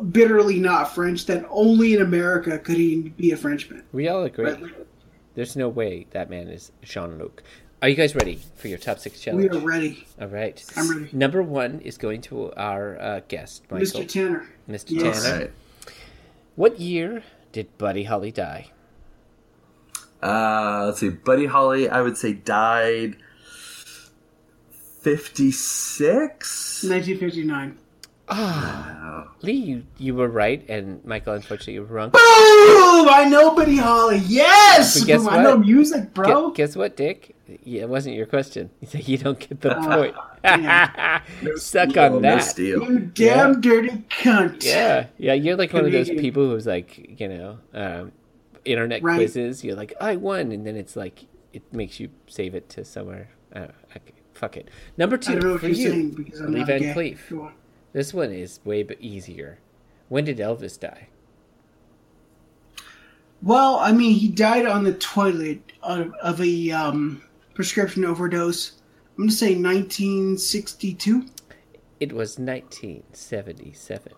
bitterly 0.04 0.60
not 0.60 0.94
French 0.94 1.26
that 1.26 1.46
only 1.50 1.94
in 1.94 2.02
America 2.02 2.58
could 2.60 2.78
he 2.78 3.10
be 3.18 3.32
a 3.32 3.38
Frenchman. 3.38 3.84
We 3.92 4.08
all 4.08 4.24
agree. 4.24 4.46
Right? 4.46 4.88
There's 5.36 5.56
no 5.56 5.70
way 5.70 6.08
that 6.12 6.30
man 6.30 6.48
is 6.48 6.72
Jean 6.84 7.18
Luc. 7.18 7.44
Are 7.82 7.88
you 7.88 7.96
guys 7.96 8.14
ready 8.14 8.40
for 8.56 8.68
your 8.68 8.78
top 8.78 9.00
six 9.00 9.22
challenge? 9.22 9.44
We 9.44 9.48
challenge? 9.48 9.64
are 9.64 9.68
ready, 9.68 10.08
All 10.20 10.28
right. 10.28 10.64
I'm 10.76 10.90
ready. 10.90 11.10
Number 11.14 11.42
one 11.42 11.80
is 11.80 11.98
going 11.98 12.22
to 12.24 12.52
our 12.54 13.00
uh, 13.00 13.22
guest, 13.30 13.64
Michael. 13.72 14.02
Mr. 14.02 14.08
Tanner. 14.08 14.50
Mr. 14.70 14.92
Yes. 14.92 15.24
Tanner. 15.24 15.36
Alright. 15.36 15.54
What 16.56 16.80
year 16.80 17.24
did 17.54 17.78
Buddy 17.78 18.04
Holly 18.04 18.32
die? 18.32 18.72
Uh, 20.22 20.88
let's 20.88 21.00
see. 21.00 21.08
Buddy 21.10 21.46
Holly, 21.46 21.88
I 21.88 22.02
would 22.02 22.18
say 22.18 22.34
died 22.34 23.16
56? 25.02 26.84
1959. 26.84 27.78
Ah, 28.32 29.28
Lee, 29.42 29.52
you, 29.54 29.84
you 29.98 30.14
were 30.16 30.28
right, 30.28 30.64
and 30.70 31.04
Michael, 31.06 31.34
unfortunately, 31.34 31.74
you 31.74 31.82
were 31.82 31.88
wrong. 31.88 32.10
Boom! 32.10 32.20
I 33.10 33.28
know 33.30 33.56
Buddy 33.56 33.78
Holly. 33.78 34.18
Yes! 34.28 35.00
But 35.00 35.08
guess 35.08 35.26
I 35.28 35.42
know 35.44 35.58
music, 35.58 36.14
bro. 36.14 36.50
Gu- 36.50 36.56
guess 36.56 36.76
what, 36.76 36.96
Dick? 36.96 37.36
Yeah, 37.64 37.82
it 37.84 37.90
wasn't 37.90 38.16
your 38.16 38.26
question. 38.28 38.70
You 38.82 38.88
said 38.88 39.08
you 39.08 39.18
don't 39.18 39.40
get 39.40 39.62
the 39.62 39.76
Uh, 39.78 39.96
point. 39.96 40.16
No 41.44 41.56
Suck 41.58 41.90
steal, 41.92 42.04
on 42.04 42.12
no 42.14 42.20
that. 42.36 42.44
steal. 42.44 42.84
you 42.84 43.00
damn 43.00 43.62
dirty 43.62 44.04
cunt. 44.10 44.64
Yeah, 44.64 45.08
yeah, 45.18 45.34
you're 45.34 45.56
like 45.58 45.74
one 45.74 45.86
of 45.86 45.92
those 45.92 46.10
people 46.10 46.50
who's 46.50 46.68
like, 46.68 47.20
you 47.20 47.28
know, 47.28 47.58
um, 47.74 48.12
internet 48.66 49.02
Right. 49.04 49.16
quizzes. 49.16 49.64
You're 49.64 49.76
like, 49.76 49.94
I 50.00 50.16
won, 50.18 50.52
and 50.52 50.66
then 50.68 50.76
it's 50.76 50.96
like 50.96 51.26
it 51.54 51.64
makes 51.74 52.00
you 52.00 52.10
save 52.28 52.54
it 52.56 52.70
to 52.70 52.86
somewhere. 52.86 53.30
Uh, 53.56 53.68
okay, 53.96 54.14
fuck 54.34 54.56
it. 54.58 54.70
Number 54.98 55.16
I 55.16 55.20
don't 55.20 55.36
know 55.36 55.42
two 55.42 55.52
what 55.54 55.60
for 55.62 55.68
you're 55.68 55.76
you. 55.76 55.90
saying 55.90 56.10
because 56.12 56.42
I'm 56.42 56.52
Lee 56.52 56.60
not 56.60 56.68
Van 56.68 56.80
gay. 56.82 56.94
Clief. 56.94 57.28
Go 57.32 57.42
on. 57.42 57.54
This 57.94 58.14
one 58.14 58.32
is 58.32 58.60
way 58.64 58.86
easier. 59.00 59.60
When 60.10 60.26
did 60.26 60.38
Elvis 60.38 60.80
die? 60.80 61.08
Well, 63.42 63.78
I 63.78 63.92
mean, 63.92 64.14
he 64.16 64.28
died 64.28 64.66
on 64.66 64.84
the 64.84 64.94
toilet 64.94 65.60
of, 65.82 66.14
of 66.22 66.42
a 66.42 66.72
um, 66.72 67.22
prescription 67.54 68.04
overdose. 68.06 68.74
I'm 69.18 69.24
going 69.24 69.30
to 69.30 69.36
say 69.36 69.56
1962. 69.56 71.26
It 72.00 72.12
was 72.14 72.38
1977. 72.40 74.14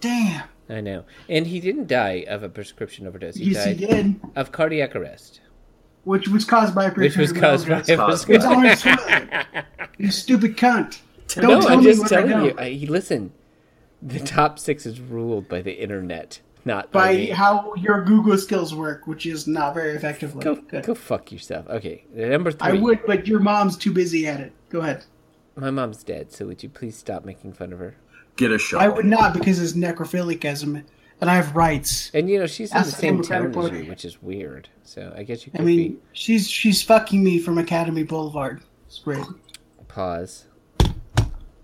Damn. 0.00 0.44
I 0.68 0.80
know, 0.80 1.04
and 1.28 1.46
he 1.48 1.58
didn't 1.60 1.88
die 1.88 2.24
of 2.28 2.42
a 2.44 2.48
prescription 2.48 3.06
overdose. 3.06 3.34
He 3.34 3.50
Yes, 3.50 3.66
he 3.66 3.74
did. 3.74 4.20
of 4.36 4.52
cardiac 4.52 4.94
arrest, 4.94 5.40
Which 6.04 6.28
was 6.28 6.44
caused 6.44 6.76
by 6.76 6.84
a 6.84 6.92
which 6.94 7.16
was 7.16 7.32
prescription 7.32 7.40
caused 7.40 7.68
by 7.68 7.74
overdose. 7.80 7.88
a 7.90 7.96
Caused 7.96 8.30
It's 8.30 8.44
prescription. 8.46 8.52
on 8.52 8.64
his 8.64 8.82
toilet. 9.52 9.64
You 9.98 10.10
stupid 10.12 10.56
cunt. 10.56 11.00
Don't 11.34 11.44
no, 11.48 11.60
tell 11.60 11.70
I'm 11.70 11.78
me 11.78 11.84
just 11.84 12.00
what 12.00 12.12
I 12.12 12.16
telling 12.16 12.30
know. 12.30 12.44
you. 12.44 12.54
I, 12.58 12.86
listen, 12.88 13.32
the 14.02 14.20
top 14.20 14.58
six 14.58 14.86
is 14.86 15.00
ruled 15.00 15.48
by 15.48 15.62
the 15.62 15.72
internet, 15.80 16.40
not 16.64 16.90
by, 16.92 17.28
By 17.28 17.34
how 17.34 17.74
your 17.76 18.04
Google 18.04 18.38
skills 18.38 18.74
work, 18.74 19.06
which 19.06 19.26
is 19.26 19.46
not 19.46 19.74
very 19.74 19.94
effectively. 19.94 20.42
Go, 20.42 20.56
go 20.82 20.94
fuck 20.94 21.30
yourself. 21.32 21.68
Okay, 21.68 22.04
number 22.14 22.50
three. 22.52 22.68
I 22.68 22.72
would, 22.72 23.04
but 23.06 23.26
your 23.26 23.40
mom's 23.40 23.76
too 23.76 23.92
busy 23.92 24.26
at 24.26 24.40
it. 24.40 24.52
Go 24.70 24.80
ahead. 24.80 25.04
My 25.56 25.70
mom's 25.70 26.02
dead, 26.04 26.32
so 26.32 26.46
would 26.46 26.62
you 26.62 26.68
please 26.68 26.96
stop 26.96 27.24
making 27.24 27.52
fun 27.52 27.72
of 27.72 27.78
her? 27.80 27.94
Get 28.36 28.50
a 28.52 28.58
shot. 28.58 28.80
I 28.80 28.88
would 28.88 29.04
not 29.04 29.34
because 29.34 29.60
it's 29.60 29.74
necrophilicism, 29.74 30.82
and 31.20 31.30
I 31.30 31.34
have 31.34 31.54
rights. 31.54 32.10
And 32.14 32.30
you 32.30 32.38
know 32.38 32.46
she's 32.46 32.72
in 32.72 32.78
the 32.78 32.84
the 32.84 32.90
same 32.92 33.20
Democratic 33.20 33.52
town 33.52 33.64
as 33.74 33.82
you, 33.84 33.90
which 33.90 34.04
is 34.04 34.22
weird. 34.22 34.68
So 34.84 35.12
I 35.14 35.22
guess 35.24 35.46
you 35.46 35.52
I 35.54 35.58
could 35.58 35.66
mean, 35.66 35.98
she's 36.12 36.48
she's 36.48 36.82
fucking 36.82 37.22
me 37.22 37.38
from 37.38 37.58
Academy 37.58 38.04
Boulevard. 38.04 38.62
It's 38.86 38.98
great. 38.98 39.24
pause. 39.88 40.46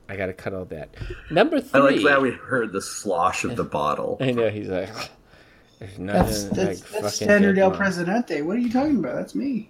I 0.09 0.17
gotta 0.17 0.33
cut 0.33 0.55
all 0.55 0.65
that. 0.67 0.91
Number 1.31 1.61
three. 1.61 1.81
I 1.81 1.87
three. 1.89 1.97
like 1.99 2.05
that 2.15 2.23
we 2.23 2.31
heard 2.31 2.73
the 2.73 2.81
slosh 2.83 3.45
of 3.45 3.57
the 3.57 3.65
bottle. 3.79 4.19
I 4.21 4.31
know 4.33 4.49
he's 4.49 4.69
like. 4.69 4.89
There's 5.79 5.91
That's 5.99 5.99
nothing 5.99 6.49
that's, 6.57 6.93
like 6.95 7.03
that's 7.03 7.17
standard 7.17 7.59
El 7.59 7.71
Presidente. 7.71 8.41
What 8.41 8.57
are 8.57 8.61
you 8.61 8.73
talking 8.73 8.97
about? 8.99 9.15
That's 9.17 9.35
me. 9.35 9.69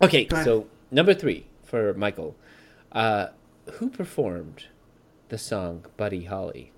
Okay, 0.00 0.24
Go 0.26 0.36
ahead. 0.36 0.44
so 0.44 0.66
number 0.92 1.12
three 1.12 1.46
for 1.64 1.92
Michael. 1.94 2.36
Uh, 2.92 3.28
who 3.72 3.90
performed 3.90 4.66
the 5.28 5.36
song 5.38 5.86
Buddy 5.96 6.22
Holly? 6.24 6.70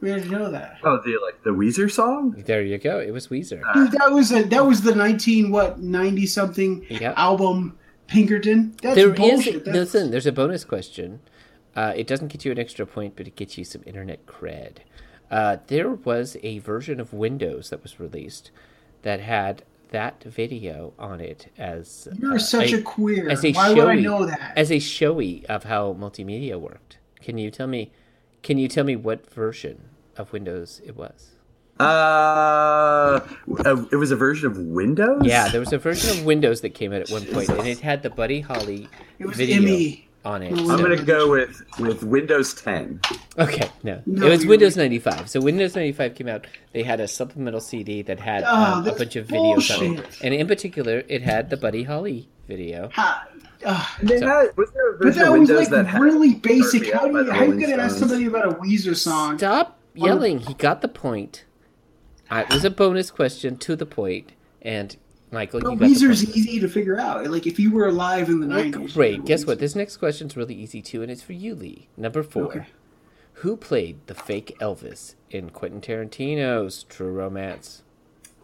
We 0.00 0.10
already 0.12 0.28
know 0.30 0.50
that. 0.52 0.78
Oh, 0.84 0.98
the 1.04 1.18
like 1.22 1.42
the 1.42 1.50
Weezer 1.50 1.90
song? 1.90 2.34
There 2.46 2.62
you 2.62 2.78
go. 2.78 3.00
It 3.00 3.10
was 3.10 3.26
Weezer. 3.28 3.60
Dude, 3.74 3.90
that 3.92 4.12
was 4.12 4.30
a 4.32 4.44
that 4.44 4.64
was 4.64 4.80
the 4.82 4.94
nineteen 4.94 5.50
what 5.50 5.80
ninety 5.80 6.26
something 6.26 6.86
Yep. 6.88 7.14
album 7.18 7.76
Pinkerton. 8.10 8.74
That's 8.82 8.96
There 8.96 9.10
is 9.12 9.16
bullshit. 9.16 9.64
That's, 9.64 9.76
listen. 9.76 10.10
There's 10.10 10.26
a 10.26 10.32
bonus 10.32 10.64
question. 10.64 11.20
Uh, 11.74 11.92
it 11.96 12.06
doesn't 12.06 12.28
get 12.28 12.44
you 12.44 12.50
an 12.52 12.58
extra 12.58 12.84
point, 12.84 13.14
but 13.16 13.26
it 13.26 13.36
gets 13.36 13.56
you 13.56 13.64
some 13.64 13.82
internet 13.86 14.26
cred. 14.26 14.78
Uh, 15.30 15.58
there 15.68 15.90
was 15.90 16.36
a 16.42 16.58
version 16.58 16.98
of 16.98 17.12
Windows 17.12 17.70
that 17.70 17.82
was 17.82 18.00
released 18.00 18.50
that 19.02 19.20
had 19.20 19.62
that 19.90 20.22
video 20.24 20.92
on 20.98 21.20
it 21.20 21.52
as 21.56 22.08
You're 22.18 22.34
uh, 22.34 22.38
such 22.38 22.72
a, 22.72 22.82
queer. 22.82 23.28
as 23.28 23.44
a 23.44 23.52
Why 23.52 23.68
showy, 23.68 23.76
would 23.78 23.88
I 23.88 23.94
know 23.94 24.26
that? 24.26 24.52
as 24.56 24.70
a 24.72 24.78
showy 24.80 25.46
of 25.48 25.64
how 25.64 25.94
multimedia 25.94 26.58
worked. 26.60 26.98
Can 27.22 27.38
you 27.38 27.50
tell 27.50 27.66
me? 27.66 27.92
Can 28.42 28.58
you 28.58 28.68
tell 28.68 28.84
me 28.84 28.96
what 28.96 29.28
version 29.30 29.90
of 30.16 30.32
Windows 30.32 30.80
it 30.84 30.96
was? 30.96 31.32
Uh, 31.80 33.20
uh, 33.64 33.84
it 33.90 33.96
was 33.96 34.10
a 34.10 34.16
version 34.16 34.46
of 34.50 34.58
Windows. 34.58 35.22
Yeah, 35.24 35.48
there 35.48 35.60
was 35.60 35.72
a 35.72 35.78
version 35.78 36.18
of 36.18 36.24
Windows 36.24 36.60
that 36.60 36.70
came 36.70 36.92
out 36.92 37.02
at 37.02 37.10
one 37.10 37.24
point, 37.26 37.48
and 37.48 37.66
it 37.66 37.80
had 37.80 38.02
the 38.02 38.10
Buddy 38.10 38.40
Holly 38.40 38.88
It 39.18 39.26
was 39.26 39.36
video 39.36 39.60
ME. 39.62 40.06
on 40.24 40.42
it. 40.42 40.52
I'm 40.52 40.58
I'm 40.70 40.78
so- 40.78 40.82
gonna 40.82 41.02
go 41.02 41.30
with 41.30 41.62
with 41.78 42.02
Windows 42.02 42.54
10. 42.54 43.00
Okay, 43.38 43.68
no. 43.82 44.02
No, 44.06 44.26
it 44.26 44.30
was 44.30 44.42
you're 44.44 44.50
Windows 44.50 44.76
95. 44.76 45.28
So 45.30 45.40
Windows 45.40 45.74
95 45.74 46.14
came 46.14 46.28
out. 46.28 46.46
They 46.72 46.82
had 46.82 47.00
a 47.00 47.08
supplemental 47.08 47.60
CD 47.60 48.02
that 48.02 48.20
had 48.20 48.44
Oh, 48.46 48.54
um, 48.54 48.86
a 48.86 48.92
bunch 48.94 49.16
of 49.16 49.26
videos 49.26 49.76
on 49.78 49.98
it. 49.98 50.18
And 50.22 50.34
in 50.34 50.46
particular, 50.46 51.02
it 51.08 51.22
had 51.22 51.50
the 51.50 51.56
Buddy 51.56 51.82
Holly 51.84 52.28
video. 52.48 52.90
Ha, 52.94 53.26
uh, 53.64 53.86
They 54.02 54.20
had- 54.20 54.56
was 54.56 54.70
there 54.72 54.94
a 54.94 54.98
but 54.98 55.14
that 55.14 55.32
was 55.32 55.50
like 55.50 55.68
that 55.70 55.98
really 56.00 56.34
basic. 56.34 56.92
How 56.92 57.06
Up 57.06 57.12
do 57.12 57.18
you 57.18 57.24
the 57.24 57.32
how 57.34 57.44
you 57.44 57.60
gonna 57.60 57.82
ask 57.82 57.96
somebody 57.98 58.26
about 58.26 58.46
a 58.46 58.54
Weezer 58.56 58.94
song? 58.96 59.38
Stop 59.38 59.78
yelling. 59.94 60.40
He 60.40 60.54
got 60.54 60.82
the 60.82 60.88
point. 60.88 61.44
Uh, 62.30 62.44
it 62.48 62.52
was 62.52 62.64
a 62.64 62.70
bonus 62.70 63.10
question 63.10 63.56
to 63.58 63.74
the 63.76 63.86
point, 63.86 64.32
and 64.62 64.96
Michael, 65.32 65.60
But 65.60 65.72
you 65.72 65.76
got 65.78 65.88
Weezer's 65.88 66.24
point. 66.24 66.36
easy 66.36 66.60
to 66.60 66.68
figure 66.68 66.98
out. 66.98 67.28
Like 67.30 67.46
if 67.46 67.58
you 67.58 67.72
were 67.72 67.86
alive 67.88 68.28
in 68.28 68.40
the 68.40 68.46
Well, 68.46 68.62
nineties. 68.64 68.94
Great. 68.94 69.24
Guess 69.24 69.46
what? 69.46 69.58
This 69.58 69.74
next 69.74 69.96
question's 69.98 70.36
really 70.36 70.54
easy 70.54 70.80
too, 70.82 71.02
and 71.02 71.10
it's 71.10 71.22
for 71.22 71.32
you, 71.32 71.54
Lee. 71.54 71.88
Number 71.96 72.22
four. 72.22 72.44
Okay. 72.44 72.66
Who 73.34 73.56
played 73.56 74.06
the 74.06 74.14
fake 74.14 74.54
Elvis 74.60 75.14
in 75.30 75.50
Quentin 75.50 75.80
Tarantino's 75.80 76.82
True 76.84 77.10
Romance? 77.12 77.82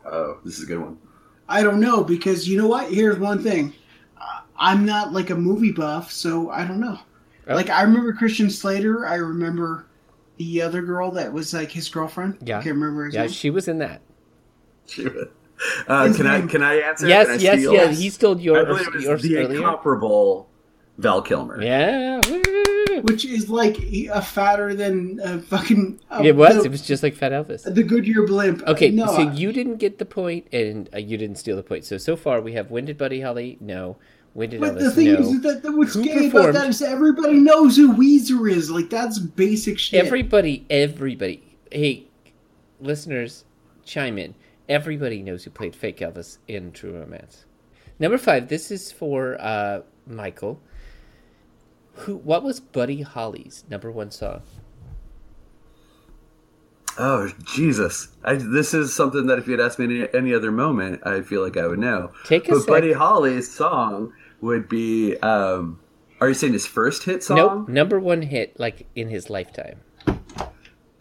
Oh, 0.05 0.39
this 0.45 0.57
is 0.59 0.65
a 0.65 0.67
good 0.67 0.79
one. 0.81 0.99
I 1.49 1.63
don't 1.63 1.81
know 1.81 2.03
because 2.03 2.49
you 2.49 2.57
know 2.57 2.67
what? 2.67 2.91
Here's 2.91 3.19
one 3.19 3.43
thing. 3.43 3.73
Uh, 4.21 4.41
I'm 4.57 4.87
not 4.87 5.13
like 5.13 5.31
a 5.31 5.35
movie 5.37 5.73
buff, 5.73 6.11
so 6.11 6.51
I 6.51 6.65
don't 6.67 6.81
know. 6.81 6.99
Oh. 7.49 7.55
Like 7.55 7.69
I 7.71 7.83
remember 7.83 8.13
Christian 8.13 8.49
Slater. 8.51 9.07
I 9.07 9.17
remember 9.17 9.87
the 10.37 10.63
other 10.63 10.83
girl 10.83 11.11
that 11.13 11.33
was 11.33 11.53
like 11.55 11.71
his 11.71 11.89
girlfriend. 11.89 12.39
Yeah. 12.45 12.59
I 12.59 12.63
can't 12.63 12.75
remember 12.77 13.07
his 13.07 13.15
Yeah, 13.15 13.23
name. 13.23 13.31
she 13.31 13.51
was 13.51 13.69
in 13.69 13.79
that. 13.79 14.01
Uh, 15.89 16.07
His 16.07 16.17
can 16.19 16.27
I 16.27 16.47
can 16.47 16.63
I 16.63 16.77
answer? 16.81 17.09
Yes, 17.09 17.29
I 17.29 17.35
yes, 17.37 17.59
steal? 17.59 17.73
yes. 17.73 17.99
He 17.99 18.11
stole 18.11 18.37
I 18.37 18.41
yours, 18.43 18.67
believe 18.67 18.87
it 18.89 18.95
was 18.95 19.05
yours 19.05 19.23
the 19.23 19.37
earlier. 19.39 19.59
incomparable 19.59 20.49
Val 20.99 21.23
Kilmer. 21.23 21.63
Yeah. 21.63 22.21
Which 23.03 23.25
is 23.25 23.49
like 23.49 23.79
a 23.81 24.21
fatter 24.21 24.75
than 24.75 25.19
a 25.25 25.41
fucking. 25.41 26.01
Uh, 26.11 26.23
It 26.25 26.37
was. 26.37 26.57
The, 26.57 26.65
It 26.65 26.71
was 26.71 26.83
just 26.83 27.03
like 27.03 27.15
Fat 27.15 27.33
Elvis. 27.33 27.63
the 27.75 27.83
Goodyear 27.83 28.27
blimp. 28.27 28.63
Okay, 28.67 28.91
no, 28.91 29.07
so 29.07 29.31
you 29.33 29.51
didn't 29.53 29.77
get 29.77 29.99
the 29.99 30.05
point, 30.05 30.47
and 30.53 30.89
uh, 30.95 30.99
you 30.99 31.17
didn't 31.17 31.37
steal 31.37 31.57
the 31.57 31.63
point. 31.63 31.85
So 31.87 31.97
so 31.99 32.17
far, 32.17 32.41
we 32.43 32.53
have 32.53 32.71
when 32.71 32.85
did 32.85 32.99
Buddy 32.99 33.23
Holly? 33.23 33.57
No. 33.61 33.97
When 34.37 34.51
did 34.51 34.61
But 34.61 34.79
the 34.79 34.91
thing 34.91 35.15
no. 35.15 35.21
is 35.21 35.41
that, 35.41 35.63
that 35.63 35.73
what's 35.73 35.95
Who 35.95 36.05
gay 36.05 36.27
about 36.27 36.33
performed? 36.33 36.57
that 36.57 36.69
is 36.69 36.83
everybody 36.83 37.39
knows 37.39 37.75
who 37.75 37.95
Weezer 37.95 38.51
is. 38.51 38.71
Like 38.71 38.91
that's 38.91 39.19
basic 39.19 39.79
shit. 39.79 40.05
Everybody, 40.05 40.67
everybody. 40.69 41.57
Hey, 41.73 42.09
listeners, 42.79 43.47
chime 43.87 44.19
in. 44.19 44.35
Everybody 44.69 45.23
knows 45.23 45.45
who 45.45 45.51
played 45.51 45.75
fake 45.75 46.01
Elvis 46.01 46.37
in 46.49 46.73
True 46.73 46.99
Romance. 46.99 47.47
Number 47.99 48.19
five. 48.19 48.49
This 48.49 48.71
is 48.71 48.93
for 48.93 49.41
uh, 49.41 49.81
Michael. 50.07 50.61
Who? 51.95 52.17
What 52.17 52.43
was 52.43 52.61
Buddy 52.61 53.01
Holly's 53.01 53.65
number 53.71 53.91
one 53.91 54.11
song? 54.11 54.43
Oh 56.99 57.31
Jesus! 57.43 58.09
I, 58.23 58.35
this 58.35 58.75
is 58.75 58.95
something 58.95 59.29
that 59.29 59.39
if 59.39 59.47
you 59.47 59.53
had 59.53 59.61
asked 59.61 59.79
me 59.79 59.85
any, 59.87 60.09
any 60.13 60.35
other 60.35 60.53
moment, 60.53 61.07
I 61.07 61.23
feel 61.23 61.43
like 61.43 61.57
I 61.57 61.67
would 61.67 61.79
know. 61.79 62.13
Take 62.27 62.49
a 62.49 62.53
but 62.53 62.61
sec. 62.61 62.69
Buddy 62.69 62.93
Holly's 62.93 63.51
song 63.51 64.13
would 64.47 64.69
be. 64.69 65.17
Um, 65.19 65.79
are 66.21 66.29
you 66.29 66.35
saying 66.35 66.55
his 66.55 66.67
first 66.67 67.05
hit 67.05 67.23
song? 67.23 67.37
Nope, 67.37 67.69
number 67.69 68.01
one 68.01 68.23
hit 68.23 68.59
like 68.59 68.87
in 68.95 69.09
his 69.09 69.29
lifetime. 69.29 69.81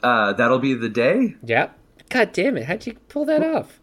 Uh, 0.03 0.33
That'll 0.33 0.59
be 0.59 0.73
the 0.73 0.89
day. 0.89 1.35
Yep. 1.43 1.77
God 2.09 2.33
damn 2.33 2.57
it! 2.57 2.65
How'd 2.65 2.85
you 2.85 2.93
pull 3.09 3.25
that 3.25 3.43
off? 3.43 3.79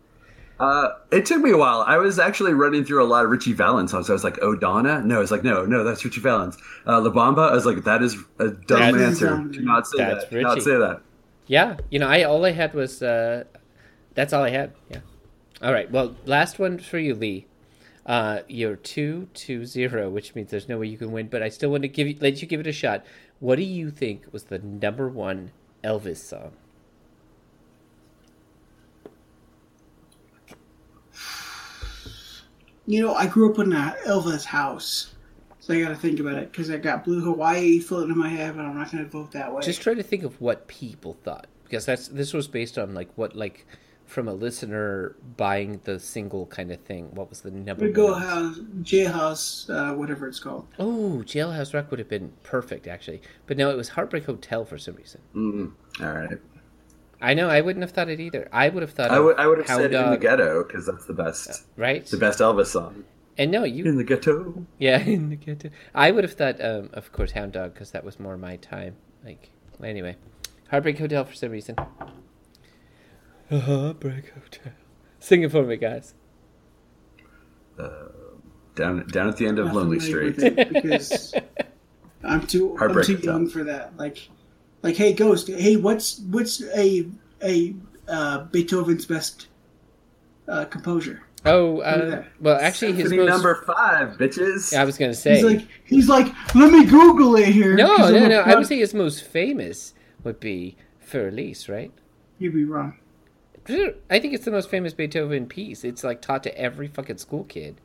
Uh, 0.60 0.90
it 1.10 1.26
took 1.26 1.42
me 1.42 1.50
a 1.50 1.56
while. 1.56 1.80
I 1.88 1.96
was 1.96 2.20
actually 2.20 2.52
running 2.52 2.84
through 2.84 3.02
a 3.02 3.06
lot 3.06 3.24
of 3.24 3.30
Ritchie 3.32 3.52
Valens 3.54 3.90
songs. 3.90 4.08
I 4.08 4.12
was 4.12 4.22
like, 4.22 4.38
"Oh, 4.42 4.54
Donna." 4.54 5.02
No, 5.02 5.16
I 5.16 5.18
was 5.18 5.32
like, 5.32 5.42
"No, 5.42 5.64
no, 5.64 5.82
that's 5.82 6.04
Ritchie 6.04 6.20
Valens." 6.20 6.56
Uh, 6.86 7.00
La 7.00 7.10
Bamba. 7.10 7.50
I 7.50 7.54
was 7.54 7.66
like, 7.66 7.82
"That 7.82 8.00
is 8.02 8.14
a 8.38 8.48
dumb 8.50 8.92
That's- 8.92 9.00
answer. 9.02 9.36
Do 9.50 9.60
not 9.62 9.88
say 9.88 9.98
That's 9.98 10.24
that. 10.24 10.30
Do 10.30 10.40
not 10.42 10.62
say 10.62 10.76
that." 10.76 11.00
Yeah, 11.48 11.78
you 11.90 11.98
know, 11.98 12.06
I 12.06 12.22
all 12.22 12.44
I 12.44 12.52
had 12.52 12.74
was 12.74 13.02
uh, 13.02 13.42
that's 14.14 14.32
all 14.32 14.44
I 14.44 14.50
had. 14.50 14.72
Yeah. 14.88 15.00
All 15.60 15.72
right. 15.72 15.90
Well, 15.90 16.14
last 16.26 16.60
one 16.60 16.78
for 16.78 16.98
you, 16.98 17.14
Lee. 17.16 17.46
Uh, 18.04 18.40
you're 18.48 18.76
two 18.76 19.28
to 19.34 19.64
zero, 19.64 20.10
which 20.10 20.34
means 20.34 20.50
there's 20.50 20.68
no 20.68 20.78
way 20.78 20.86
you 20.88 20.98
can 20.98 21.12
win. 21.12 21.28
But 21.28 21.42
I 21.42 21.48
still 21.48 21.70
want 21.70 21.82
to 21.82 21.88
give 21.88 22.08
you 22.08 22.16
let 22.20 22.42
you 22.42 22.48
give 22.48 22.60
it 22.60 22.66
a 22.66 22.72
shot. 22.72 23.04
What 23.38 23.56
do 23.56 23.62
you 23.62 23.90
think 23.90 24.24
was 24.32 24.44
the 24.44 24.58
number 24.58 25.08
one 25.08 25.52
Elvis 25.84 26.18
song? 26.18 26.52
You 32.86 33.00
know, 33.02 33.14
I 33.14 33.26
grew 33.26 33.52
up 33.52 33.58
in 33.60 33.72
a 33.72 33.96
Elvis 34.06 34.44
house, 34.44 35.14
so 35.60 35.72
I 35.72 35.80
got 35.80 35.90
to 35.90 35.96
think 35.96 36.18
about 36.18 36.34
it 36.34 36.50
because 36.50 36.68
I 36.68 36.78
got 36.78 37.04
Blue 37.04 37.20
Hawaii 37.20 37.78
floating 37.78 38.10
in 38.10 38.18
my 38.18 38.28
head, 38.28 38.56
but 38.56 38.64
I'm 38.64 38.76
not 38.76 38.90
going 38.90 39.04
to 39.04 39.10
vote 39.10 39.30
that 39.32 39.54
way. 39.54 39.62
Just 39.62 39.80
try 39.80 39.94
to 39.94 40.02
think 40.02 40.24
of 40.24 40.40
what 40.40 40.66
people 40.66 41.16
thought 41.22 41.46
because 41.62 41.86
that's 41.86 42.08
this 42.08 42.34
was 42.34 42.48
based 42.48 42.78
on 42.78 42.92
like 42.92 43.08
what 43.14 43.36
like 43.36 43.64
from 44.06 44.28
a 44.28 44.32
listener 44.34 45.16
buying 45.36 45.80
the 45.84 45.98
single 45.98 46.46
kind 46.46 46.70
of 46.70 46.80
thing. 46.80 47.14
What 47.14 47.28
was 47.30 47.40
the 47.40 47.50
number? 47.50 47.84
we 47.86 47.92
go 47.92 48.12
one? 48.12 48.22
house, 48.22 48.58
jailhouse, 48.82 49.70
uh, 49.70 49.94
whatever 49.94 50.26
it's 50.28 50.40
called. 50.40 50.66
Oh, 50.78 51.22
Jailhouse 51.24 51.72
Rock 51.74 51.90
would 51.90 51.98
have 51.98 52.08
been 52.08 52.32
perfect 52.42 52.86
actually, 52.86 53.22
but 53.46 53.56
no, 53.56 53.70
it 53.70 53.76
was 53.76 53.90
Heartbreak 53.90 54.24
Hotel 54.26 54.64
for 54.64 54.78
some 54.78 54.94
reason. 54.96 55.20
Mm, 55.34 55.72
all 56.00 56.12
right. 56.12 56.38
I 57.20 57.34
know 57.34 57.48
I 57.48 57.60
wouldn't 57.60 57.82
have 57.82 57.92
thought 57.92 58.08
it 58.08 58.18
either. 58.18 58.48
I 58.52 58.68
would 58.68 58.82
have 58.82 58.90
thought 58.92 59.10
I 59.12 59.20
would. 59.20 59.36
I 59.36 59.46
would 59.46 59.58
have 59.58 59.68
Hound 59.68 59.82
said 59.82 59.94
"In 59.94 60.10
the 60.10 60.16
Ghetto" 60.18 60.64
because 60.64 60.86
that's 60.86 61.06
the 61.06 61.12
best. 61.14 61.64
right? 61.76 62.04
The 62.04 62.16
best 62.16 62.40
Elvis 62.40 62.66
song. 62.66 63.04
And 63.38 63.50
no, 63.50 63.64
you 63.64 63.84
In 63.84 63.96
the 63.96 64.04
ghetto. 64.04 64.66
yeah, 64.78 64.98
in 65.06 65.30
the 65.30 65.36
ghetto. 65.36 65.70
I 65.94 66.10
would 66.10 66.24
have 66.24 66.34
thought, 66.34 66.60
um, 66.62 66.90
of 66.92 67.12
course, 67.12 67.30
Hound 67.32 67.52
Dog 67.52 67.72
because 67.74 67.92
that 67.92 68.04
was 68.04 68.18
more 68.20 68.36
my 68.36 68.56
time. 68.56 68.96
Like 69.24 69.50
anyway, 69.82 70.16
Heartbreak 70.70 70.98
Hotel 70.98 71.24
for 71.24 71.34
some 71.34 71.50
reason. 71.50 71.76
Heartbreak 73.60 74.32
Hotel. 74.34 74.72
Sing 75.18 75.42
it 75.42 75.50
for 75.50 75.62
me, 75.62 75.76
guys. 75.76 76.14
Down 78.74 79.06
down 79.08 79.28
at 79.28 79.36
the 79.36 79.46
end 79.46 79.58
of 79.58 79.66
Not 79.66 79.74
Lonely 79.76 80.00
Street. 80.00 80.36
because 80.36 81.34
I'm 82.24 82.46
too 82.46 82.76
I'm 82.80 82.88
too 83.02 83.16
Hotel. 83.16 83.20
young 83.24 83.48
for 83.48 83.64
that. 83.64 83.96
Like, 83.98 84.28
like, 84.82 84.96
hey, 84.96 85.12
Ghost, 85.12 85.48
hey, 85.48 85.76
what's 85.76 86.20
what's 86.30 86.62
a 86.74 87.06
a 87.42 87.74
uh, 88.08 88.44
Beethoven's 88.44 89.04
best 89.04 89.48
uh, 90.48 90.64
composure? 90.66 91.22
Oh, 91.44 91.80
uh, 91.80 92.22
well, 92.40 92.56
actually, 92.60 92.92
his 92.92 93.12
most. 93.12 93.26
number 93.28 93.56
five, 93.66 94.16
bitches. 94.16 94.74
I 94.76 94.84
was 94.84 94.96
gonna 94.96 95.12
say. 95.12 95.34
He's 95.34 95.44
like, 95.44 95.68
he's 95.84 96.08
like, 96.08 96.54
let 96.54 96.72
me 96.72 96.86
Google 96.86 97.36
it 97.36 97.48
here. 97.48 97.74
no, 97.74 97.96
'cause 97.96 98.08
I'm 98.10 98.14
no, 98.14 98.24
a 98.24 98.28
no. 98.28 98.40
I 98.40 98.54
would 98.54 98.66
say 98.66 98.78
his 98.78 98.94
most 98.94 99.24
famous 99.24 99.92
would 100.24 100.38
be 100.40 100.76
Fur-Elise, 101.00 101.68
right? 101.68 101.92
You'd 102.38 102.54
be 102.54 102.64
wrong. 102.64 102.96
I 103.68 104.18
think 104.18 104.34
it's 104.34 104.44
the 104.44 104.50
most 104.50 104.68
famous 104.70 104.92
Beethoven 104.92 105.46
piece. 105.46 105.84
It's 105.84 106.02
like 106.04 106.20
taught 106.20 106.42
to 106.44 106.58
every 106.58 106.88
fucking 106.88 107.18
school 107.18 107.44
kid. 107.44 107.80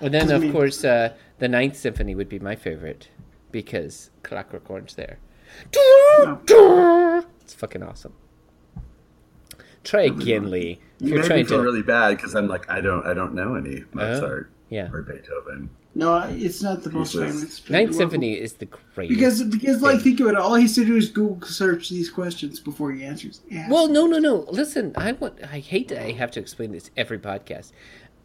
And 0.00 0.12
then, 0.12 0.30
of 0.30 0.42
mean- 0.42 0.52
course, 0.52 0.84
uh, 0.84 1.14
the 1.38 1.48
Ninth 1.48 1.76
Symphony 1.76 2.14
would 2.14 2.28
be 2.28 2.38
my 2.38 2.56
favorite 2.56 3.08
because 3.52 4.10
Clockwork 4.22 4.68
Orange 4.68 4.94
there. 4.96 5.18
It's 5.72 7.54
fucking 7.54 7.82
awesome. 7.82 8.14
Try 9.84 10.02
again, 10.02 10.50
Lee. 10.50 10.80
If 10.98 11.06
You 11.06 11.08
you're 11.08 11.16
made 11.18 11.22
me 11.22 11.28
trying 11.28 11.46
feel 11.46 11.58
to, 11.58 11.62
really 11.62 11.82
bad 11.82 12.16
because 12.16 12.34
I'm 12.34 12.48
like 12.48 12.68
I 12.70 12.80
don't 12.80 13.06
I 13.06 13.12
don't 13.12 13.34
know 13.34 13.54
any 13.54 13.84
Mozart 13.92 14.50
yeah. 14.70 14.88
or 14.90 15.02
Beethoven. 15.02 15.68
No, 15.96 16.18
it's 16.28 16.60
not 16.62 16.82
the 16.82 16.90
most 16.90 17.14
Useless. 17.14 17.60
famous. 17.60 17.70
Ninth 17.70 17.90
you're 17.90 17.98
Symphony 17.98 18.34
is 18.34 18.54
the 18.54 18.66
greatest. 18.66 19.16
Because 19.16 19.42
because 19.44 19.80
like 19.80 20.00
think 20.00 20.18
about 20.18 20.34
it, 20.34 20.38
all 20.40 20.56
he 20.56 20.62
has 20.62 20.74
to 20.74 20.84
do 20.84 20.96
is 20.96 21.08
Google 21.10 21.46
search 21.46 21.88
these 21.88 22.10
questions 22.10 22.58
before 22.58 22.90
he 22.90 23.04
answers. 23.04 23.42
Yeah. 23.48 23.68
Well, 23.70 23.86
no, 23.88 24.06
no, 24.06 24.18
no. 24.18 24.46
Listen, 24.50 24.92
I 24.96 25.12
want. 25.12 25.38
I 25.42 25.60
hate 25.60 25.88
that 25.88 26.02
I 26.04 26.10
have 26.12 26.32
to 26.32 26.40
explain 26.40 26.72
this 26.72 26.90
every 26.96 27.18
podcast. 27.18 27.70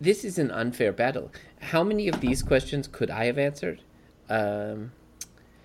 This 0.02 0.26
is 0.26 0.40
an 0.40 0.50
unfair 0.50 0.92
battle. 0.92 1.32
How 1.60 1.84
many 1.84 2.08
of 2.08 2.22
these 2.22 2.42
questions 2.42 2.88
could 2.88 3.12
I 3.12 3.26
have 3.26 3.38
answered? 3.38 3.82
Um, 4.30 4.92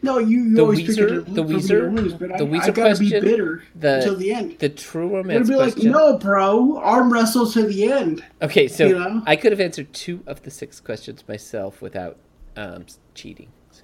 no, 0.05 0.19
you, 0.19 0.43
you 0.43 0.55
the 0.55 0.61
always 0.63 0.81
Weezer- 0.81 1.25
the 1.35 1.43
Weezer- 1.43 1.95
lose, 1.95 2.13
but 2.15 2.29
the 2.39 2.45
I, 2.45 2.49
Weezer 2.49 2.61
I 2.63 2.71
gotta 2.71 2.99
be 2.99 3.11
bitter 3.11 3.63
the- 3.75 3.97
until 3.97 4.17
the 4.17 4.33
end. 4.33 4.59
the 4.59 4.69
true 4.69 5.07
It'll 5.07 5.17
romance 5.19 5.49
be 5.49 5.57
like, 5.57 5.73
question. 5.73 5.93
no, 5.93 6.19
bro, 6.19 6.79
arm 6.79 7.13
wrestle 7.13 7.51
to 7.53 7.63
the 7.65 7.91
end. 7.91 8.25
Okay, 8.43 8.69
so 8.69 8.87
You 8.87 8.99
know? 8.99 9.23
I 9.27 9.37
could 9.37 9.53
have 9.53 9.61
answered 9.61 9.93
two 9.93 10.23
of 10.27 10.43
the 10.43 10.51
six 10.51 10.79
questions 10.81 11.25
myself 11.27 11.83
without 11.83 12.17
um, 12.57 12.87
cheating. 13.15 13.49
So, 13.73 13.83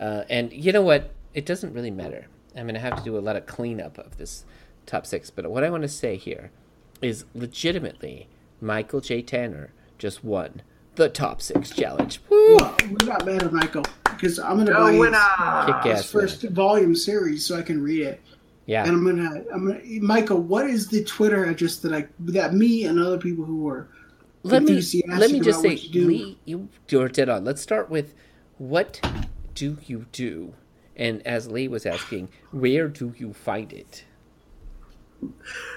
uh, 0.00 0.24
and 0.30 0.52
you 0.52 0.72
know 0.72 0.82
what? 0.82 1.10
It 1.34 1.44
doesn't 1.44 1.72
really 1.74 1.90
matter. 1.90 2.26
I'm 2.56 2.64
going 2.64 2.74
to 2.74 2.80
have 2.80 2.96
to 2.96 3.02
do 3.02 3.18
a 3.18 3.20
lot 3.20 3.34
of 3.36 3.46
cleanup 3.46 3.98
of 3.98 4.16
this 4.16 4.44
top 4.86 5.04
six. 5.06 5.28
But 5.30 5.50
what 5.50 5.64
I 5.64 5.70
want 5.70 5.82
to 5.82 5.88
say 5.88 6.16
here 6.16 6.50
is 7.02 7.24
legitimately, 7.34 8.28
Michael 8.60 9.00
J. 9.00 9.20
Tanner 9.22 9.72
just 9.98 10.22
won 10.24 10.62
the 10.96 11.08
top 11.08 11.42
six 11.42 11.70
challenge. 11.70 12.20
Woo! 12.28 12.56
Well, 12.56 12.76
we're 12.90 13.06
not 13.06 13.26
mad 13.26 13.42
at 13.42 13.52
Michael 13.52 13.84
because 14.04 14.38
I'm 14.38 14.58
gonna 14.58 14.72
Go 14.72 14.84
buy 14.84 14.92
his, 14.92 15.00
winner! 15.00 15.66
Kick 15.66 15.92
his 15.92 16.00
ass, 16.00 16.10
first 16.10 16.42
volume 16.50 16.94
series 16.94 17.44
so 17.44 17.56
I 17.56 17.62
can 17.62 17.82
read 17.82 18.02
it. 18.02 18.20
Yeah. 18.66 18.84
And 18.84 18.92
I'm 18.92 19.04
gonna, 19.04 19.44
I'm 19.52 19.66
gonna, 19.66 19.80
Michael, 20.00 20.40
what 20.40 20.66
is 20.66 20.88
the 20.88 21.04
Twitter 21.04 21.44
address 21.44 21.76
that 21.76 21.92
I 21.92 22.06
that 22.20 22.54
me 22.54 22.84
and 22.84 22.98
other 22.98 23.18
people 23.18 23.44
who 23.44 23.68
are 23.68 23.88
let 24.42 24.62
me 24.62 24.70
enthusiastic 24.72 25.18
let 25.18 25.30
me 25.30 25.40
just 25.40 25.60
about 25.60 25.62
say, 25.62 25.68
what 25.68 25.82
you 25.84 25.90
do. 25.90 26.06
Lee, 26.06 26.38
you 26.44 26.68
you're 26.88 27.08
dead 27.08 27.28
on. 27.28 27.44
Let's 27.44 27.60
start 27.60 27.90
with 27.90 28.14
what 28.58 29.00
do 29.54 29.78
you 29.86 30.06
do? 30.12 30.54
And 30.96 31.26
as 31.26 31.50
Lee 31.50 31.68
was 31.68 31.86
asking, 31.86 32.28
where 32.52 32.88
do 32.88 33.14
you 33.18 33.32
find 33.32 33.72
it? 33.72 34.04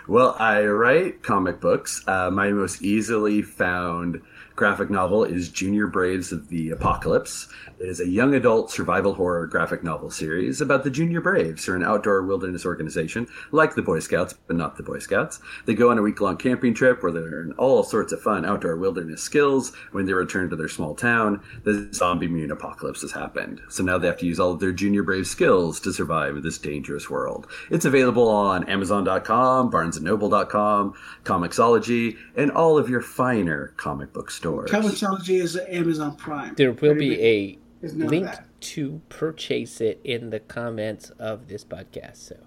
Well, 0.07 0.35
I 0.37 0.63
write 0.65 1.23
comic 1.23 1.59
books. 1.59 2.03
Uh, 2.07 2.29
my 2.29 2.51
most 2.51 2.81
easily 2.81 3.41
found 3.41 4.21
graphic 4.57 4.89
novel 4.89 5.23
is 5.23 5.49
Junior 5.49 5.85
Braves 5.85 6.31
of 6.31 6.49
the 6.49 6.71
Apocalypse. 6.71 7.47
It 7.79 7.87
is 7.87 7.99
a 7.99 8.09
young 8.09 8.33
adult 8.33 8.71
survival 8.71 9.13
horror 9.13 9.45
graphic 9.45 9.83
novel 9.83 10.09
series 10.09 10.61
about 10.61 10.83
the 10.83 10.89
Junior 10.89 11.21
Braves, 11.21 11.65
who 11.65 11.73
are 11.73 11.75
an 11.75 11.83
outdoor 11.83 12.23
wilderness 12.23 12.65
organization 12.65 13.27
like 13.51 13.75
the 13.75 13.83
Boy 13.83 13.99
Scouts, 13.99 14.33
but 14.33 14.55
not 14.55 14.75
the 14.75 14.81
Boy 14.81 14.97
Scouts. 14.97 15.39
They 15.67 15.75
go 15.75 15.91
on 15.91 15.99
a 15.99 16.01
week 16.01 16.19
long 16.19 16.37
camping 16.37 16.73
trip 16.73 17.03
where 17.03 17.11
they 17.11 17.19
learn 17.19 17.53
all 17.59 17.83
sorts 17.83 18.11
of 18.11 18.21
fun 18.23 18.45
outdoor 18.45 18.77
wilderness 18.77 19.21
skills. 19.21 19.75
When 19.91 20.07
they 20.07 20.13
return 20.13 20.49
to 20.49 20.55
their 20.55 20.67
small 20.67 20.95
town, 20.95 21.43
the 21.63 21.87
zombie 21.93 22.25
immune 22.25 22.49
apocalypse 22.49 23.01
has 23.01 23.11
happened. 23.11 23.61
So 23.69 23.83
now 23.83 23.99
they 23.99 24.07
have 24.07 24.17
to 24.17 24.25
use 24.25 24.39
all 24.39 24.53
of 24.53 24.59
their 24.59 24.71
Junior 24.71 25.03
Brave 25.03 25.27
skills 25.27 25.79
to 25.81 25.93
survive 25.93 26.41
this 26.41 26.57
dangerous 26.57 27.11
world. 27.11 27.45
It's 27.69 27.85
available 27.85 28.27
on 28.27 28.67
Amazon.com, 28.67 29.71
BarnesandNoble.com, 29.71 30.95
Comixology, 31.25 32.17
and 32.35 32.49
all 32.49 32.79
of 32.79 32.89
your 32.89 33.01
finer 33.01 33.75
comic 33.77 34.13
book 34.13 34.31
stores. 34.31 34.46
Comixology 34.53 35.39
is 35.41 35.57
Amazon 35.69 36.15
Prime. 36.15 36.55
There 36.55 36.71
will 36.71 36.95
be 36.95 37.21
a 37.21 37.57
There's 37.81 37.93
none 37.93 38.05
of 38.05 38.11
link 38.11 38.25
that. 38.25 38.45
to 38.61 39.01
purchase 39.09 39.81
it 39.81 39.99
in 40.03 40.29
the 40.29 40.39
comments 40.39 41.09
of 41.19 41.47
this 41.47 41.63
podcast. 41.63 42.17
So, 42.17 42.37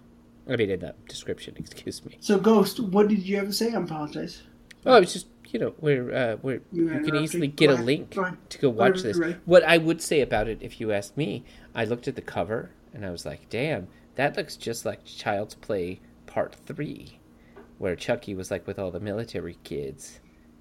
I 0.48 0.56
mean, 0.56 0.70
in 0.70 0.80
the 0.80 0.94
description. 1.08 1.54
Excuse 1.58 2.04
me. 2.04 2.16
So, 2.20 2.38
Ghost, 2.38 2.80
what 2.80 3.08
did 3.08 3.20
you 3.20 3.36
have 3.36 3.46
to 3.46 3.52
say? 3.52 3.72
I 3.72 3.80
apologize. 3.80 4.42
Oh, 4.86 4.96
it's 4.96 5.12
just 5.12 5.26
you 5.48 5.58
know 5.58 5.74
where 5.80 6.14
uh, 6.14 6.36
where 6.36 6.62
You 6.72 6.84
you, 6.84 6.88
can 6.88 6.96
interrupted. 6.98 7.22
easily 7.22 7.48
Go 7.48 7.54
get 7.56 7.70
a 7.70 7.74
ahead. 7.74 7.86
link 7.86 8.10
Go 8.14 8.30
to 8.48 8.58
go 8.58 8.70
watch 8.70 8.96
Whatever 8.96 9.02
this. 9.08 9.16
you're. 9.18 9.40
What 9.44 9.64
I 9.64 9.78
would 9.78 10.00
say 10.00 10.20
about 10.20 10.48
it, 10.48 10.58
if 10.62 10.80
you 10.80 10.92
asked 10.92 11.16
me, 11.16 11.44
I 11.74 11.84
looked 11.84 12.08
at 12.08 12.14
the 12.16 12.22
cover 12.22 12.70
and 12.94 13.04
I 13.04 13.10
was 13.10 13.26
like, 13.26 13.48
"Damn, 13.50 13.88
that 14.14 14.36
looks 14.36 14.56
just 14.56 14.84
like 14.86 15.04
Child's 15.04 15.54
Play 15.54 16.00
Part 16.26 16.54
Three, 16.66 17.18
where 17.78 17.94
Chucky 17.96 18.34
was 18.34 18.50
like 18.50 18.66
with 18.66 18.78
all 18.78 18.90
the 18.90 19.00
military 19.00 19.58
kids, 19.64 20.20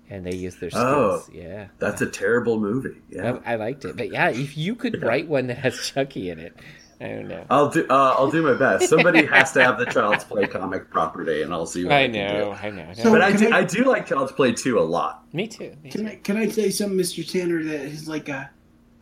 and 0.10 0.26
they 0.26 0.36
use 0.36 0.56
their 0.58 0.70
Oh. 0.74 1.20
skills." 1.20 1.30
Yeah, 1.34 1.68
That's 1.80 2.02
a 2.02 2.06
terrible 2.08 2.60
movie. 2.60 2.98
Yeah. 3.10 3.40
I, 3.46 3.54
I 3.54 3.56
liked 3.56 3.86
it, 3.86 3.96
but 3.98 4.12
yeah, 4.12 4.30
if 4.30 4.58
you 4.58 4.76
could 4.76 5.02
write 5.02 5.28
one 5.28 5.48
that 5.48 5.58
has 5.60 5.78
Chucky 5.80 6.30
in 6.30 6.40
it, 6.40 6.56
I 7.02 7.08
don't 7.08 7.28
know. 7.30 7.46
I'll 7.50 7.70
do. 7.70 7.86
Uh, 7.90 8.16
I'll 8.18 8.30
do 8.30 8.42
my 8.44 8.54
best. 8.56 8.90
Somebody 8.90 9.26
has 9.28 9.54
to 9.54 9.64
have 9.64 9.80
the 9.80 9.86
Child's 9.86 10.26
Play 10.26 10.48
comic 10.48 10.90
property, 10.90 11.42
and 11.44 11.54
I'll 11.54 11.66
see 11.66 11.86
what 11.86 11.94
I, 11.94 12.04
I 12.04 12.08
can 12.08 12.12
know, 12.14 12.28
do. 12.46 12.52
I 12.52 12.70
know. 12.72 12.82
I 12.84 12.86
know. 12.88 12.94
So- 12.94 13.12
But 13.12 13.22
I 13.22 13.32
do. 13.32 13.50
I- 13.50 13.58
I 13.60 13.64
do 13.64 13.86
like 13.86 14.06
Child's 14.06 14.34
Play 14.34 14.52
2 14.52 14.78
a 14.78 14.82
lot. 14.82 15.24
me 15.34 15.48
too. 15.48 15.74
Me 15.84 15.90
Can 15.92 16.02
too. 16.02 16.08
I 16.12 16.16
can 16.16 16.36
I 16.38 16.48
say 16.50 16.70
something, 16.70 16.98
Mr. 16.98 17.26
Tanner, 17.30 17.64
that 17.64 17.82
is 17.82 18.08
like 18.10 18.28
a 18.28 18.50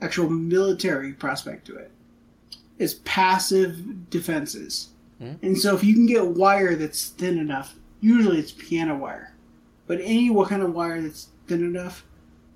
actual 0.02 0.30
military 0.30 1.14
prospect 1.14 1.66
to 1.68 1.78
it? 1.78 1.90
Is 2.78 2.96
passive 3.06 4.10
defenses. 4.12 4.90
And 5.20 5.58
so 5.58 5.74
if 5.76 5.84
you 5.84 5.96
can 5.96 6.06
get 6.06 6.24
wire 6.28 6.76
that's 6.76 7.08
thin 7.08 7.40
enough, 7.40 7.74
usually 8.02 8.38
it's 8.38 8.52
piano 8.52 8.96
wire, 8.96 9.34
but 9.88 10.00
any 10.02 10.30
what 10.30 10.50
kind 10.50 10.62
of 10.62 10.74
wire 10.74 11.02
that's 11.02 11.30
thin 11.48 11.64
enough 11.64 12.06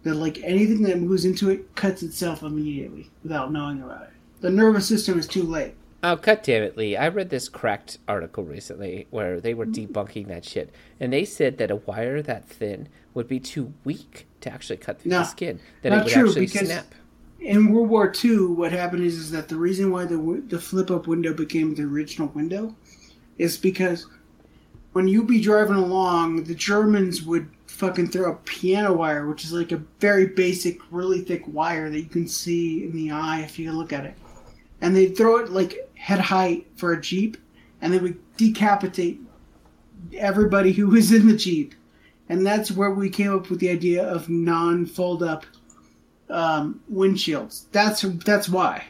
that 0.03 0.15
like 0.15 0.39
anything 0.43 0.83
that 0.83 0.99
moves 0.99 1.25
into 1.25 1.49
it 1.49 1.75
cuts 1.75 2.03
itself 2.03 2.43
immediately 2.43 3.09
without 3.23 3.51
knowing 3.51 3.81
about 3.81 4.03
it. 4.03 4.09
The 4.41 4.49
nervous 4.49 4.87
system 4.87 5.19
is 5.19 5.27
too 5.27 5.43
late. 5.43 5.75
Oh, 6.03 6.17
cut 6.17 6.43
damn 6.43 6.63
it, 6.63 6.75
Lee. 6.75 6.97
I 6.97 7.09
read 7.09 7.29
this 7.29 7.47
cracked 7.47 7.99
article 8.07 8.43
recently 8.43 9.05
where 9.11 9.39
they 9.39 9.53
were 9.53 9.67
debunking 9.67 10.27
that 10.27 10.43
shit. 10.43 10.73
And 10.99 11.13
they 11.13 11.25
said 11.25 11.59
that 11.59 11.69
a 11.69 11.75
wire 11.75 12.23
that 12.23 12.47
thin 12.47 12.89
would 13.13 13.27
be 13.27 13.39
too 13.39 13.73
weak 13.83 14.25
to 14.41 14.51
actually 14.51 14.77
cut 14.77 14.99
through 14.99 15.11
No, 15.11 15.19
the 15.19 15.25
skin. 15.25 15.59
That 15.83 15.93
it 15.93 16.03
would 16.03 16.07
true, 16.07 16.27
actually 16.27 16.47
snap. 16.47 16.95
In 17.39 17.71
World 17.71 17.89
War 17.89 18.11
II, 18.23 18.47
what 18.47 18.71
happened 18.71 19.03
is, 19.03 19.15
is 19.15 19.31
that 19.31 19.47
the 19.47 19.55
reason 19.55 19.91
why 19.91 20.05
the 20.05 20.43
the 20.47 20.59
flip 20.59 20.89
up 20.89 21.05
window 21.05 21.33
became 21.33 21.75
the 21.75 21.83
original 21.83 22.29
window 22.29 22.75
is 23.37 23.57
because 23.57 24.07
when 24.93 25.07
you'd 25.07 25.27
be 25.27 25.41
driving 25.41 25.75
along, 25.75 26.43
the 26.43 26.55
Germans 26.55 27.23
would 27.23 27.49
fucking 27.67 28.09
throw 28.09 28.31
a 28.31 28.35
piano 28.35 28.93
wire, 28.93 29.27
which 29.27 29.43
is 29.43 29.53
like 29.53 29.71
a 29.71 29.81
very 29.99 30.27
basic, 30.27 30.79
really 30.91 31.21
thick 31.21 31.43
wire 31.47 31.89
that 31.89 31.99
you 31.99 32.05
can 32.09 32.27
see 32.27 32.83
in 32.83 32.91
the 32.91 33.11
eye 33.11 33.41
if 33.41 33.57
you 33.57 33.71
look 33.71 33.93
at 33.93 34.05
it, 34.05 34.15
and 34.81 34.95
they'd 34.95 35.17
throw 35.17 35.37
it 35.37 35.51
like 35.51 35.89
head 35.95 36.19
height 36.19 36.67
for 36.75 36.93
a 36.93 37.01
jeep, 37.01 37.37
and 37.81 37.93
they 37.93 37.99
would 37.99 38.19
decapitate 38.37 39.19
everybody 40.17 40.71
who 40.73 40.87
was 40.87 41.11
in 41.11 41.27
the 41.27 41.37
jeep, 41.37 41.73
and 42.29 42.45
that's 42.45 42.71
where 42.71 42.91
we 42.91 43.09
came 43.09 43.33
up 43.33 43.49
with 43.49 43.59
the 43.59 43.69
idea 43.69 44.03
of 44.03 44.29
non-fold 44.29 45.23
up 45.23 45.45
um, 46.29 46.81
windshields. 46.91 47.65
That's 47.71 48.01
that's 48.01 48.49
why. 48.49 48.83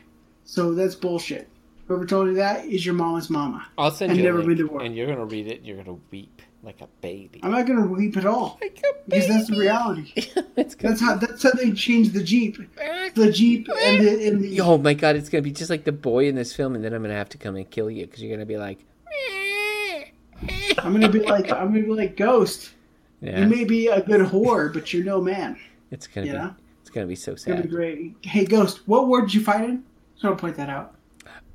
So 0.45 0.73
that's 0.73 0.95
bullshit. 0.95 1.47
Whoever 1.87 2.05
told 2.05 2.27
you 2.29 2.35
that 2.35 2.65
is 2.65 2.85
your 2.85 2.95
mama's 2.95 3.29
mama. 3.29 3.65
I'll 3.77 3.91
send 3.91 4.11
I've 4.11 4.17
you 4.17 4.23
a 4.23 4.25
never 4.27 4.37
link, 4.43 4.49
been 4.57 4.67
to 4.67 4.73
war. 4.73 4.81
and 4.81 4.95
you're 4.95 5.07
gonna 5.07 5.25
read 5.25 5.47
it. 5.47 5.57
and 5.59 5.65
You're 5.65 5.77
gonna 5.83 5.97
weep 6.11 6.41
like 6.63 6.79
a 6.81 6.87
baby. 7.01 7.39
I'm 7.43 7.51
not 7.51 7.65
gonna 7.65 7.85
weep 7.87 8.15
at 8.17 8.25
all 8.25 8.57
Like 8.61 8.79
a 8.83 9.09
because 9.09 9.27
that's 9.27 9.49
the 9.49 9.57
reality. 9.57 10.13
it's 10.55 10.75
gonna 10.75 10.93
That's 10.95 11.01
how 11.01 11.15
that's 11.15 11.43
how 11.43 11.51
they 11.51 11.71
changed 11.71 12.13
the 12.13 12.23
Jeep. 12.23 12.57
The 13.15 13.31
Jeep 13.31 13.67
and 13.69 14.05
the, 14.05 14.27
and 14.27 14.41
the 14.41 14.61
Oh 14.61 14.77
my 14.77 14.93
god, 14.93 15.15
it's 15.15 15.27
gonna 15.29 15.41
be 15.41 15.51
just 15.51 15.69
like 15.69 15.83
the 15.83 15.91
boy 15.91 16.27
in 16.27 16.35
this 16.35 16.53
film, 16.53 16.75
and 16.75 16.83
then 16.83 16.93
I'm 16.93 17.01
gonna 17.01 17.13
have 17.15 17.29
to 17.29 17.37
come 17.37 17.55
and 17.55 17.69
kill 17.69 17.89
you 17.91 18.05
because 18.05 18.21
you're 18.21 18.31
gonna 18.33 18.45
be 18.45 18.57
like, 18.57 18.79
I'm 20.79 20.93
gonna 20.93 21.09
be 21.09 21.19
like 21.19 21.51
I'm 21.51 21.67
gonna 21.73 21.83
be 21.83 21.89
like 21.93 22.15
Ghost. 22.15 22.71
yeah, 23.21 23.39
You 23.41 23.47
may 23.47 23.63
be 23.65 23.87
a 23.87 24.01
good 24.01 24.21
whore, 24.21 24.73
but 24.73 24.93
you're 24.93 25.03
no 25.03 25.19
man. 25.21 25.57
it's 25.91 26.07
gonna 26.07 26.27
you 26.27 26.33
be, 26.33 26.37
know? 26.39 26.55
it's 26.81 26.89
gonna 26.89 27.07
be 27.07 27.15
so 27.15 27.33
It's 27.33 27.43
gonna 27.45 27.57
be 27.57 27.63
sad. 27.63 27.71
great. 27.71 28.15
Hey 28.21 28.45
Ghost, 28.45 28.87
what 28.87 29.07
war 29.07 29.21
did 29.21 29.33
you 29.33 29.43
fight 29.43 29.63
in? 29.65 29.83
So 30.15 30.29
I'll 30.29 30.35
point 30.35 30.55
that 30.57 30.69
out. 30.69 30.95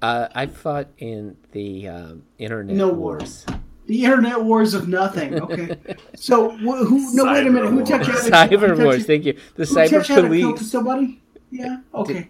Uh, 0.03 0.29
I 0.35 0.47
fought 0.47 0.89
in 0.99 1.37
the 1.53 1.89
um, 1.89 2.23
internet 2.39 2.77
No 2.77 2.89
wars. 2.93 3.47
The 3.87 4.05
internet 4.05 4.43
wars 4.43 4.75
of 4.75 4.89
nothing. 4.89 5.41
Okay. 5.41 5.77
so 6.17 6.51
wh- 6.51 6.87
who? 6.87 7.15
No, 7.15 7.25
wait 7.25 7.47
a 7.47 7.51
minute. 7.51 7.71
Who 7.71 7.81
Cyber 7.83 7.87
touched 7.87 8.09
wars. 8.09 8.27
you? 8.29 8.35
out 8.35 8.49
who 8.51 8.57
Cyber 8.57 8.67
touched 8.69 8.83
wars. 8.83 8.99
you- 8.99 9.05
Thank 9.05 9.25
you. 9.25 9.33
The 9.55 9.65
Who 9.65 9.75
cyber 9.75 9.91
touched 9.91 10.09
you 10.11 10.17
out 10.17 10.21
to 10.23 10.29
police. 10.29 10.71
somebody? 10.71 11.23
Yeah. 11.51 11.77
Okay. 11.95 12.29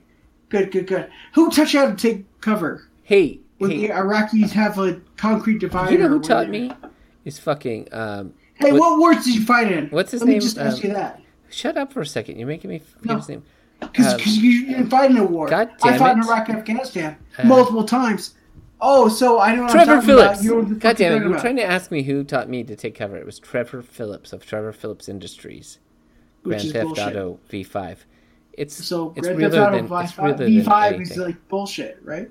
Good. 0.48 0.70
Good. 0.70 0.86
Good. 0.86 1.10
Who 1.34 1.50
touched 1.50 1.74
you 1.74 1.80
out 1.80 1.98
to 1.98 2.08
take 2.12 2.40
cover 2.40 2.88
Hey, 3.02 3.40
when 3.58 3.70
hey, 3.70 3.86
the 3.86 3.92
Iraqis 3.94 4.50
have 4.50 4.78
a 4.78 5.00
concrete 5.16 5.58
divider? 5.58 5.92
you 5.92 5.98
know 5.98 6.08
who 6.08 6.20
taught 6.20 6.48
me? 6.48 6.70
Is 7.24 7.38
fucking. 7.38 7.88
Um, 7.92 8.34
Hey, 8.54 8.72
what- 8.72 8.80
what, 8.80 8.98
wars 8.98 9.24
did 9.24 9.34
you 9.34 9.44
fight 9.44 9.70
in? 9.72 9.88
What's 9.88 10.12
his 10.12 10.20
Let 10.22 10.26
me 10.28 10.32
name? 10.34 10.40
just 10.40 10.56
ask 10.58 10.82
Um, 10.84 10.88
you 10.90 10.94
that. 10.94 11.20
shut 11.50 11.76
up 11.76 11.92
for 11.92 12.00
a 12.00 12.06
second. 12.06 12.38
You're 12.38 12.48
making 12.48 12.70
me 12.70 12.78
forget 12.78 13.06
No. 13.06 13.16
his 13.16 13.28
name. 13.28 13.42
Because 13.80 14.38
you 14.38 14.66
didn't 14.66 14.88
fight 14.88 15.10
in 15.10 15.18
a 15.18 15.24
war. 15.24 15.48
God 15.48 15.70
I 15.82 15.90
damn 15.90 15.98
fought 15.98 16.16
in. 16.16 16.22
Iraq 16.24 16.48
and 16.48 16.58
Afghanistan 16.58 17.16
Uh, 17.38 17.44
multiple 17.44 17.84
times. 17.84 18.34
Oh, 18.80 19.08
so 19.08 19.38
I 19.38 19.48
don't 19.48 19.58
know 19.58 19.62
what 19.64 19.72
Trevor 19.72 19.92
I'm 19.94 20.02
Phillips. 20.02 20.78
God 20.78 20.96
damn 20.96 21.12
it. 21.14 21.24
You 21.24 21.30
were 21.30 21.38
trying 21.38 21.56
to 21.56 21.64
ask 21.64 21.90
me 21.90 22.02
who 22.02 22.24
taught 22.24 22.48
me 22.48 22.62
to 22.64 22.76
take 22.76 22.94
cover. 22.94 23.16
It 23.16 23.24
was 23.24 23.38
Trevor 23.38 23.82
Phillips 23.82 24.32
of 24.32 24.44
Trevor 24.44 24.72
Phillips 24.72 25.08
Industries. 25.08 25.78
Which 26.42 26.58
Grand 26.58 26.64
is 26.66 26.72
Theft 26.72 26.84
bullshit. 26.86 27.06
Auto 27.08 27.40
V5. 27.50 27.96
It's 28.52 28.84
So 28.84 29.12
it's 29.16 29.26
Grand 29.26 29.40
Theft 29.40 29.54
Auto 29.54 29.76
than 29.76 29.88
V5, 29.88 30.04
it's 30.04 30.18
realer 30.18 30.34
than 30.34 30.48
V5 30.48 31.00
is 31.02 31.16
like 31.16 31.48
bullshit, 31.48 31.98
right? 32.02 32.30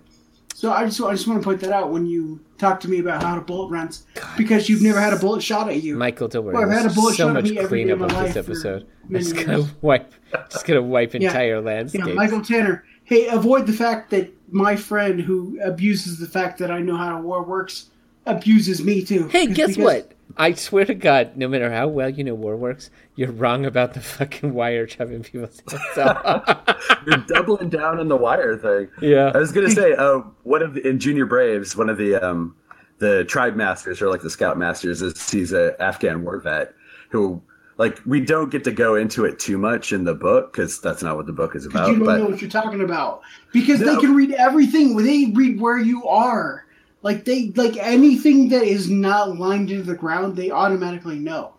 So 0.56 0.72
I 0.72 0.86
just 0.86 1.01
I 1.01 1.12
just 1.12 1.28
want 1.28 1.41
to 1.41 1.43
point 1.43 1.60
that 1.60 1.74
out 1.74 1.91
when 1.91 2.06
you 2.06 2.39
talk 2.58 2.80
to 2.80 2.88
me 2.88 2.99
about 2.99 3.22
how 3.22 3.36
to 3.36 3.41
bullet 3.41 3.68
runs 3.72 4.06
because 4.38 4.70
you've 4.70 4.82
never 4.82 5.01
had 5.01 5.12
a 5.12 5.18
bullet 5.18 5.43
shot 5.43 5.68
at 5.68 5.84
you. 5.84 5.97
Michael, 5.97 6.30
don't 6.30 6.45
worry. 6.45 6.53
Well, 6.53 6.64
I've 6.64 6.72
had 6.72 6.89
a 6.89 6.93
bullet 6.93 7.12
so 7.16 7.28
shot 7.28 7.28
at 7.32 7.34
much 7.34 7.51
me 7.51 7.58
every 7.60 7.84
day 7.84 7.93
cleanup 7.93 8.10
of 8.10 8.24
this 8.24 8.38
episode. 8.38 8.88
I'm 9.03 9.16
just 9.16 9.36
gonna 9.36 9.68
wipe, 9.82 10.14
just 10.49 10.66
gonna 10.66 10.82
wipe 10.82 11.14
Yeah. 11.14 11.28
entire 11.28 11.62
Yeah. 11.93 12.06
Michael 12.14 12.41
Tanner. 12.41 12.86
Hey, 13.03 13.28
avoid 13.28 13.68
the 13.68 13.74
fact 13.74 14.12
that 14.12 14.34
my 14.49 14.78
friend 14.78 15.20
who 15.20 15.60
abuses 15.62 16.20
the 16.20 16.26
fact 16.26 16.58
that 16.60 16.72
I 16.72 16.80
know 16.80 16.95
how 16.95 17.20
a 17.20 17.22
war 17.22 17.43
works 17.43 17.89
abuses 18.26 18.82
me 18.82 19.03
too. 19.03 19.28
Hey, 19.28 19.47
guess 19.47 19.78
what? 19.78 20.14
I 20.38 20.53
swear 20.53 20.86
to 20.86 20.93
God, 20.93 21.38
no 21.38 21.47
matter 21.47 21.71
how 21.71 21.88
well 21.88 22.09
you 22.09 22.23
know 22.23 22.36
war 22.36 22.55
works, 22.57 22.89
you're 23.15 23.31
wrong 23.31 23.65
about 23.65 23.93
the 23.93 24.01
fucking 24.15 24.53
wire 24.53 24.88
shoving 24.88 25.23
people's 25.23 25.61
heads 25.69 25.97
off. 25.97 26.77
You're 27.07 27.17
doubling 27.27 27.69
down 27.69 27.99
on 27.99 28.07
the 28.09 28.17
wire 28.17 28.57
thing. 28.57 28.89
yeah. 29.01 29.31
I 29.33 29.38
was 29.38 29.51
gonna 29.51 29.69
say, 29.71 29.93
uh, 29.93 30.19
one 30.43 30.61
of 30.61 30.73
the, 30.73 30.88
in 30.88 30.99
Junior 30.99 31.25
Braves, 31.25 31.75
one 31.77 31.89
of 31.89 31.97
the 31.97 32.15
um, 32.15 32.55
the 32.99 33.23
tribe 33.25 33.55
masters 33.55 34.01
or 34.01 34.09
like 34.09 34.21
the 34.21 34.29
scout 34.29 34.57
masters 34.57 35.01
is 35.01 35.29
he's 35.29 35.51
a 35.53 35.75
Afghan 35.81 36.23
war 36.23 36.39
vet 36.39 36.73
who 37.09 37.41
like 37.77 37.99
we 38.05 38.21
don't 38.21 38.51
get 38.51 38.63
to 38.63 38.71
go 38.71 38.95
into 38.95 39.25
it 39.25 39.38
too 39.38 39.57
much 39.57 39.91
in 39.91 40.05
the 40.05 40.13
book 40.15 40.53
because 40.53 40.79
that's 40.79 41.03
not 41.03 41.17
what 41.17 41.25
the 41.25 41.33
book 41.33 41.55
is 41.55 41.65
about. 41.65 41.89
you 41.89 41.95
don't 41.97 42.05
But 42.05 42.17
know 42.19 42.25
what 42.27 42.41
you're 42.41 42.49
talking 42.49 42.81
about 42.81 43.21
because 43.51 43.81
No. 43.81 43.95
they 43.95 44.01
can 44.01 44.15
read 44.15 44.31
everything. 44.31 44.95
They 44.97 45.31
read 45.33 45.59
where 45.59 45.77
you 45.77 46.05
are. 46.07 46.64
Like 47.06 47.24
they 47.24 47.51
like 47.56 47.78
anything 47.78 48.49
that 48.49 48.64
is 48.64 48.89
not 48.89 49.38
lined 49.38 49.70
into 49.70 49.84
the 49.84 49.93
ground, 49.93 50.36
they 50.36 50.49
automatically 50.49 51.20
know. 51.20 51.53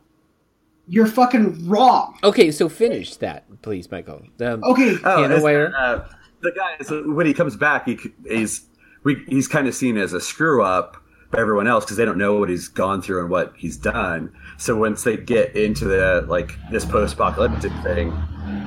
You're 0.88 1.06
fucking 1.06 1.68
wrong. 1.68 2.18
Okay, 2.24 2.50
so 2.50 2.68
finish 2.68 3.14
that, 3.18 3.44
please, 3.62 3.88
Michael. 3.88 4.22
Um, 4.40 4.64
Okay, 4.64 4.96
Oh, 5.04 5.16
Piano 5.18 5.36
is 5.36 5.42
wire? 5.44 5.70
that, 5.70 5.76
uh, 5.78 6.08
the 6.42 6.50
guy 6.50 6.74
is 6.80 6.90
when 6.90 7.26
he 7.26 7.32
comes 7.32 7.54
back, 7.56 7.86
he 7.86 7.96
he's 8.28 8.66
we, 9.04 9.24
he's 9.28 9.46
kind 9.46 9.68
of 9.68 9.74
seen 9.76 9.96
as 9.96 10.12
a 10.12 10.20
screw 10.20 10.64
up 10.64 10.96
by 11.30 11.38
everyone 11.38 11.68
else 11.68 11.84
because 11.84 11.96
they 11.96 12.04
don't 12.04 12.18
know 12.18 12.34
what 12.40 12.48
he's 12.48 12.66
gone 12.66 13.00
through 13.00 13.20
and 13.20 13.30
what 13.30 13.54
he's 13.56 13.76
done. 13.76 14.32
So 14.58 14.74
once 14.74 15.04
they 15.04 15.16
get 15.16 15.54
into 15.54 15.84
the 15.84 16.24
like 16.28 16.56
this 16.72 16.84
post-apocalyptic 16.84 17.72
thing, 17.84 18.12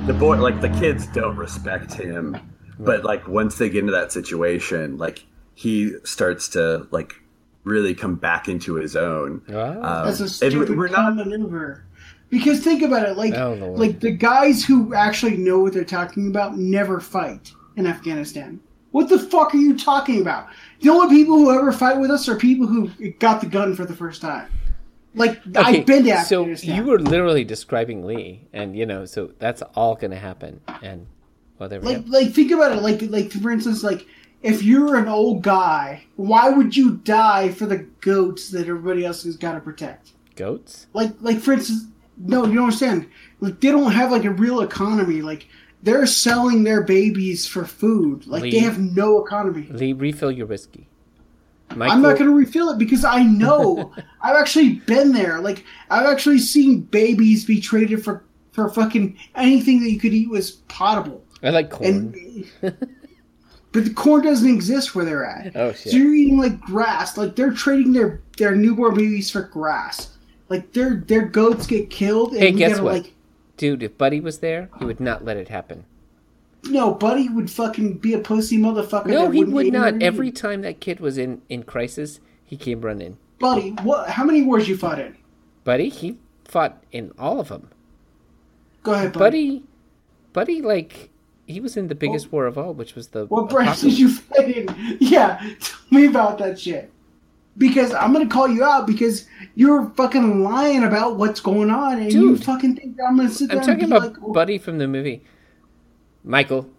the 0.05 0.13
boy 0.13 0.37
like 0.37 0.61
the 0.61 0.69
kids 0.69 1.07
don't 1.07 1.35
respect 1.35 1.93
him, 1.93 2.37
but 2.79 3.03
like 3.03 3.27
once 3.27 3.57
they 3.57 3.67
get 3.69 3.79
into 3.81 3.91
that 3.91 4.13
situation, 4.13 4.97
like 4.97 5.25
he 5.59 5.93
starts 6.05 6.47
to 6.47 6.87
like 6.89 7.15
really 7.65 7.93
come 7.93 8.15
back 8.15 8.47
into 8.47 8.75
his 8.75 8.95
own. 8.95 9.41
Ah. 9.53 9.99
Um, 9.99 10.05
that's 10.05 10.21
a 10.21 10.23
and 10.23 10.31
stupid 10.31 10.77
we're 10.77 10.87
not 10.87 11.17
maneuver. 11.17 11.83
Because 12.29 12.61
think 12.61 12.81
about 12.81 13.09
it, 13.09 13.17
like 13.17 13.33
Oh, 13.33 13.55
like 13.75 13.99
the 13.99 14.11
guys 14.11 14.63
who 14.63 14.93
actually 14.93 15.35
know 15.35 15.59
what 15.59 15.73
they're 15.73 15.83
talking 15.83 16.29
about 16.29 16.57
never 16.57 17.01
fight 17.01 17.51
in 17.75 17.85
Afghanistan. 17.85 18.61
What 18.91 19.09
the 19.09 19.19
fuck 19.19 19.53
are 19.53 19.57
you 19.57 19.77
talking 19.77 20.21
about? 20.21 20.47
The 20.79 20.87
only 20.91 21.13
people 21.13 21.35
who 21.35 21.51
ever 21.53 21.73
fight 21.73 21.99
with 21.99 22.09
us 22.09 22.29
are 22.29 22.37
people 22.37 22.65
who 22.65 22.87
got 23.19 23.41
the 23.41 23.47
gun 23.47 23.75
for 23.75 23.83
the 23.85 23.95
first 23.95 24.21
time. 24.21 24.47
Like 25.13 25.45
Okay, 25.45 25.59
I've 25.79 25.85
been 25.85 26.05
to 26.05 26.11
Afghanistan. 26.11 26.69
so 26.69 26.73
you 26.73 26.83
were 26.85 26.99
literally 26.99 27.43
describing 27.43 28.05
Lee, 28.05 28.47
and 28.53 28.77
you 28.77 28.85
know, 28.85 29.03
so 29.03 29.33
that's 29.39 29.61
all 29.75 29.95
going 29.95 30.11
to 30.11 30.17
happen. 30.19 30.61
And 30.81 31.05
well, 31.57 31.67
there 31.67 31.81
we 31.81 31.87
like 31.87 32.05
go. 32.05 32.11
like 32.11 32.31
think 32.33 32.51
about 32.53 32.71
it 32.71 32.81
like 32.81 33.01
like 33.01 33.31
for 33.33 33.51
instance 33.51 33.83
like 33.83 34.05
if 34.41 34.63
you're 34.63 34.95
an 34.95 35.07
old 35.07 35.41
guy 35.41 36.03
why 36.15 36.49
would 36.49 36.75
you 36.75 36.97
die 36.97 37.49
for 37.49 37.65
the 37.65 37.77
goats 38.01 38.49
that 38.49 38.67
everybody 38.67 39.05
else 39.05 39.23
has 39.23 39.37
got 39.37 39.53
to 39.53 39.59
protect 39.59 40.13
Goats? 40.35 40.87
like 40.93 41.11
like 41.19 41.39
for 41.39 41.53
instance 41.53 41.85
no 42.17 42.45
you 42.45 42.55
don't 42.55 42.65
understand 42.65 43.09
like 43.39 43.59
they 43.59 43.71
don't 43.71 43.91
have 43.91 44.11
like 44.11 44.25
a 44.25 44.31
real 44.31 44.61
economy 44.61 45.21
like 45.21 45.47
they're 45.83 46.05
selling 46.05 46.63
their 46.63 46.83
babies 46.83 47.47
for 47.47 47.65
food 47.65 48.25
like 48.27 48.43
they 48.43 48.59
have 48.59 48.79
no 48.79 49.23
economy 49.23 49.67
Lee, 49.69 49.93
refill 49.93 50.31
your 50.31 50.47
whiskey. 50.47 50.87
Michael, 51.75 51.93
I'm 51.93 52.01
not 52.01 52.17
going 52.17 52.29
to 52.29 52.35
refill 52.35 52.69
it 52.71 52.79
because 52.79 53.05
I 53.05 53.21
know 53.21 53.93
I've 54.21 54.35
actually 54.35 54.75
been 54.87 55.11
there. 55.11 55.39
Like 55.39 55.63
I've 55.89 56.07
actually 56.07 56.39
seen 56.39 56.81
babies 56.81 57.45
be 57.45 57.61
traded 57.61 58.03
for 58.03 58.23
for 58.51 58.69
fucking 58.69 59.17
anything 59.35 59.81
that 59.83 59.91
you 59.91 59.99
could 59.99 60.13
eat 60.13 60.29
was 60.29 60.51
potable. 60.67 61.23
I 61.43 61.51
like 61.51 61.69
corn. 61.69 62.15
And 62.61 62.87
but 63.71 63.85
the 63.85 63.93
corn 63.93 64.23
doesn't 64.23 64.49
exist 64.49 64.95
where 64.95 65.05
they're 65.05 65.25
at. 65.25 65.55
oh 65.55 65.71
So 65.73 65.89
shit! 65.89 65.93
you're 65.93 66.13
eating 66.13 66.37
like 66.37 66.59
grass. 66.59 67.17
Like 67.17 67.35
they're 67.35 67.51
trading 67.53 67.93
their 67.93 68.21
their 68.37 68.55
newborn 68.55 68.95
babies 68.95 69.29
for 69.29 69.43
grass. 69.43 70.15
Like 70.49 70.73
their 70.73 70.95
their 71.07 71.25
goats 71.25 71.67
get 71.67 71.89
killed 71.89 72.33
and 72.33 72.41
Hey, 72.41 72.51
guess 72.51 72.71
gotta 72.71 72.83
what? 72.83 72.93
like 72.93 73.13
Dude, 73.57 73.83
if 73.83 73.97
Buddy 73.97 74.19
was 74.21 74.39
there, 74.39 74.69
he 74.79 74.85
would 74.85 74.99
not 75.01 75.25
let 75.25 75.35
it 75.37 75.49
happen. 75.49 75.83
no, 76.65 76.93
Buddy 76.93 77.29
would 77.29 77.49
fucking 77.51 77.97
be 77.97 78.13
a 78.13 78.19
pussy 78.19 78.57
motherfucker. 78.57 79.07
No, 79.07 79.29
he 79.29 79.43
would 79.43 79.71
not. 79.71 80.01
Every 80.01 80.31
time 80.31 80.61
that 80.61 80.79
kid 80.79 80.99
was 80.99 81.17
in 81.17 81.41
in 81.49 81.63
crisis, 81.63 82.19
he 82.45 82.57
came 82.57 82.81
running. 82.81 83.17
Buddy, 83.39 83.71
what? 83.83 84.09
How 84.09 84.23
many 84.23 84.41
wars 84.41 84.67
you 84.67 84.77
fought 84.77 84.99
in? 84.99 85.15
Buddy, 85.63 85.89
he 85.89 86.17
fought 86.45 86.83
in 86.91 87.11
all 87.19 87.39
of 87.39 87.49
them. 87.49 87.69
Go 88.83 88.93
ahead, 88.93 89.13
Buddy. 89.13 89.59
Buddy, 89.59 89.63
Buddy, 90.33 90.61
like 90.61 91.09
he 91.49 91.59
was 91.59 91.75
in 91.75 91.87
the 91.87 91.95
biggest 91.95 92.31
war 92.31 92.45
of 92.45 92.57
all, 92.57 92.73
which 92.73 92.95
was 92.95 93.09
the 93.09 93.25
What 93.25 93.49
branch 93.49 93.81
did 93.81 93.97
you 93.97 94.09
fight 94.13 94.55
in? 94.55 94.97
Yeah, 95.01 95.37
tell 95.59 95.79
me 95.91 96.05
about 96.05 96.37
that 96.37 96.59
shit. 96.59 96.91
because 97.57 97.91
I'm 97.93 98.13
gonna 98.13 98.27
call 98.29 98.47
you 98.47 98.63
out 98.63 98.87
because 98.87 99.27
you're 99.55 99.89
fucking 99.91 100.43
lying 100.43 100.83
about 100.83 101.17
what's 101.17 101.41
going 101.41 101.69
on, 101.69 101.99
and 101.99 102.13
you 102.13 102.37
fucking 102.37 102.75
think 102.77 102.95
that 102.97 103.03
I'm 103.09 103.17
gonna 103.17 103.29
sit 103.29 103.49
there 103.49 103.59
I'm 103.59 103.65
talking 103.65 103.85
about 103.85 104.01
like, 104.03 104.17
oh, 104.23 104.31
Buddy 104.31 104.57
from 104.57 104.77
the 104.77 104.87
movie. 104.87 105.23
Michael, 106.23 106.69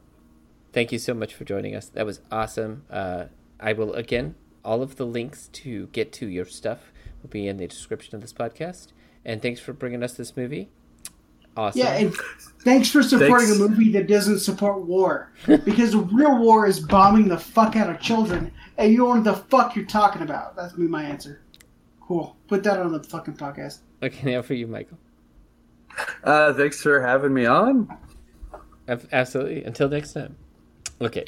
thank 0.72 0.92
you 0.92 0.98
so 0.98 1.12
much 1.14 1.34
for 1.34 1.44
joining 1.44 1.74
us. 1.74 1.86
That 1.88 2.06
was 2.06 2.20
awesome. 2.30 2.84
Uh, 2.90 3.24
I 3.58 3.72
will 3.72 3.92
again. 3.94 4.36
All 4.62 4.82
of 4.82 4.96
the 4.96 5.06
links 5.06 5.48
to 5.54 5.86
get 5.88 6.12
to 6.14 6.26
your 6.26 6.44
stuff 6.44 6.92
will 7.22 7.30
be 7.30 7.48
in 7.48 7.56
the 7.56 7.66
description 7.66 8.14
of 8.14 8.20
this 8.20 8.32
podcast. 8.34 8.88
And 9.24 9.40
thanks 9.40 9.58
for 9.58 9.72
bringing 9.72 10.02
us 10.02 10.12
this 10.12 10.36
movie. 10.36 10.68
Awesome. 11.60 11.80
Yeah, 11.80 11.92
and 11.92 12.16
thanks 12.60 12.88
for 12.88 13.02
supporting 13.02 13.48
Thanks. 13.48 13.60
a 13.60 13.68
movie 13.68 13.92
that 13.92 14.06
doesn't 14.06 14.38
support 14.38 14.80
war. 14.86 15.30
Because 15.46 15.92
the 15.92 15.98
real 15.98 16.38
war 16.38 16.66
is 16.66 16.80
bombing 16.80 17.28
the 17.28 17.36
fuck 17.36 17.76
out 17.76 17.90
of 17.90 18.00
children, 18.00 18.50
and 18.78 18.90
you 18.90 18.96
don't 18.96 19.08
know 19.08 19.30
what 19.32 19.42
the 19.42 19.48
fuck 19.50 19.76
you're 19.76 19.84
talking 19.84 20.22
about. 20.22 20.56
That's 20.56 20.78
me 20.78 20.86
my 20.86 21.02
answer. 21.02 21.42
Cool. 22.00 22.34
Put 22.48 22.62
that 22.62 22.78
on 22.78 22.92
the 22.92 23.02
fucking 23.02 23.34
podcast. 23.36 23.80
okay, 24.02 24.32
now 24.32 24.40
for 24.40 24.54
you, 24.54 24.66
Michael. 24.66 24.96
Uh, 26.24 26.54
thanks 26.54 26.80
for 26.80 27.02
having 27.02 27.34
me 27.34 27.44
on. 27.44 27.94
Absolutely. 29.12 29.62
Until 29.64 29.90
next 29.90 30.14
time. 30.14 30.34
Okay. 31.02 31.26